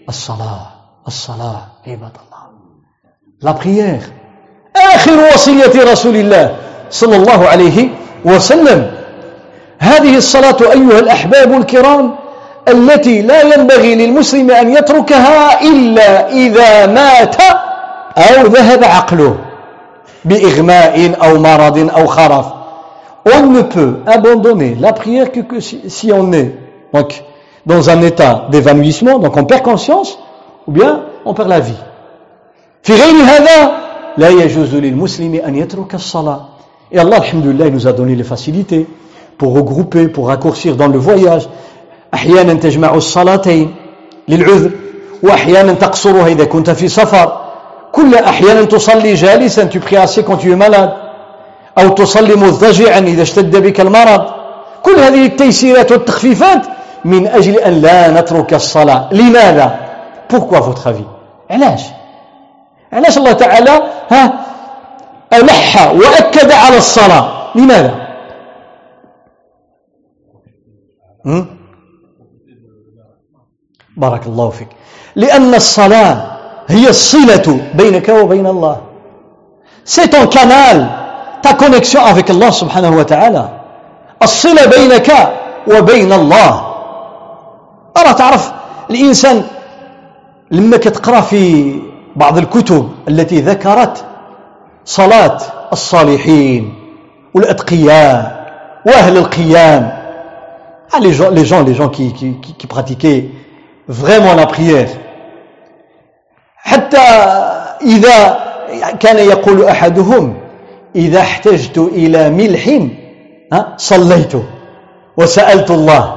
الصلاة 0.08 0.66
الصلاة 1.06 1.62
عباد 1.86 2.12
الله 2.12 2.46
la 3.42 3.54
prière 3.54 4.15
آخر 4.94 5.18
وصية 5.34 5.92
رسول 5.92 6.16
الله 6.16 6.56
صلى 6.90 7.16
الله 7.16 7.48
عليه 7.48 7.88
وسلم 8.24 8.90
هذه 9.78 10.16
الصلاة 10.16 10.56
أيها 10.60 10.98
الأحباب 10.98 11.52
الكرام 11.52 12.14
التي 12.68 13.22
لا 13.22 13.42
ينبغي 13.42 13.94
للمسلم 13.94 14.50
أن 14.50 14.76
يتركها 14.76 15.62
إلا 15.62 16.28
إذا 16.32 16.86
مات 16.86 17.36
أو 18.16 18.46
ذهب 18.46 18.84
عقله 18.84 19.36
بإغماء 20.24 21.14
أو 21.22 21.38
مرض 21.38 21.90
أو 21.96 22.06
خرف 22.06 22.46
on 23.34 23.46
ne 23.48 23.62
peut 23.62 23.96
abandonner 24.06 24.76
la 24.78 24.92
prière 24.92 25.32
que, 25.32 25.40
que 25.40 25.58
si, 25.58 25.90
si 25.90 26.12
on 26.12 26.32
est 26.32 26.54
donc, 26.92 27.24
dans 27.66 27.90
un 27.90 28.00
état 28.02 28.46
d'évanouissement, 28.50 29.18
donc 29.18 29.36
on 29.36 29.44
perd 29.44 29.62
conscience, 29.62 30.18
ou 30.66 30.72
bien 30.72 31.02
on 31.24 31.34
perd 31.34 31.48
la 31.48 31.60
vie. 31.60 31.76
في 32.82 32.92
غير 32.94 33.24
هذا 33.24 33.72
لا 34.18 34.28
يجوز 34.28 34.74
للمسلم 34.74 35.34
أن 35.34 35.54
يترك 35.54 35.94
الصلاة. 35.94 36.40
Et 36.92 36.98
Allah, 36.98 37.16
alhamdulillah, 37.16 37.66
il 37.66 37.72
nous 37.72 37.86
a 37.86 37.92
donné 37.92 38.14
les 38.14 38.22
facilités 38.24 38.86
pour 39.38 39.54
regrouper, 39.54 40.08
pour 40.08 40.28
raccourcir 40.28 40.76
dans 40.76 40.88
le 40.88 40.98
voyage. 40.98 41.48
أحيانا 42.14 42.54
تجمع 42.54 42.94
الصلاتين 42.94 43.74
للعذر 44.28 44.70
وأحيانا 45.22 45.72
تقصرها 45.72 46.26
إذا 46.26 46.44
كنت 46.44 46.70
في 46.70 46.88
سفر 46.88 47.40
كل 47.92 48.14
أحيانا 48.14 48.64
تصلي 48.64 49.14
جالسا 49.14 49.68
tu 49.68 49.80
pries 49.80 49.96
assis 49.96 50.22
quand 50.24 50.36
tu 50.36 50.52
es 50.52 50.56
malade 50.56 50.90
أو 51.78 51.88
تصلي 51.88 52.34
مضطجعا 52.34 52.98
إذا 52.98 53.22
اشتد 53.22 53.56
بك 53.56 53.80
المرض 53.80 54.24
كل 54.82 54.94
هذه 55.00 55.26
التيسيرات 55.26 55.92
والتخفيفات 55.92 56.62
من 57.04 57.26
أجل 57.26 57.54
أن 57.54 57.72
لا 57.72 58.20
نترك 58.20 58.54
الصلاة 58.54 59.08
لماذا؟ 59.12 59.78
Pourquoi 60.28 60.60
votre 60.60 60.86
avis؟ 60.86 61.06
علاش؟ 61.50 61.80
علاش 62.92 63.18
الله 63.18 63.32
تعالى 63.32 63.82
ها؟ 64.10 64.46
ألح 65.32 65.92
وأكد 65.92 66.52
على 66.52 66.76
الصلاة. 66.76 67.24
لماذا؟ 67.54 68.06
بارك 73.96 74.26
الله 74.26 74.50
فيك. 74.50 74.68
لأن 75.16 75.54
الصلاة 75.54 76.36
هي 76.68 76.88
الصلة 76.88 77.60
بينك 77.74 78.08
وبين 78.08 78.46
الله. 78.46 78.76
C'est 79.84 80.08
ton 80.08 80.26
canal. 80.26 80.88
Ta 81.42 81.54
connexion 81.54 82.02
avec 82.04 82.30
Allah 82.30 82.50
subhanahu 82.52 82.96
wa 82.96 83.04
ta'ala. 83.04 83.50
الصلة 84.22 84.66
بينك 84.66 85.12
وبين 85.68 86.12
الله. 86.12 86.62
أرى 87.96 88.14
تعرف 88.14 88.52
الإنسان 88.90 89.42
لما 90.50 90.76
كتقرأ 90.76 91.20
في 91.20 91.72
بعض 92.16 92.38
الكتب 92.38 92.88
التي 93.08 93.40
ذكرت 93.40 94.04
صلاة 94.84 95.38
الصالحين 95.72 96.74
والأتقياء 97.34 98.46
وأهل 98.86 99.16
القيام 99.16 99.96
les 101.00 101.12
gens, 101.12 101.30
les 101.30 101.44
gens, 101.44 101.62
les 101.62 101.74
gens 101.74 101.88
qui, 101.88 102.12
qui, 102.14 102.36
qui 102.40 102.66
pratiquaient 102.66 103.28
vraiment 103.88 104.34
la 104.34 104.46
prière 104.46 104.88
حتى 106.56 106.98
إذا 107.82 108.38
كان 109.00 109.18
يقول 109.18 109.64
أحدهم 109.64 110.34
إذا 110.96 111.20
احتجت 111.20 111.78
إلى 111.78 112.30
ملح 112.30 112.70
صليت 113.76 114.32
وسألت 115.16 115.70
الله 115.70 116.16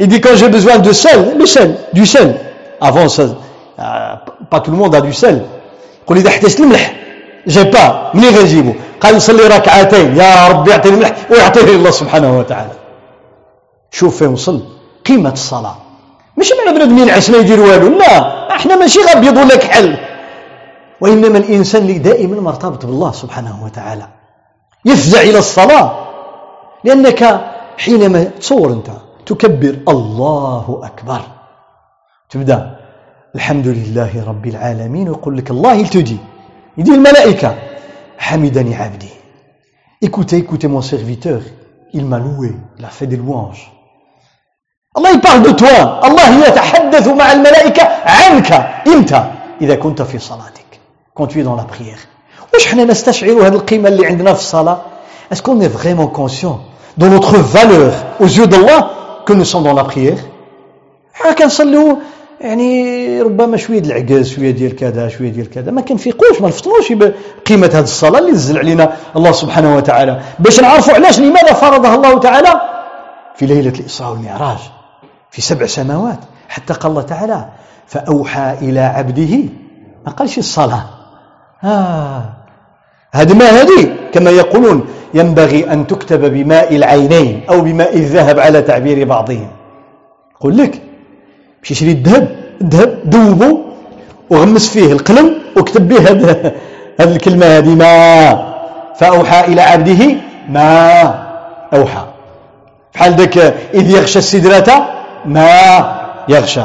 Il 0.00 0.06
dit 0.06 0.20
quand 0.20 0.36
j'ai 0.36 0.48
besoin 0.48 0.78
de 0.78 0.92
sel, 0.92 1.36
le 1.36 1.44
sel, 1.44 1.76
du 1.92 2.06
sel. 2.06 2.36
Avant 2.80 3.08
ça, 3.08 3.24
tout 4.64 4.70
le 4.70 4.76
monde 4.76 4.94
a 4.94 5.00
du 5.00 5.12
sel. 5.12 5.46
قل 6.06 6.16
إذا 6.16 6.28
احتجت 6.28 6.60
الملح 6.60 6.94
جي 7.46 7.64
با 7.64 8.10
منين 8.14 8.34
غيجيبو 8.34 8.72
قال 9.00 9.16
نصلي 9.16 9.46
ركعتين 9.46 10.16
يا 10.16 10.48
ربي 10.48 10.70
يعطيني 10.70 10.96
ملح 10.96 11.16
ويعطيه 11.30 11.60
الله 11.76 11.90
سبحانه 11.90 12.38
وتعالى 12.38 12.70
شوف 13.90 14.18
فين 14.18 14.28
وصل 14.28 14.62
قيمة 15.06 15.32
الصلاة 15.32 15.76
مش 16.38 16.52
معنى 16.58 16.76
بنادم 16.78 16.98
ينعس 16.98 17.30
ما 17.30 17.36
يدير 17.38 17.60
والو 17.60 17.98
لا 17.98 18.14
إحنا 18.56 18.76
ماشي 18.76 19.00
غابيض 19.00 19.36
ولا 19.36 19.56
كحل 19.56 19.96
وإنما 21.00 21.38
الإنسان 21.38 21.82
اللي 21.82 21.98
دائما 21.98 22.40
مرتبط 22.40 22.86
بالله 22.86 23.12
سبحانه 23.12 23.64
وتعالى 23.64 24.06
يفزع 24.84 25.20
إلى 25.20 25.38
الصلاة 25.38 26.08
لأنك 26.84 27.40
حينما 27.78 28.24
تصور 28.24 28.72
أنت. 28.72 28.90
تكبر. 29.26 29.78
الله 29.88 30.80
أكبر 30.84 31.20
الحمد 33.34 33.66
لله 33.66 34.24
رب 34.28 34.46
العالمين 34.46 35.08
ويقول 35.08 35.36
لك 35.36 35.50
الله 35.50 35.74
يلتدي 35.74 36.16
يدي 36.78 36.90
الملائكة 36.90 37.54
حمدني 38.18 38.74
عبدي. 38.76 39.08
Écoutez 40.02 40.38
écoutez 40.38 40.68
mon 40.68 40.80
serviteur. 40.80 41.40
Il 41.92 42.04
m'a 42.06 42.18
loué. 42.18 42.52
Il 42.78 42.84
a 42.84 42.88
fait 42.88 43.06
des 43.06 43.18
الله 44.96 45.10
يبارل 45.14 45.42
دو 45.42 45.50
توا 45.50 46.06
الله 46.06 46.46
يتحدث 46.48 47.08
مع 47.08 47.32
الملائكة 47.32 47.82
عنك 48.04 48.52
انت 48.86 49.24
إذا 49.60 49.74
كنت 49.74 50.02
في 50.02 50.18
صلاتك. 50.18 50.80
Tu 51.18 51.40
es 51.40 51.42
dans 51.42 51.56
la 51.56 51.64
prière. 51.64 52.06
واش 52.54 52.66
حنا 52.66 52.84
نستشعر 52.84 53.30
هذه 53.30 53.54
القيمة 53.54 53.88
اللي 53.88 54.06
عندنا 54.06 54.34
في 54.34 54.40
الصلاة 54.40 54.78
est-ce 55.34 55.42
qu'on 55.42 55.60
est 55.60 55.68
vraiment 55.68 56.06
conscient 56.06 56.60
de 56.96 57.08
notre 57.08 57.36
valeur 57.36 57.92
aux 58.20 58.24
yeux 58.26 58.46
d'Allah 58.46 58.90
que 59.26 59.32
nous 59.34 59.44
sommes 59.44 59.64
dans 59.64 59.74
la 59.74 59.84
حنا 61.14 61.32
كنصليو 61.32 61.98
يعني 62.40 63.22
ربما 63.22 63.56
شوية 63.56 63.80
العكاز 63.80 64.28
شوية 64.28 64.50
ديال 64.50 64.76
كذا 64.76 65.08
شوية 65.08 65.28
ديال 65.28 65.50
كذا. 65.50 65.70
ما 65.70 65.80
كنفيقوش 65.80 66.40
ما 66.40 66.48
نفطنوش 66.48 66.92
بقيمة 66.92 67.66
هذه 67.66 67.80
الصلاة 67.80 68.18
اللي 68.18 68.30
نزل 68.32 68.58
علينا 68.58 68.92
الله 69.16 69.32
سبحانه 69.32 69.76
وتعالى. 69.76 70.20
باش 70.38 70.60
نعرفوا 70.60 70.94
علاش 70.94 71.20
لماذا 71.20 71.52
فرضها 71.52 71.94
الله 71.94 72.18
تعالى؟ 72.18 72.60
في 73.36 73.46
ليلة 73.46 73.72
الإسراء 73.80 74.10
والمعراج 74.10 74.58
في 75.30 75.42
سبع 75.42 75.66
سماوات. 75.66 76.18
حتى 76.48 76.74
قال 76.74 76.90
الله 76.90 77.02
تعالى 77.02 77.48
فأوحى 77.86 78.56
إلى 78.62 78.80
عبده 78.80 79.38
ما 80.06 80.12
قالش 80.12 80.38
الصلاة. 80.38 80.84
آه. 81.64 82.24
هذه 83.12 83.34
ما 83.34 83.44
هذه؟ 83.44 83.96
كما 84.12 84.30
يقولون 84.30 84.86
ينبغي 85.14 85.72
أن 85.72 85.86
تكتب 85.86 86.32
بماء 86.32 86.76
العينين 86.76 87.42
أو 87.50 87.60
بماء 87.60 87.96
الذهب 87.96 88.38
على 88.38 88.62
تعبير 88.62 89.04
بعضهم. 89.04 89.50
يقول 90.36 90.56
لك 90.56 90.82
مشي 91.62 91.74
شري 91.74 91.90
الذهب 91.90 92.28
الذهب 92.60 92.98
ذوبه 93.08 93.58
وغمس 94.30 94.68
فيه 94.68 94.92
القلم 94.92 95.34
وكتب 95.56 95.88
به 95.88 95.98
هذه 95.98 96.52
هذه 97.00 97.12
الكلمة 97.12 97.46
هذه 97.46 97.74
ما. 97.74 98.54
فأوحى 98.98 99.40
إلى 99.44 99.60
عبده 99.60 100.06
ما. 100.48 101.14
أوحى. 101.74 102.04
بحال 102.94 103.12
ذاك 103.14 103.38
إذ 103.74 103.90
يغشى 103.90 104.18
السدرة 104.18 104.88
ما. 105.26 105.50
يغشى. 106.28 106.64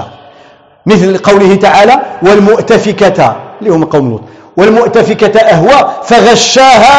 مثل 0.85 1.17
قوله 1.17 1.55
تعالى 1.55 1.99
والمؤتفكة 2.21 3.35
اللي 3.61 3.71
هم 3.71 3.85
قوم 3.85 4.09
لوط. 4.09 4.21
والمؤتفكة 4.57 5.39
أهوى 5.39 5.89
فغشاها 6.03 6.97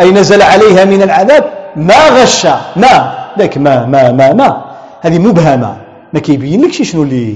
أي 0.00 0.10
نزل 0.10 0.42
عليها 0.42 0.84
من 0.84 1.02
العذاب 1.02 1.44
ما 1.76 2.08
غشا 2.08 2.60
ما. 2.76 3.12
ذاك 3.38 3.58
ما 3.58 3.84
ما 3.84 4.12
ما 4.12 4.32
ما. 4.32 4.64
هذه 5.00 5.18
مبهمة. 5.18 5.76
ما 6.13 6.19
كيبين 6.19 6.61
لك 6.65 6.71
شنو 6.71 7.03
اللي 7.03 7.35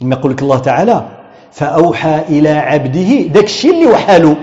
لما 0.00 0.14
يقول 0.14 0.32
لك 0.32 0.42
الله 0.42 0.58
تعالى 0.58 1.06
فأوحى 1.52 2.22
إلى 2.28 2.48
عبده 2.48 3.10
ذاك 3.34 3.44
الشيء 3.44 3.70
اللي 3.74 3.86
وحاله 3.86 4.36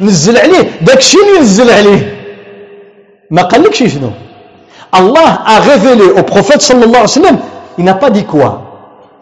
نزل 0.00 0.36
عليه 0.38 0.70
ذاك 0.84 0.98
الشيء 0.98 1.20
اللي 1.20 1.40
نزل 1.40 1.70
عليه 1.70 2.16
ما 3.30 3.42
قال 3.42 3.62
لك 3.62 3.74
شنو 3.74 4.10
الله 4.94 5.38
a 5.46 5.60
révélé 5.60 6.06
au 6.18 6.22
prophète 6.22 6.62
sallallahu 6.62 6.88
alayhi 6.90 7.02
wa 7.02 7.06
sallam 7.22 7.38
il 7.78 7.84
n'a 7.84 7.94
pas 7.94 8.10
dit 8.10 8.24
quoi 8.24 8.50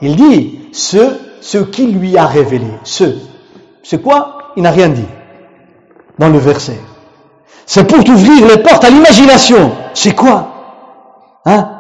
il 0.03 0.17
dit 0.17 0.59
ce 0.73 1.03
ce 1.41 1.59
qui 1.59 1.87
lui 1.87 2.17
a 2.19 2.27
révélé 2.27 2.67
ce 2.85 3.05
c'est 3.83 4.03
quoi 4.03 4.53
il 4.57 4.63
n'a 4.63 4.71
rien 4.71 4.89
dit 4.89 5.11
dans 6.19 6.29
le 6.29 6.39
verset 6.39 6.79
c'est 7.67 7.85
pour 7.85 8.03
t'ouvrir 8.05 8.47
les 8.49 8.59
portes 8.59 8.85
à 8.85 8.91
l'imagination. 8.91 9.73
C'est 9.95 10.15
quoi 10.15 10.49
Hein 11.47 11.71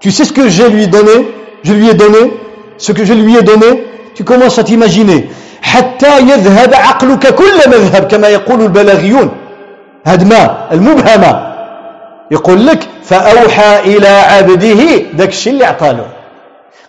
Tu 0.00 0.10
sais 0.10 0.24
ce 0.24 0.32
que 0.32 0.48
je 0.48 0.62
lui 0.64 0.84
ai 0.84 0.86
donné? 0.86 1.28
Je 1.62 1.72
lui 1.72 1.88
ai 1.88 1.94
donné 1.94 2.32
ce 2.78 2.92
que 2.92 3.04
je 3.04 3.12
lui 3.14 3.36
ai 3.36 3.42
donné. 3.42 3.84
Tu 4.14 4.24
commences 4.24 4.58
à 4.58 4.64
t'imaginer. 4.64 5.28
حتى 5.62 6.20
يذهب 6.20 6.74
عقلك 6.74 7.34
كل 7.34 7.58
مذهب 7.66 8.04
كما 8.08 8.28
يقول 8.28 8.62
البلاغيون 8.62 9.30
هدمة 10.06 10.50
المبهمة 10.72 11.52
يقول 12.30 12.66
لك 12.66 12.78
فأوحى 13.04 13.78
إلى 13.78 14.08
عبده 14.08 14.80
ذاك 15.16 15.28
الشيء 15.28 15.52
اللي 15.52 15.64
أعطاله 15.64 16.06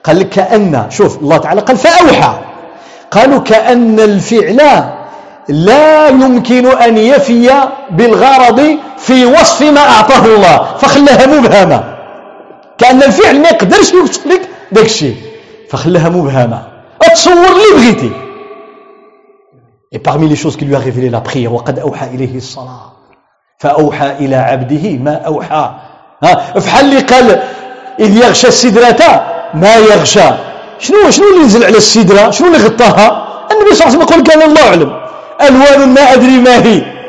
قال 0.04 0.20
لك 0.20 0.30
كأن 0.30 0.86
شوف 0.90 1.18
الله 1.18 1.38
تعالى 1.38 1.62
قال 1.62 1.78
فأوحى 1.78 2.34
قالوا 3.12 3.40
كأن 3.40 4.00
الفعل 4.00 4.62
لا 5.50 6.08
يمكن 6.08 6.66
أن 6.68 6.98
يفي 6.98 7.52
بالغرض 7.92 8.78
في 8.98 9.26
وصف 9.26 9.62
ما 9.62 9.82
أعطاه 9.82 10.26
الله 10.26 10.66
فخلاها 10.78 11.26
مبهمة 11.26 11.84
كأن 12.80 13.04
الفعل 13.04 13.42
ما 13.42 13.50
يقدرش 13.50 13.94
يوصف 13.94 14.28
لك 14.28 14.42
داك 14.72 14.86
الشيء. 14.86 15.16
فخلاها 15.70 16.10
مبهمة. 16.10 16.62
اتصور 17.02 17.34
اللي 17.34 17.76
بغيتي. 17.76 18.12
Et 19.92 20.00
parmi 20.00 20.28
les 20.28 20.36
choses 20.36 20.56
qui 20.58 20.66
lui 20.66 20.76
a 20.76 20.80
révélé 20.80 21.10
la 21.10 21.22
prière, 21.22 21.52
وقد 21.52 21.80
أوحى 21.80 22.06
إليه 22.06 22.38
الصلاة. 22.38 22.94
فأوحى 23.60 24.12
إلى 24.12 24.36
عبده 24.36 24.98
ما 24.98 25.16
أوحى. 25.16 25.72
ها؟ 26.24 26.60
فحال 26.60 26.86
اللي 26.86 27.00
قال 27.00 27.42
إذ 28.00 28.18
يغشى 28.18 28.48
السدرة 28.48 29.02
ما 29.54 29.76
يغشى. 29.76 30.30
شنو 30.80 31.10
شنو 31.10 31.26
اللي 31.34 31.46
نزل 31.46 31.64
على 31.64 31.78
السدرة؟ 31.78 32.32
شنو 32.32 32.48
اللي 32.48 32.58
غطاها؟ 32.58 33.08
النبي 33.52 33.76
صلى 33.76 33.88
الله 33.88 33.96
عليه 33.96 33.98
وسلم 33.98 34.02
يقول 34.02 34.24
كان 34.24 34.42
الله 34.42 34.68
أعلم. 34.68 34.92
ألوان 35.42 35.94
ما 35.94 36.14
أدري 36.14 36.38
ما 36.40 36.56
هي. 36.66 37.00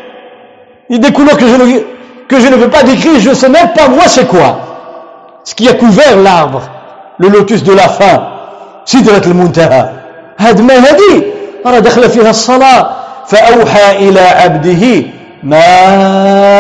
Il 0.91 0.97
y 0.97 0.99
a 0.99 0.99
des 0.99 1.13
couleurs 1.13 1.37
que 1.37 1.47
je, 1.47 1.55
ne, 1.55 1.79
que 2.29 2.41
je 2.41 2.49
ne 2.49 2.57
peux 2.57 2.69
pas 2.69 2.83
décrire, 2.83 3.21
je 3.21 3.31
ne 3.31 3.35
sais 3.35 3.49
même 3.49 3.73
pas 3.75 3.87
moi 3.89 4.09
c'est 4.09 4.27
quoi. 4.27 4.70
Ce 5.45 5.55
qui 5.55 5.69
a 5.69 5.75
couvert 5.75 6.17
l'arbre, 6.17 6.63
le 7.19 7.29
lotus 7.29 7.63
de 7.63 7.73
la 7.73 7.89
faim, 7.89 8.41
سدرة 8.85 9.23
المنتهى 9.27 9.91
هذا 10.39 10.63
ما 10.63 10.75
هذه 10.75 11.25
راه 11.67 11.79
دخل 11.79 12.11
فيها 12.11 12.31
الصلاة 12.31 12.91
فأوحى 13.27 14.09
إلى 14.09 14.21
عبده 14.21 15.03
ما 15.43 15.63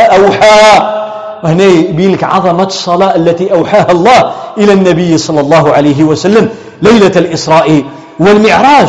أوحى 0.02 1.00
وهنا 1.44 1.64
يبين 1.64 2.12
لك 2.12 2.24
عظمة 2.24 2.64
الصلاة 2.64 3.16
التي 3.16 3.52
أوحاها 3.52 3.90
الله 3.90 4.32
إلى 4.58 4.72
النبي 4.72 5.18
صلى 5.18 5.40
الله 5.40 5.72
عليه 5.72 6.04
وسلم 6.04 6.48
ليلة 6.82 7.12
الإسراء 7.16 7.84
والمعراج 8.20 8.88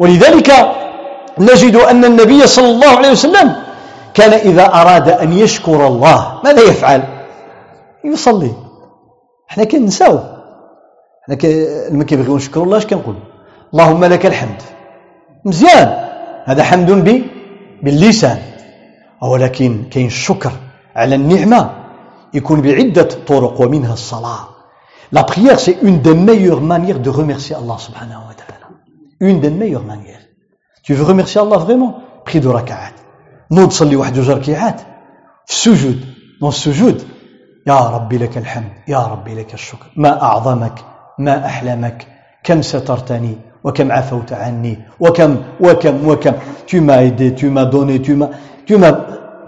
ولذلك 0.00 0.52
نجد 1.38 1.76
أن 1.76 2.04
النبي 2.04 2.46
صلى 2.46 2.68
الله 2.70 2.88
عليه 2.88 3.10
وسلم 3.10 3.52
كان 4.14 4.32
إذا 4.32 4.66
أراد 4.74 5.08
أن 5.08 5.32
يشكر 5.32 5.86
الله 5.86 6.32
ماذا 6.44 6.62
يفعل 6.62 7.02
يصلي 8.04 8.52
إحنا 9.50 9.64
كنساو 9.64 10.18
إحنا 11.22 11.36
لما 11.90 12.04
كيبغيو 12.04 12.36
نشكروا 12.36 12.64
الله 12.64 12.76
اش 12.76 12.86
كنقول؟ 12.86 13.16
اللهم 13.72 14.04
لك 14.04 14.26
الحمد. 14.26 14.62
مزيان. 15.44 15.88
هذا 16.44 16.62
حمد 16.62 16.90
بي 16.90 17.26
باللسان. 17.82 18.38
ولكن 19.22 19.84
كاين 19.90 20.06
الشكر 20.06 20.52
على 20.96 21.14
النعمة 21.14 21.70
يكون 22.34 22.60
بعدة 22.60 23.08
طرق 23.26 23.60
ومنها 23.60 23.92
الصلاة. 23.92 24.46
Prière, 25.30 25.58
c'est 25.58 25.78
une 25.82 25.98
des 26.02 26.14
meilleures 26.14 26.60
manières 26.60 27.00
de 27.00 27.10
remercier 27.10 27.56
Allah 27.56 27.78
subhanahu 27.78 28.22
wa 28.28 28.34
ta'ala. 28.40 28.66
Une 29.20 29.40
des 29.40 29.50
meilleures 29.50 29.84
manières. 29.84 30.24
Tu 30.84 30.94
veux 30.94 31.04
remercier 31.04 31.40
Allah 31.40 31.58
vraiment? 31.58 31.92
Prie 32.24 32.40
de 32.40 32.48
raka'at. 32.48 32.94
نوض 33.52 33.70
صلي 33.70 33.96
واحد 33.96 34.14
جوج 34.14 34.30
ركيعات 34.30 34.80
في 35.46 35.52
السجود 35.52 36.00
dans 36.42 36.46
السجود 36.46 37.02
يا 37.66 37.80
ربي 37.80 38.18
لك 38.18 38.38
الحمد 38.38 38.72
يا 38.88 38.98
ربي 38.98 39.34
لك 39.34 39.54
الشكر. 39.54 39.86
ما 39.96 40.22
أعظمك 40.22 40.78
ما 41.18 41.46
أحلمك 41.46 42.06
كم 42.44 42.62
سترتني 42.62 43.38
وكم 43.64 43.92
عفوت 43.92 44.32
عني 44.32 44.78
وكم 45.00 45.36
وكم 45.60 46.08
وكم. 46.08 46.32
Tu 46.66 46.80
m'as 46.80 47.02
aidé 47.02 47.34
tu 47.34 47.50
m'as 47.50 47.64
donné 47.64 48.00
tu 48.00 48.14
m'as 48.14 48.30
tu 48.66 48.76
m'as 48.78 48.94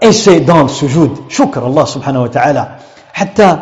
essayé 0.01 0.41
dans 0.41 0.65
السجود 0.65 1.11
شكر 1.29 1.67
الله 1.67 1.85
سبحانه 1.85 2.21
وتعالى. 2.21 2.75
حتى 3.13 3.59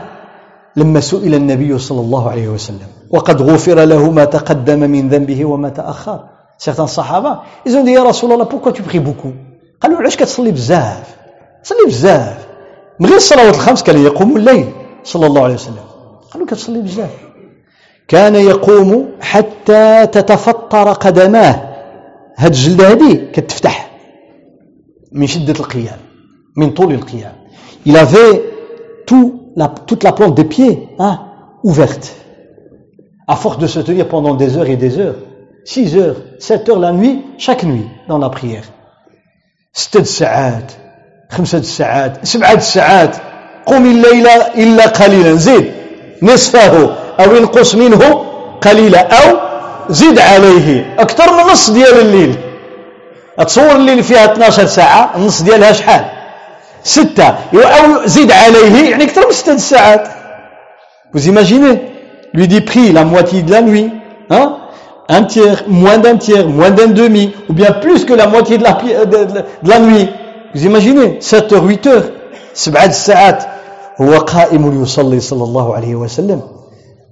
لما 0.76 1.00
سئل 1.00 1.36
النبي 1.36 1.78
صلى 1.78 2.00
الله 2.00 2.30
عليه 2.30 2.48
وسلم 2.50 2.88
وقد 3.10 3.42
غفر 3.42 3.84
له 3.84 4.12
ما 4.12 4.26
تقدم 4.26 4.80
من 4.80 5.10
ذنبه 5.10 5.46
وما 5.46 5.70
تأخر. 5.70 6.20
Certains 6.58 6.88
sahaba 6.88 7.44
ils 7.66 7.76
ont 7.76 7.84
dit 7.84 7.92
يا 7.92 8.04
رسول 8.04 8.32
الله 8.34 8.46
pourquoi 8.46 8.72
tu 8.72 8.84
pries 8.84 9.00
beaucoup? 9.00 9.34
قالوا 9.82 9.98
علاش 9.98 10.16
كتصلي 10.16 10.52
بزاف 10.52 11.16
صلي 11.64 11.86
بزاف 11.88 12.51
من 13.02 13.08
غير 13.08 13.18
الصلوات 13.18 13.56
الخمس 13.56 13.84
كان 13.84 14.04
يقوم 14.04 14.38
الليل 14.38 14.66
صلى 15.04 15.28
الله 15.28 15.44
عليه 15.44 15.54
وسلم 15.54 15.86
قالوا 16.32 16.48
كتصلي 16.48 16.82
بزاف 16.82 17.10
كان 18.08 18.36
يقوم 18.36 19.10
حتى 19.22 20.08
تتفطر 20.08 20.92
قدماه 20.92 21.56
هاد 22.38 22.52
الجلده 22.52 22.92
هذه 22.92 23.14
كتفتح 23.34 23.92
من 25.12 25.28
شدة 25.28 25.54
القيام 25.60 26.00
من 26.58 26.70
طول 26.70 26.94
القيام 26.94 27.34
il 27.88 27.98
avait 27.98 28.44
tout 29.08 29.30
la, 29.56 29.68
toute 29.68 30.04
la 30.04 30.12
plante 30.12 30.36
des 30.36 30.44
pieds 30.44 30.90
hein, 31.00 31.20
ouverte 31.64 32.16
à 33.28 33.36
force 33.36 33.58
de 33.58 33.66
se 33.66 33.80
tenir 33.80 34.08
pendant 34.08 34.36
des 34.36 34.58
heures 34.58 34.70
et 34.70 34.78
des 34.78 35.00
heures 35.00 35.16
6 35.66 35.98
heures 35.98 36.18
7 36.40 36.70
heures 36.70 36.80
la 36.80 36.92
nuit 36.92 37.24
chaque 37.40 37.64
nuit 37.64 37.88
dans 38.08 38.20
la 38.20 38.30
prière 38.30 38.66
6 39.74 40.04
ساعات 40.04 40.72
5 41.32 41.62
ساعات 41.62 42.26
7 42.26 42.60
ساعات. 42.60 43.16
قم 43.66 43.86
الليل 43.86 44.28
إلا 44.58 44.86
قليلا. 44.88 45.34
زيد 45.34 45.72
نصفه. 46.22 46.96
أو 47.20 47.38
انقص 47.38 47.76
منه 47.76 48.26
قليلا. 48.62 49.02
أو 49.02 49.38
زد 49.90 50.20
عليه. 50.20 50.96
أكثر 51.00 51.34
من 51.34 51.52
نص 51.52 51.70
ديال 51.70 52.00
الليل. 52.00 52.36
تصور 53.48 53.76
الليل 53.76 54.04
فيها 54.04 54.26
12 54.34 54.66
ساعة. 54.66 55.12
النص 55.16 55.42
ديالها 55.42 55.72
شحال؟ 55.72 56.06
ستة. 56.84 57.28
أو 57.54 58.06
زد 58.06 58.32
عليه. 58.32 58.90
يعني 58.92 59.04
أكثر 59.04 59.26
من 59.28 59.32
ستة 59.34 59.58
ساعات. 59.58 60.08
Vous 61.14 61.28
imaginez? 61.28 61.82
Lui 62.34 62.48
dit 62.48 62.62
prie 62.62 62.92
la 62.94 63.04
moitié 63.04 63.42
de 63.44 63.52
la 63.52 63.62
nuit, 63.62 63.92
hein? 64.30 64.58
Un 65.10 65.24
tiers, 65.24 65.64
moins 65.68 65.98
d'un 65.98 66.16
tiers, 66.16 66.48
moins 66.48 66.70
d'un 66.70 66.88
demi, 66.88 67.34
ou 67.50 67.54
bien 67.54 67.72
plus 67.74 68.06
que 68.06 68.14
la 68.14 68.28
moitié 68.28 68.58
de 68.58 68.64
la, 68.64 68.74
de, 68.74 69.18
de, 69.26 69.40
de 69.64 69.70
la 69.70 69.80
nuit. 69.80 70.10
Vous 70.56 70.66
imaginez 70.66 71.22
7 71.22 71.54
heures, 71.54 71.64
8 71.64 71.88
heures, 71.88 72.04
7 72.54 72.92
ساعات 72.92 73.44
هو 74.02 74.18
قائم 74.18 74.84
يصلي 74.84 75.20
صلى 75.20 75.44
الله 75.44 75.76
عليه 75.76 75.96
وسلم. 75.96 76.42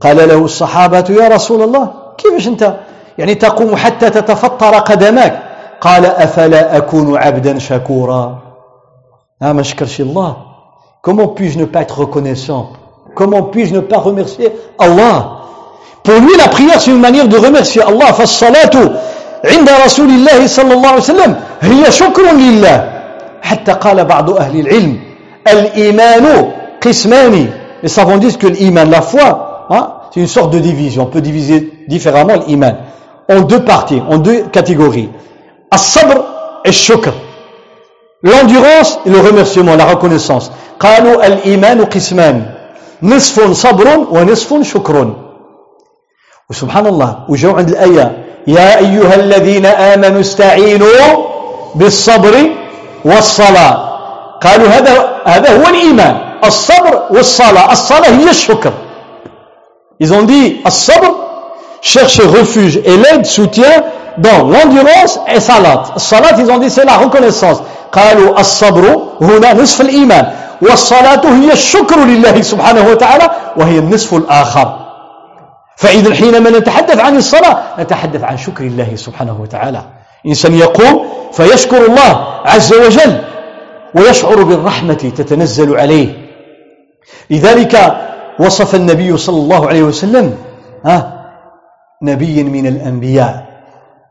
قال 0.01 0.17
له 0.17 0.45
الصحابة 0.45 1.05
يا 1.09 1.27
رسول 1.27 1.61
الله 1.61 1.91
كيفاش 2.17 2.47
أنت؟ 2.47 2.75
يعني 3.17 3.35
تقوم 3.35 3.75
حتى 3.75 4.09
تتفطر 4.09 4.73
قدماك. 4.79 5.43
قال 5.81 6.05
أفلا 6.05 6.77
أكون 6.77 7.17
عبدا 7.17 7.59
شكورا؟ 7.59 8.49
Ah, 9.41 9.53
ما 9.53 9.63
شكرش 9.63 10.01
الله 10.01 10.35
Comment 11.01 11.27
puis-je 11.29 11.57
ne 11.59 11.65
pas 11.65 11.81
être 11.81 11.99
reconnaissant 11.99 12.73
Comment 13.15 13.43
puis-je 13.43 13.73
ne 13.73 13.79
pas 13.79 13.97
remercier 13.99 14.51
Allah 14.77 15.31
Pour 16.03 16.15
lui, 16.15 16.35
la 16.37 16.49
prière, 16.49 16.81
c'est 16.81 16.91
une 16.91 16.99
manière 16.99 17.27
de 17.27 17.37
remercier 17.37 17.81
Allah. 17.81 18.11
فالصلاة 18.11 18.75
عند 19.45 19.69
رسول 19.85 20.09
الله 20.09 20.47
صلى 20.47 20.73
الله 20.73 20.87
عليه 20.89 21.01
وسلم 21.01 21.35
هي 21.61 21.91
شكر 21.91 22.31
لله. 22.31 22.98
حتى 23.42 23.72
قال 23.72 24.04
بعض 24.04 24.30
أهل 24.30 24.60
العلم 24.60 24.98
الإيمان 25.48 26.52
قسمان 26.82 27.48
Les 27.82 27.90
savants 27.90 28.16
disent 28.16 28.38
que 28.38 28.46
l'iman, 28.46 28.88
la 28.88 29.02
foi, 29.02 29.66
hein, 29.68 29.92
c'est 30.10 30.20
une 30.20 30.26
sorte 30.26 30.54
de 30.54 30.58
division. 30.58 31.02
On 31.02 31.06
peut 31.06 31.20
diviser 31.20 31.70
différemment 31.86 32.32
l'iman 32.46 32.76
en 33.30 33.42
deux 33.42 33.62
parties, 33.62 34.00
en 34.08 34.16
deux 34.16 34.44
catégories. 34.44 35.10
As-sabr 35.70 36.24
et 36.64 36.72
shukr. 36.72 37.12
L'endurance 38.22 39.00
et 39.04 39.10
le 39.10 39.20
remerciement, 39.20 39.76
la 39.76 39.84
reconnaissance. 39.84 40.50
قالوا 40.80 41.26
الإيمان 41.26 41.84
قسمان 41.84 42.46
نصف 43.02 43.52
صبر 43.52 44.06
ونصف 44.10 44.62
شكر 44.62 45.14
وسبحان 46.50 46.86
الله 46.86 47.18
وجاءوا 47.28 47.58
عند 47.58 47.68
الآية 47.68 48.24
يا 48.46 48.78
أيها 48.78 49.14
الذين 49.14 49.66
آمنوا 49.66 50.20
استعينوا 50.20 51.08
بالصبر 51.74 52.34
والصلاة. 53.05 53.89
قالوا 54.41 54.67
هذا 54.67 55.09
هذا 55.25 55.49
هو 55.57 55.67
الإيمان. 55.67 56.15
الصبر 56.45 57.01
والصلاة. 57.09 57.71
الصلاة 57.71 58.09
هي 58.09 58.29
الشكر. 58.29 58.73
Ils 60.03 60.13
ont 60.13 60.23
dit 60.23 60.61
الصبر 60.65 61.11
cherche 61.81 62.21
refuge 62.21 62.77
et 62.77 62.97
l'aide 62.97 63.25
soutien 63.25 63.83
dans 64.17 64.39
l'endurance 64.47 65.19
et 65.27 65.39
salat. 65.39 65.83
Salat, 65.97 66.33
ils 66.37 66.51
ont 66.51 66.57
dit 66.57 66.69
c'est 66.69 66.85
la 66.85 66.97
reconnaissance. 66.97 67.61
قالوا 67.91 68.39
الصبر 68.39 69.01
هنا 69.21 69.53
نصف 69.53 69.81
الإيمان. 69.81 70.31
والصلاة 70.61 71.21
هي 71.25 71.53
الشكر 71.53 71.99
لله 71.99 72.41
سبحانه 72.41 72.87
وتعالى 72.87 73.29
وهي 73.57 73.79
النصف 73.79 74.13
الآخر. 74.13 74.79
فإذا 75.77 76.15
حينما 76.15 76.49
نتحدث 76.49 76.99
عن 76.99 77.17
الصلاة 77.17 77.57
نتحدث 77.79 78.23
عن 78.23 78.37
شكر 78.37 78.63
الله 78.63 78.95
سبحانه 78.95 79.37
وتعالى. 79.41 79.81
إنسان 80.25 80.53
يقوم 80.53 81.05
فيشكر 81.31 81.85
الله 81.85 82.13
عز 82.45 82.73
وجل 82.73 83.21
ويشعر 83.95 84.43
بالرحمة 84.43 84.93
تتنزل 84.93 85.75
عليه. 85.77 86.29
لذلك 87.29 87.75
وصف 88.39 88.75
النبي 88.75 89.17
صلى 89.17 89.37
الله 89.37 89.67
عليه 89.67 89.83
وسلم 89.83 90.37
ها 90.85 91.15
نبي 92.03 92.43
من 92.43 92.67
الأنبياء 92.67 93.49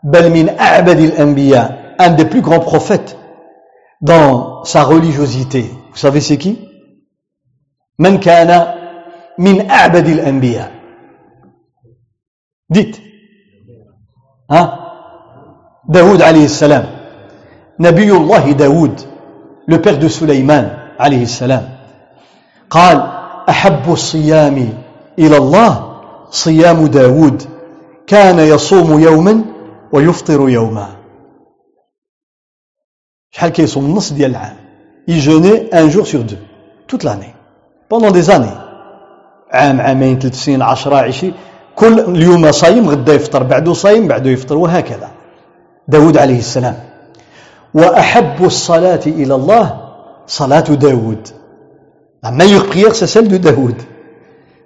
بل 0.05 0.31
من 0.31 0.59
أعبد 0.59 0.99
الأنبياء 0.99 1.89
un 2.01 2.11
des 2.11 2.25
plus 2.25 2.41
grands 2.43 2.61
prophètes 2.61 3.19
dans 4.01 4.63
sa 4.65 4.85
religiosité. 4.85 5.63
Vous 5.91 5.97
savez 5.97 6.21
c'est 6.21 6.37
qui? 6.39 6.59
من 7.99 8.19
كان 8.19 8.75
من 9.39 9.71
أعبد 9.71 10.07
الأنبياء 10.07 10.71
dites. 12.73 13.01
ها 14.51 14.88
عليه 15.97 16.45
السلام 16.45 16.87
نبي 17.81 18.13
الله 18.13 18.53
داود 18.53 19.01
le 19.69 19.77
père 19.79 19.99
de 19.99 20.09
Sulaiman 20.09 20.65
عليه 20.99 21.23
السلام 21.23 21.69
قال 22.71 23.03
أحب 23.49 23.93
الصيام 23.93 24.73
إلى 25.19 25.37
الله 25.37 26.01
صيام 26.31 26.87
داود 26.87 27.43
كان 28.07 28.39
يصوم 28.39 29.01
يوما 29.01 29.45
ويفطر 29.93 30.49
يوما 30.49 30.89
شحال 33.31 33.51
كيصوم 33.51 33.95
نص 33.97 34.13
ديال 34.13 34.31
العام 34.31 34.57
jeûnait 35.09 35.69
un 35.73 35.89
jour 35.89 36.07
sur 36.07 36.23
deux 36.25 36.39
toute 36.87 37.03
l'année 37.03 37.35
pendant 37.89 38.11
des 38.11 38.31
années. 38.31 38.59
عام 39.53 39.81
عامين 39.81 40.19
ثلاث 40.19 40.35
سنين 40.35 40.63
عشرة 40.63 40.97
عشرين 40.97 41.35
كل 41.77 42.01
اليوم 42.01 42.53
صايم 42.53 42.89
غدا 42.89 43.15
يفطر 43.15 43.43
بعده 43.43 43.73
صايم 43.73 44.09
بعده 44.09 44.31
يفطر 44.31 44.57
وهكذا 44.57 45.11
داود 45.88 46.18
عليه 46.18 46.40
السلام 46.40 46.76
وأحب 47.74 48.46
الصلاة 48.46 49.02
إلى 49.08 49.36
الله 49.36 49.80
صلاة 50.28 50.60
داود 50.60 51.28
La 52.26 52.32
meilleure 52.32 52.68
prière, 52.68 52.96
c'est 52.96 53.08
celle 53.08 53.28
de 53.28 53.38
Daoud. 53.38 53.76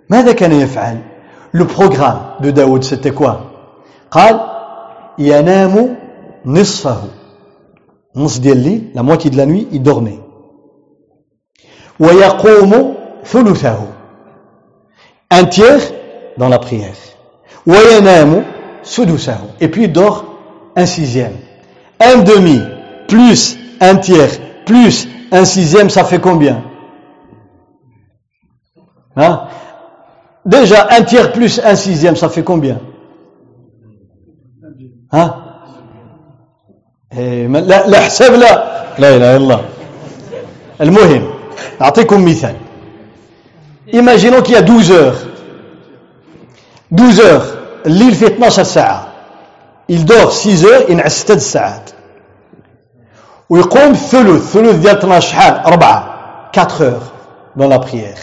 ماذا 0.09 0.31
كان 0.31 0.51
يفعل 0.51 0.97
Le 1.53 1.65
programme 1.65 2.19
de 2.41 2.51
Daoud, 2.51 2.83
c'était 2.83 3.11
quoi 3.11 3.39
قال 4.11 4.39
ينام 5.19 5.95
نصفه 6.45 7.03
نص 8.15 8.37
ديال 8.39 8.57
الليل 8.57 8.91
la 8.95 9.03
moitié 9.03 9.29
de 9.31 9.37
la 9.37 9.45
nuit 9.45 9.67
il 9.71 9.81
dormait 9.81 10.19
ويقوم 11.99 12.93
ثلثه 13.25 13.77
un 15.33 15.45
tiers 15.45 15.81
dans 16.37 16.49
la 16.49 16.59
prière 16.59 16.97
وينام 17.67 18.45
سدسه 18.83 19.37
et 19.61 19.67
puis 19.67 19.85
il 19.85 19.91
dort 19.91 20.25
un 20.75 20.85
sixième 20.85 21.33
un 21.99 22.17
demi 22.19 22.61
plus 23.07 23.57
un 23.79 23.95
tiers 23.95 24.31
plus 24.65 25.07
un 25.31 25.45
sixième 25.45 25.89
ça 25.89 26.03
fait 26.03 26.19
combien 26.19 26.63
Hein 29.19 29.47
Déjà, 30.45 30.87
un 30.91 31.01
tiers 31.01 31.31
plus 31.31 31.59
un 31.59 31.75
sixième, 31.75 32.15
ça 32.15 32.29
fait 32.29 32.43
combien 32.43 32.79
Hein 35.11 35.43
لا 37.13 37.87
لا 37.87 37.99
حساب 37.99 38.33
لا 38.33 38.51
لا 38.99 39.15
اله 39.15 39.15
الا 39.15 39.35
الله 39.35 39.61
المهم 40.81 41.23
اعطيكم 41.81 42.25
مثال 42.25 42.55
imaginons 43.93 44.41
qu'il 44.41 44.53
y 44.53 44.57
a 44.57 44.61
12 44.61 44.91
heures 44.91 45.15
12 46.91 47.19
heures 47.19 47.45
الليل 47.85 48.15
فيه 48.15 48.27
12 48.27 48.63
ساعة 48.63 49.07
il 49.88 50.04
dort 50.04 50.32
6 50.32 50.64
heures 50.64 50.90
ينعس 50.90 51.24
6 51.24 51.38
ساعات. 51.38 51.90
ويقوم 53.50 53.92
ثلث 53.92 54.52
ثلث 54.52 54.76
ديال 54.76 54.98
12 54.98 55.20
شحال؟ 55.20 55.62
4 55.64 56.12
4 56.52 56.82
heures 56.82 57.12
dans 57.56 57.68
la 57.68 57.78
prière. 57.78 58.18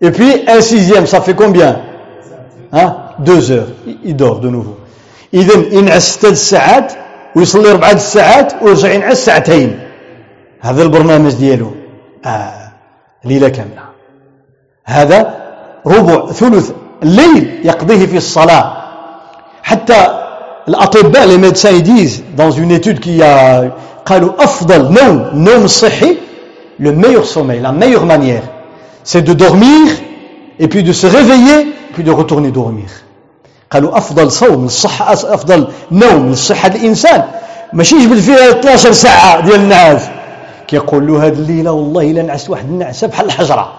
Et 0.00 0.10
puis 0.10 0.44
un 0.48 0.60
sixième, 0.60 1.06
ça 1.06 1.20
fait 1.20 1.34
combien? 1.34 1.80
Hein? 2.72 2.96
Deux 3.18 3.50
heures. 3.50 3.68
Il 4.04 4.16
dort 4.16 4.40
de 4.40 4.48
nouveau. 4.48 4.76
إذا 5.34 5.54
ينعس 5.74 6.18
ثلاث 6.18 6.36
ساعات 6.36 6.92
ويصلي 7.36 7.70
أربعة 7.70 7.96
ساعات 7.96 8.62
ويرجع 8.62 8.92
ينعس 8.92 9.24
ساعتين. 9.24 9.80
هذا 10.60 10.82
البرنامج 10.82 11.34
ديالو. 11.34 11.70
آه 12.24 12.72
ليلة 13.24 13.48
كاملة. 13.48 13.82
هذا 14.84 15.34
ربع 15.86 16.32
ثلث 16.32 16.70
الليل 17.02 17.60
يقضيه 17.64 18.06
في 18.06 18.16
الصلاة. 18.16 18.76
حتى 19.62 20.25
الأطباء 20.68 21.26
les 21.28 21.38
médecins 21.38 21.70
ils 21.70 21.82
disent 21.82 22.24
dans 22.36 22.50
une 22.50 22.72
a 23.22 23.70
قالوا 24.06 24.44
أفضل 24.44 24.92
نوم 24.92 25.30
نوم 25.34 25.64
الصحي 25.64 26.16
le 26.80 26.92
meilleur 26.92 27.24
sommeil 27.24 27.60
la 27.60 27.72
meilleure 27.72 28.06
manière 28.06 28.42
c'est 29.04 29.22
de 29.22 29.32
dormir 29.32 29.86
et 30.58 30.68
puis 30.68 30.82
de 30.82 30.92
se 30.92 31.06
réveiller 31.06 31.72
puis 31.96 32.04
de 32.04 32.10
retourner 32.10 32.50
dormir. 32.50 32.90
قالوا 33.70 33.98
أفضل 33.98 34.30
صوم 34.30 34.64
الصحة 34.64 35.12
أفضل 35.12 35.68
نوم 35.92 36.32
لصحة 36.32 36.68
الإنسان. 36.68 37.24
ماشي 37.72 38.06
جبد 38.06 38.18
فيها 38.18 38.50
12 38.50 38.92
ساعة 38.92 39.40
ديال 39.40 39.60
النعاس 39.60 40.02
كيقول 40.68 41.06
له 41.06 41.26
هذه 41.26 41.32
الليلة 41.32 41.72
والله 41.72 42.10
إلا 42.10 42.22
نعست 42.22 42.50
واحد 42.50 42.64
النعسة 42.64 43.06
بحال 43.06 43.26
الحجرة. 43.26 43.72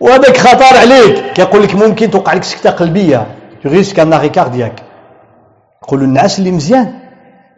وهذاك 0.00 0.36
خطر 0.36 0.76
عليك. 0.76 1.32
كيقول 1.32 1.62
لك 1.62 1.74
ممكن 1.74 2.10
توقع 2.10 2.32
لك 2.32 2.44
سكتة 2.44 2.70
قلبية. 2.70 3.26
risque 3.66 4.00
un 4.00 4.12
arrêt 4.12 4.28
cardiaque 4.28 4.82
يقول 5.82 6.00
له 6.00 6.04
النعاس 6.04 6.38
اللي 6.38 6.50
مزيان. 6.50 6.94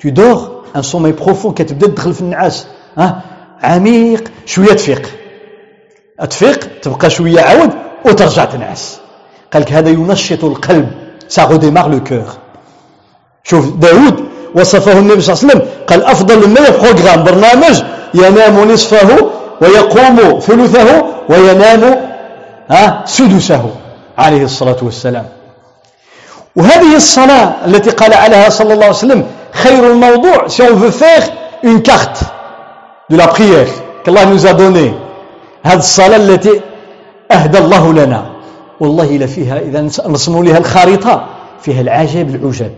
tu 0.00 0.08
dors 0.08 0.64
un 0.76 0.82
sommeil 0.82 1.12
profond 1.12 1.54
كتبدا 1.54 1.86
تدخل 1.86 2.14
في 2.14 2.20
النعاس 2.20 2.66
ها 2.98 3.20
عميق 3.62 4.30
شوية 4.46 4.74
تفيق. 4.74 5.08
تفيق 6.30 6.80
تبقى 6.82 7.10
شوية 7.10 7.40
عاود 7.40 7.70
وترجع 8.04 8.44
تنعس. 8.44 9.00
قال 9.52 9.62
لك 9.62 9.72
هذا 9.72 9.88
ينشط 9.90 10.44
القلب 10.44 10.88
ça 11.28 11.44
redémarre 11.44 11.88
le 11.90 12.04
cœur 12.04 12.24
شوف 13.44 13.76
داود 13.76 14.24
وصفه 14.54 14.98
النبي 14.98 15.20
صلى 15.20 15.34
الله 15.34 15.44
عليه 15.44 15.52
وسلم. 15.52 15.84
قال 15.86 16.04
أفضل 16.04 16.48
ما 16.48 16.70
programme 16.70 17.24
برنامج 17.24 17.82
ينام 18.14 18.70
نصفه 18.70 19.30
ويقوم 19.60 20.40
ثلثه 20.40 21.04
وينام 21.28 22.00
ها 22.70 23.02
سدسه 23.06 23.70
عليه 24.18 24.44
الصلاة 24.44 24.76
والسلام. 24.82 25.26
وهذه 26.56 26.96
الصلاة 26.96 27.66
التي 27.66 27.90
قال 27.90 28.14
عليها 28.14 28.48
صلى 28.48 28.72
الله 28.74 28.84
عليه 28.84 28.96
وسلم 28.96 29.26
خير 29.52 29.92
الموضوع 29.92 30.48
si 30.48 30.62
on 30.62 30.74
veut 30.74 30.90
faire 30.90 31.22
une 31.62 31.82
carte 31.82 32.22
de 33.10 33.16
la 33.16 33.28
prière 33.28 33.68
qu'Allah 34.04 34.26
nous 34.26 34.46
a 34.46 34.52
donné 34.52 34.94
هذه 35.64 35.78
الصلاة 35.78 36.16
التي 36.16 36.60
أهدى 37.32 37.58
الله 37.58 37.92
لنا. 37.92 38.32
والله 38.80 39.16
إلا 39.16 39.26
فيها 39.26 39.58
إذا 39.58 39.80
نصنوا 40.06 40.44
لها 40.44 40.58
الخارطة 40.58 41.26
فيها 41.62 41.80
العجب 41.80 42.34
العجب 42.34 42.72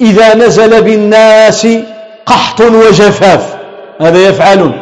إذا 0.00 0.34
نزل 0.34 0.82
بالناس 0.82 1.66
قحط 2.26 2.60
وجفاف 2.60 3.56
ماذا 4.00 4.28
يفعلون؟ 4.28 4.72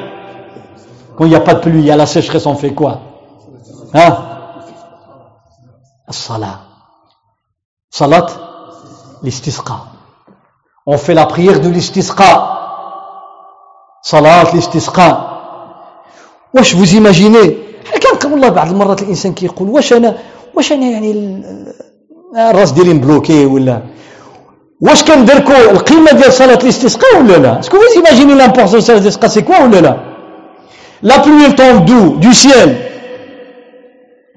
Quand 1.17 1.25
il 1.25 1.31
n'y 1.31 1.37
a 1.37 1.41
pas 1.41 1.55
de 1.55 1.61
pluie, 1.61 1.79
il 1.79 1.87
y 1.87 1.93
a 1.93 1.97
la 1.97 2.07
sécheresse, 2.07 2.45
on 2.47 2.57
fait 2.57 2.71
quoi 2.75 3.01
Hein 3.95 4.17
Salat. 6.11 6.64
Salat, 7.94 8.28
l'istisqa. 9.24 9.78
On 10.86 10.98
fait 10.98 11.14
la 11.14 11.26
prière 11.26 11.60
de 11.60 11.70
l'istisqa. 11.70 12.32
Salat, 14.04 14.52
l'istisqa. 14.54 15.26
واش 16.54 16.76
vous 16.76 16.94
imaginez 16.96 17.70
كان 18.20 18.32
والله 18.32 18.50
بعض 18.50 18.70
المرات 18.70 19.02
الانسان 19.02 19.34
كيقول 19.34 19.70
واش 19.70 19.94
انا 19.94 20.18
واش 20.54 20.72
انا 20.72 20.86
يعني 20.86 21.42
الراس 22.38 22.72
ديالي 22.72 22.94
مبلوكي 22.94 23.46
ولا 23.46 23.82
واش 24.82 25.04
كندركوا 25.04 25.72
القيمه 25.72 26.12
ديال 26.12 26.34
صلاه 26.34 26.60
الاستسقاء 26.64 27.22
ولا 27.22 27.38
لا 27.38 27.60
اسكو 27.60 27.78
vous 27.78 28.00
imaginez 28.02 28.36
l'importance 28.42 28.72
de 28.72 28.80
صلاه 28.80 28.98
الاستسقاء 28.98 29.30
c'est 29.30 29.44
quoi 29.44 29.62
ولا 29.62 29.82
لا 29.82 29.98
la 31.04 31.20
pluie 31.20 31.46
elle 31.46 31.56
tombe 31.56 31.86
d'où 31.86 32.18
du 32.18 32.34
ciel 32.34 32.70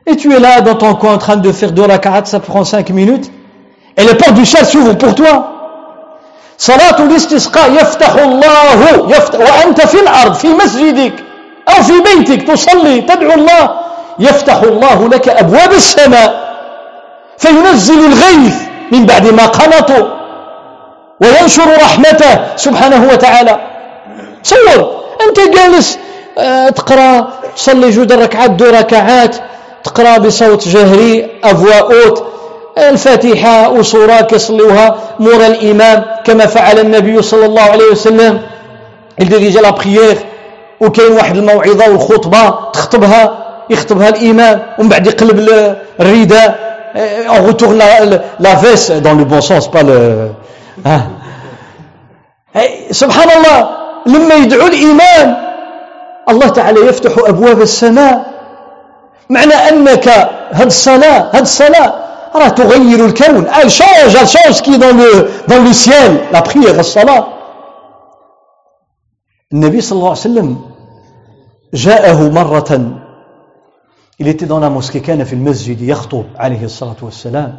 et 0.07 0.17
tu 0.17 0.33
es 0.33 0.41
là 0.41 0.61
dans 0.61 0.75
ton 0.75 0.95
coin 0.95 1.15
en 1.15 1.19
train 1.19 1.37
de 1.37 1.51
faire 1.53 1.73
deux 1.73 1.87
rak'at 1.93 2.25
ça 2.25 2.41
prend 2.41 2.65
cinq 2.65 2.91
minutes 2.91 3.31
et 3.98 4.04
les 4.06 4.14
portes 4.16 4.34
du 4.34 4.46
ciel 4.46 4.66
s'ouvrent 4.66 4.98
pour 4.98 5.16
toi. 5.16 5.54
صلاة 6.58 6.98
الاستسقاء 7.00 7.72
يفتح 7.72 8.14
الله 8.16 8.80
يفتح 9.10 9.40
وأنت 9.40 9.82
في 9.82 10.00
الأرض 10.00 10.34
في 10.34 10.48
مسجدك 10.48 11.14
أو 11.70 11.84
في 11.84 11.94
بيتك 12.02 12.48
تصلي 12.48 13.02
تدعو 13.02 13.34
الله 13.34 13.80
يفتح 14.20 14.56
الله 14.56 15.10
لك 15.10 15.30
أبواب 15.30 15.72
السماء 15.72 16.48
فينزل 17.38 18.00
الغيث 18.06 18.56
من 18.92 19.06
بعد 19.06 19.28
ما 19.28 19.46
قنطوا 19.46 20.08
وينشر 21.22 21.78
رحمته 21.82 22.56
سبحانه 22.56 23.08
وتعالى 23.12 23.60
تصور 24.44 24.80
أنت 25.28 25.40
جالس 25.58 26.00
تقرأ 26.76 27.28
تصلي 27.56 27.90
جود 27.90 28.14
ركعات 28.14 28.52
دو 28.52 28.66
ركعات 28.66 29.36
تقرأ 29.84 30.18
بصوت 30.18 30.68
جهري 30.68 31.40
أفوا 31.44 31.80
أوت 31.80 32.27
الفاتحة 32.78 33.70
وصورة 33.70 34.22
كيصليوها 34.22 34.96
مورا 35.20 35.48
الإمام 35.48 36.06
كما 36.26 36.46
فعل 36.46 36.80
النبي 36.80 37.22
صلى 37.22 37.46
الله 37.46 37.62
عليه 37.62 37.92
وسلم 37.92 38.42
la 39.20 39.74
prière 39.74 40.18
وكاين 40.82 41.12
واحد 41.12 41.38
الموعظة 41.38 41.92
والخطبة 41.92 42.50
تخطبها 42.74 43.38
يخطبها 43.70 44.10
الإمام 44.10 44.62
ومن 44.80 44.90
بعد 44.90 45.08
يقلب 45.08 45.50
الرداء 46.00 46.68
retourne 47.48 47.78
la, 47.78 48.06
la, 48.06 48.18
la 48.40 48.56
veste 48.56 48.92
dans 49.02 49.14
le 49.14 49.24
bon 49.24 49.42
sens 49.42 49.70
pas 49.70 49.84
le 49.84 50.32
hein. 50.86 51.02
سبحان 52.92 53.30
الله 53.38 53.70
لما 54.06 54.36
يدعو 54.36 54.68
الإمام 54.68 55.38
الله 56.30 56.48
تعالى 56.50 56.80
يفتح 56.88 57.12
أبواب 57.28 57.62
السماء 57.62 58.26
معنى 59.30 59.54
أنك 59.54 60.08
هذه 60.52 60.68
الصلاة 60.68 61.30
هذه 61.34 61.42
الصلاة 61.42 61.94
راه 62.36 62.48
تغير 62.48 63.06
الكون. 63.06 63.46
elle 63.46 63.70
change 63.70 64.18
change 64.24 64.60
qui 64.60 64.78
dans 64.78 64.98
le 64.98 65.28
dans 65.48 65.66
le 65.66 65.74
ciel 65.74 66.18
la 66.32 66.40
prière 66.40 66.80
الصلاه 66.80 67.28
النبي 69.54 69.82
صلى 69.82 69.98
الله 69.98 70.10
عليه 70.10 70.20
وسلم 70.20 70.58
جاءه 71.74 72.30
مرة 72.30 72.98
إلى 74.22 74.34
la 74.34 74.70
mosquée 74.70 75.00
كان 75.00 75.24
في 75.24 75.34
المسجد 75.34 75.82
يخطب 75.82 76.26
عليه 76.36 76.64
الصلاة 76.64 76.96
والسلام 77.02 77.58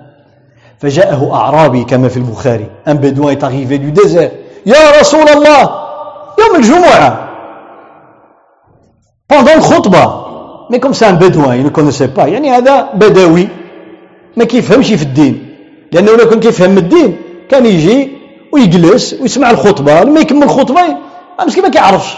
فجاءه 0.79 1.35
أعرابي 1.35 1.85
كما 1.85 2.09
في 2.09 2.17
البخاري 2.17 2.71
un 2.89 2.97
bédouin 2.97 3.35
بدو 3.35 3.47
arrivé 3.47 3.77
du 3.77 4.03
désert 4.03 4.31
يا 4.67 5.01
رسول 5.01 5.29
الله 5.29 5.61
يوم 6.39 6.57
الجمعة 6.57 7.29
pendant 9.33 9.57
الخطبة 9.57 10.25
mais 10.71 10.79
comme 10.79 10.93
c'est 10.93 11.10
un 11.10 11.17
bédouin 11.17 11.61
il 11.61 11.71
connaissait 11.71 12.07
pas 12.07 12.27
يعني 12.27 12.51
هذا 12.51 12.93
بدوي 12.95 13.49
ما 14.39 14.45
كيفهمش 14.45 14.87
في 14.93 15.03
الدين. 15.03 15.57
لأنه 15.93 16.13
لو 16.13 16.29
كان 16.29 16.41
كيفهم 16.41 16.79
الدين 16.79 17.21
كان 17.51 17.67
يجي 17.67 18.19
ويجلس 18.53 19.15
ويسمع 19.21 19.51
الخطبة 19.51 20.03
لما 20.03 20.21
يكمل 20.21 20.43
الخطبة 20.43 20.81
مسكين 21.47 21.63
ما 21.63 21.69
كيعرفش. 21.69 22.15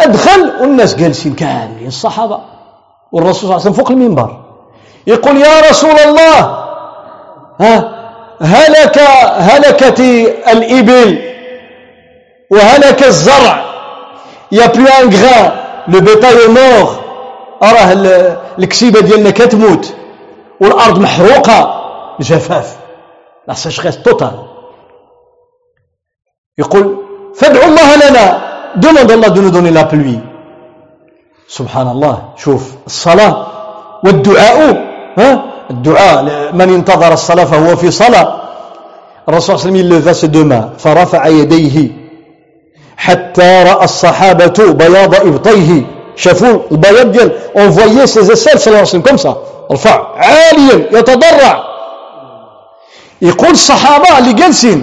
أدخل 0.00 0.52
والناس 0.60 0.94
جالسين 0.94 1.34
كاملين 1.34 1.86
الصحابة 1.86 2.40
والرسول 3.12 3.34
صلى 3.34 3.44
الله 3.44 3.54
عليه 3.54 3.70
وسلم 3.70 3.72
فوق 3.72 3.90
المنبر. 3.90 4.44
يقول 5.06 5.36
يا 5.36 5.60
رسول 5.70 5.90
الله 5.90 6.38
ها 7.60 7.94
هلك 8.42 8.98
هلكت 9.36 10.00
الإبل 10.52 11.18
وهلك 12.50 13.04
الزرع. 13.04 13.64
y 14.52 14.66
a 14.66 14.70
plus 14.70 14.86
un 14.86 15.10
grain 15.14 15.52
le 15.88 16.00
bétail 16.00 16.48
meurt 16.48 16.86
راه 17.62 17.92
الكسيبة 18.58 19.00
ديالنا 19.00 19.30
كتموت. 19.30 19.94
والأرض 20.60 20.98
محروقة. 20.98 21.58
جفاف. 22.20 22.76
la 23.48 23.54
sécheresse 23.54 24.02
totale. 24.02 24.32
يقول 26.58 26.96
فادعوا 27.34 27.64
الله 27.64 27.96
لنا. 27.96 28.48
demande 28.76 29.38
nous 29.38 29.50
donner 29.50 29.70
la 29.70 29.84
pluie 29.84 30.20
سبحان 31.48 31.88
الله. 31.88 32.22
شوف 32.36 32.72
الصلاة 32.86 33.46
والدعاء 34.04 34.58
ها؟ 35.18 35.44
الدعاء 35.70 36.52
من 36.52 36.68
انتظر 36.74 37.12
الصلاة 37.12 37.44
فهو 37.44 37.76
في 37.76 37.90
صلاة. 37.90 38.40
الرسول 39.28 39.58
صلى 39.58 39.80
الله 39.80 39.98
عليه 39.98 40.10
وسلم 40.10 40.70
فرفع 40.78 41.26
يديه 41.26 41.90
حتى 42.96 43.62
رأى 43.62 43.84
الصحابة 43.84 44.72
بياض 44.72 45.14
إبطيه. 45.14 45.97
شافوا 46.18 46.58
البياض 46.72 47.12
ديال 47.12 47.30
voyait 47.54 48.06
ses 48.06 48.28
aisselles 48.30 48.58
صلى 48.58 48.66
الله 48.66 48.78
عليه 48.78 48.88
وسلم. 48.88 49.02
comme 49.02 49.18
ça 49.18 49.36
رفع. 49.72 50.06
عاليا 50.16 50.98
يتضرع. 50.98 51.64
يقول 53.22 53.50
الصحابة 53.50 54.18
اللي 54.18 54.32
جالسين 54.32 54.82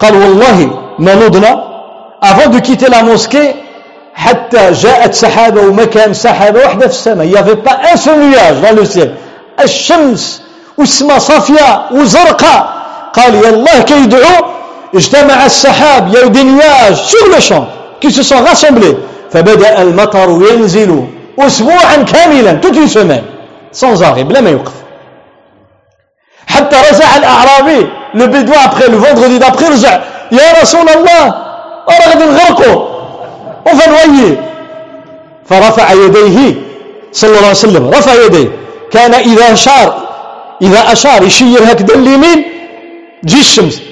قال 0.00 0.14
والله 0.14 0.70
ما 0.98 1.14
نضنا 1.14 1.64
avant 2.22 2.48
de 2.48 2.60
quitter 2.60 2.88
la 2.90 3.02
mosquée 3.02 3.54
حتى 4.14 4.72
جاءت 4.72 5.14
سحابة 5.14 5.60
ومكان 5.60 6.14
سحابة 6.14 6.60
واحدة 6.60 6.88
في 6.88 6.94
السماء. 6.94 7.26
Avait 7.38 7.56
pas 7.56 7.78
un 7.92 7.96
seul 7.96 8.18
nuage 8.18 8.60
dans 8.60 8.76
le 8.76 8.84
ciel. 8.84 9.10
الشمس 9.60 10.42
والسماء 10.78 11.18
صافية 11.18 11.88
وزرقاء. 11.92 12.80
قال 13.12 13.34
يا 13.34 13.50
الله 13.50 13.82
كيدعو 13.82 14.44
اجتمع 14.94 15.46
السحاب 15.46 16.14
eu 16.14 16.30
des 16.30 16.44
nuages 16.44 17.00
sur 17.06 17.26
le 17.34 17.40
champ 17.40 17.66
qui 18.00 18.10
se 18.10 18.22
sont 18.22 18.42
rassemblés. 18.44 18.96
فبدأ 19.32 19.82
المطر 19.82 20.28
ينزل 20.50 21.04
أسبوعا 21.38 21.96
كاملا 21.96 22.60
une 22.62 22.88
semaine 22.88 23.24
sans 23.72 24.02
arrêt 24.02 24.24
بلا 24.24 24.40
ما 24.40 24.50
يوقف. 24.50 24.72
حتى 26.46 26.76
رجع 26.90 27.16
الأعرابي 27.16 27.86
le 28.14 28.26
bédouin 28.26 28.58
après 28.64 28.88
le 28.88 28.96
vendredi 28.96 29.38
d'après 29.38 29.70
رجع 29.70 30.00
يا 30.32 30.60
رسول 30.62 30.88
الله 30.88 31.34
راه 31.90 32.08
غادي 32.08 32.24
نغرقوا 32.24 32.84
وفنويي 33.66 34.36
فرفع 35.46 35.92
يديه 35.92 36.54
صلى 37.12 37.30
الله 37.30 37.38
عليه 37.38 37.50
وسلم. 37.50 37.90
رفع 37.90 38.14
يديه. 38.24 38.48
كان 38.90 39.14
إذا 39.14 39.52
أشار 39.52 40.08
إذا 40.62 40.92
أشار 40.92 41.22
يشير 41.22 41.62
هكذا 41.72 41.94
اليمين 41.94 42.44
تجي 43.22 43.40
الشمس. 43.40 43.82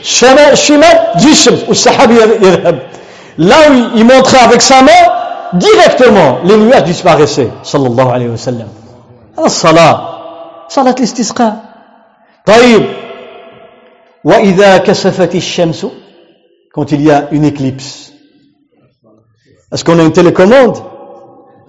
الشمال 0.52 1.12
تجي 1.15 1.31
الشمس. 1.31 1.60
والسحاب 1.69 2.10
يذهب. 2.10 2.78
montrait 3.39 4.43
avec 4.44 4.60
sa 4.62 4.82
main 4.82 5.18
directement 5.53 6.39
les 6.43 6.57
nuages 6.57 6.84
disparaissaient 6.84 7.51
صلى 7.64 7.88
الله 7.88 8.11
عليه 8.11 8.30
وسلم 8.30 8.68
الصلاة 9.39 9.95
صلاة 10.69 10.95
الاستسقاء 10.99 11.55
طيب 12.45 12.84
وإذا 14.23 14.77
كسفت 14.77 15.35
الشمس 15.35 15.85
quand 16.76 16.91
il 16.91 17.01
y 17.01 17.11
a 17.11 17.30
une 17.31 17.45
éclipse 17.45 18.14
est-ce 19.72 19.84
qu'on 19.84 19.99
a 19.99 20.03
une 20.03 20.11
télécommande 20.14 20.77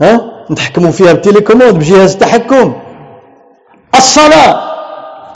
hein 0.01 0.21
نتحكموا 0.51 0.91
فيها 0.91 1.13
بالتليكوموند 1.13 1.75
بجهاز 1.75 2.13
التحكم 2.13 2.75
الصلاة 3.95 4.61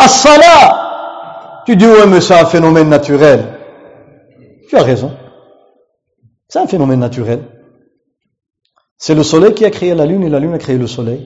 الصلاة 0.04 0.88
tu 1.66 1.76
dis 1.76 1.86
ouais 1.86 2.06
mais 2.06 2.20
c'est 2.22 2.34
un 2.34 2.46
phénomène 2.46 2.88
naturel 2.88 3.44
tu 4.68 4.76
as 4.76 4.82
raison 4.82 5.10
c'est 6.48 6.58
un 6.58 6.66
phénomène 6.66 7.00
naturel 7.00 7.40
C'est 9.03 9.15
le 9.21 9.23
soleil 9.23 9.53
qui 9.57 9.65
a 9.65 9.71
créé 9.77 9.93
la 10.01 10.05
lune 10.05 10.23
et 10.27 10.29
la 10.29 10.39
lune 10.43 10.53
a 10.53 10.57
créé 10.65 10.77
le 10.77 10.87
soleil. 10.87 11.21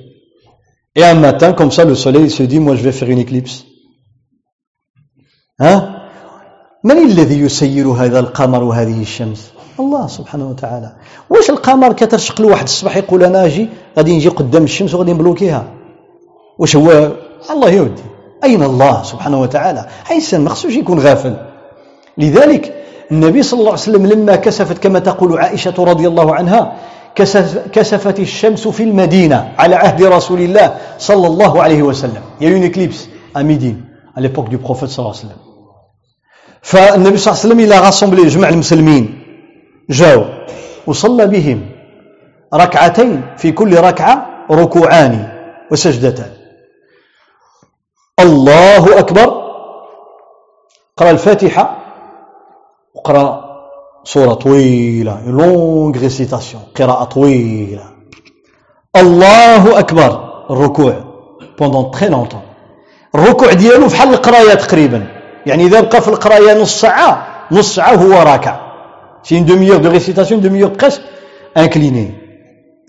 Et 0.95 1.04
un 1.04 1.14
matin 1.14 1.54
comme 1.54 1.72
ça 1.78 1.84
le 1.86 1.94
soleil 2.06 2.28
se 2.38 2.44
dit 2.52 2.60
moi 2.60 2.74
je 2.76 2.82
vais 2.82 2.91
faire 2.91 3.10
une 3.16 3.20
éclipse. 3.20 3.66
Hein? 5.60 5.78
من 6.84 6.98
الذي 6.98 7.40
يسير 7.40 7.88
هذا 7.88 8.20
القمر 8.20 8.64
وهذه 8.64 9.02
الشمس؟ 9.02 9.52
الله 9.80 10.08
سبحانه 10.08 10.49
وتعالى. 10.49 10.95
واش 11.30 11.49
القمر 11.49 11.94
كترشق 11.94 12.41
له 12.41 12.48
واحد 12.48 12.64
الصباح 12.64 12.98
يقول 12.98 13.24
أنا 13.24 13.45
أجي 13.45 13.70
غادي 13.98 14.18
نجي 14.18 14.30
قدام 14.30 14.64
الشمس 14.64 14.94
وغادي 14.94 15.14
نبلوكيها. 15.14 15.74
واش 16.60 16.76
هو؟ 16.76 17.12
الله 17.49 17.70
يودي 17.70 18.04
أين 18.44 18.64
الله 18.64 19.04
سبحانه 19.04 19.41
وتعالى؟ 19.41 19.88
انسان 20.12 20.41
ما 20.41 20.49
خصوش 20.49 20.74
يكون 20.76 20.99
غافل. 20.99 21.36
لذلك 22.18 22.64
النبي 23.12 23.44
صلى 23.44 23.60
الله 23.60 23.72
عليه 23.72 23.82
وسلم 23.82 24.06
لما 24.06 24.36
كسفت 24.36 24.78
كما 24.78 24.99
تقول 24.99 25.38
عائشة 25.38 25.78
رضي 25.78 26.08
الله 26.08 26.36
عنها 26.36 26.62
كسفت 27.73 28.19
الشمس 28.19 28.68
في 28.68 28.84
المدينة 28.84 29.53
على 29.57 29.76
عهد 29.76 30.03
رسول 30.03 30.41
الله 30.41 30.77
صلى 30.98 31.27
الله 31.27 31.64
عليه 31.64 31.81
وسلم. 31.84 32.22
Il 32.39 32.44
y 32.44 32.48
a 32.48 32.49
eu 32.49 32.56
une 32.56 32.64
éclipse 32.64 33.10
à 33.35 34.22
l'époque 34.22 34.49
du 34.49 34.57
prophète 34.57 34.89
صلى 34.89 34.99
الله 34.99 35.15
عليه 35.15 35.26
وسلم. 35.26 35.38
فالنبي 36.61 37.18
صلى 37.18 37.34
الله 37.34 37.39
عليه 37.44 37.48
وسلم 37.48 37.61
il 37.68 37.73
a 37.73 38.27
جمع 38.27 38.49
المسلمين 38.49 39.23
جاو 39.89 40.26
وصلى 40.88 41.27
بهم 41.27 41.69
ركعتين 42.53 43.22
في 43.38 43.52
كل 43.52 43.77
ركعة 43.77 44.45
ركوعان 44.52 45.30
وسجدتان. 45.72 46.31
الله 48.19 48.99
أكبر. 48.99 49.48
قرأ 50.98 51.11
الفاتحة. 51.11 51.77
وقرأ 52.95 53.47
سورة 54.14 54.34
طويلة 54.34 55.22
longue 55.28 55.99
récitation 55.99 56.64
قراءة 56.78 57.04
طويلة 57.04 57.84
الله 58.96 59.80
أكبر 59.80 60.12
الركوع 60.50 60.94
pendant 61.60 61.91
très 61.91 62.10
longtemps 62.10 62.41
الركوع 63.16 63.54
ديالو 63.54 63.90
فحال 63.90 64.10
القراية 64.10 64.54
تقريبا 64.54 65.08
يعني 65.46 65.66
إذا 65.66 65.80
بقى 65.82 66.02
في 66.02 66.08
القراية 66.08 66.62
نص 66.62 66.82
ساعة 66.82 67.28
نص 67.52 67.76
ساعة 67.76 67.96
هو 67.96 68.14
راكع 68.32 68.68
une 69.36 69.46
demi-heure 69.46 69.82
de 69.82 69.90
récitation, 69.90 70.36
une 70.38 70.42
demi-heure 70.42 70.72
presque 70.72 71.02
inclinée. 71.56 72.16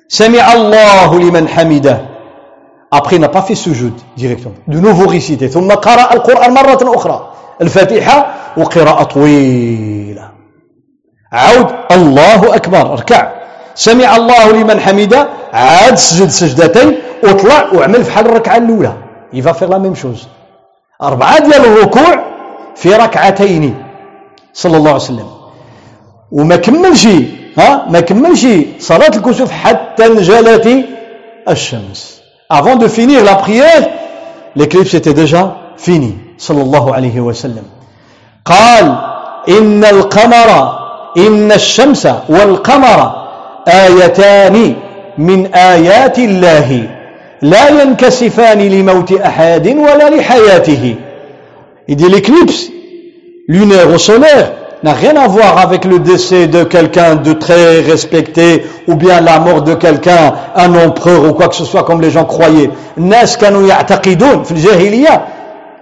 سمع 0.08 0.38
الله 0.38 1.18
لمن 1.18 1.46
حمده. 1.56 1.96
Après, 2.90 3.16
il 3.16 3.20
n'a 3.20 3.28
pas 3.28 3.42
fait 3.42 3.54
directement. 4.16 4.54
De 4.68 4.78
nouveau 4.78 5.06
récité. 5.06 5.48
ثم 5.48 5.70
قرأ 5.70 6.14
القرآن 6.14 6.54
مرة 6.54 6.96
أخرى. 6.96 7.32
الفاتحة 7.62 8.34
وقراءة 8.56 9.02
طويلة. 9.02 10.37
عود 11.32 11.66
الله 11.92 12.56
أكبر 12.56 12.92
اركع. 12.92 13.32
سمع 13.74 14.16
الله 14.16 14.52
لمن 14.52 14.80
حمده 14.80 15.28
عاد 15.52 15.94
سجد 15.94 16.28
سجدتين 16.28 16.98
وطلع 17.24 17.72
وعمل 17.74 18.04
في 18.04 18.10
حال 18.12 18.26
الركعة 18.26 18.56
الأولى. 18.56 18.92
Va 19.34 19.52
faire 19.54 19.68
la 19.68 19.78
même 19.78 19.94
chose. 19.94 20.26
أربعة 21.02 21.38
ديال 21.38 21.64
الركوع 21.66 22.24
في 22.76 22.94
ركعتين 22.94 23.74
صلى 24.54 24.76
الله 24.76 24.90
عليه 24.90 25.00
وسلم. 25.02 25.30
وما 26.32 26.56
كملش 26.56 27.06
ها 27.58 27.86
ما 27.90 28.00
كملش 28.00 28.46
صلاة 28.78 29.08
الكسوف 29.08 29.50
حتى 29.50 30.06
انجلت 30.06 30.84
الشمس 31.48 32.20
avant 32.52 32.76
de 32.76 32.88
finir 32.88 33.24
la 33.24 33.34
prière 33.34 33.88
l'éclipse 34.56 34.94
était 34.94 35.14
déjà 35.14 35.56
fini 35.76 36.12
صلى 36.38 36.62
الله 36.62 36.94
عليه 36.94 37.20
وسلم 37.20 37.64
قال 38.44 38.98
إن 39.48 39.84
القمر 39.84 40.77
إن 41.17 41.51
الشمس 41.51 42.07
والقمر 42.29 43.23
آيتان 43.67 44.75
من 45.17 45.53
آيات 45.53 46.19
الله 46.19 46.89
لا 47.41 47.69
ينكسفان 47.69 48.59
لموت 48.59 49.11
أحد 49.11 49.67
ولا 49.67 50.09
لحياته 50.09 50.95
Il 51.87 51.97
dit 51.97 52.07
l'éclipse 52.07 52.69
lunaire 53.49 53.89
ou 53.93 53.97
solaire 53.97 54.53
n'a 54.83 54.93
rien 54.93 55.15
à 55.17 55.27
voir 55.27 55.57
avec 55.57 55.83
le 55.85 55.99
décès 55.99 56.47
de 56.47 56.63
quelqu'un 56.63 57.15
de 57.15 57.33
très 57.33 57.81
respecté 57.81 58.65
ou 58.87 58.95
bien 58.95 59.19
la 59.21 59.39
mort 59.39 59.61
de 59.61 59.73
quelqu'un, 59.73 60.33
un 60.55 60.75
empereur 60.75 61.25
ou 61.25 61.33
quoi 61.33 61.49
que 61.49 61.55
ce 61.55 61.65
soit 61.65 61.83
comme 61.83 62.01
les 62.01 62.09
gens 62.09 62.25
croyaient. 62.25 62.69
الناس 62.97 63.37
كانوا 63.37 63.67
يعتقدون 63.67 64.43
في 64.43 64.51
الجاهلية 64.51 65.25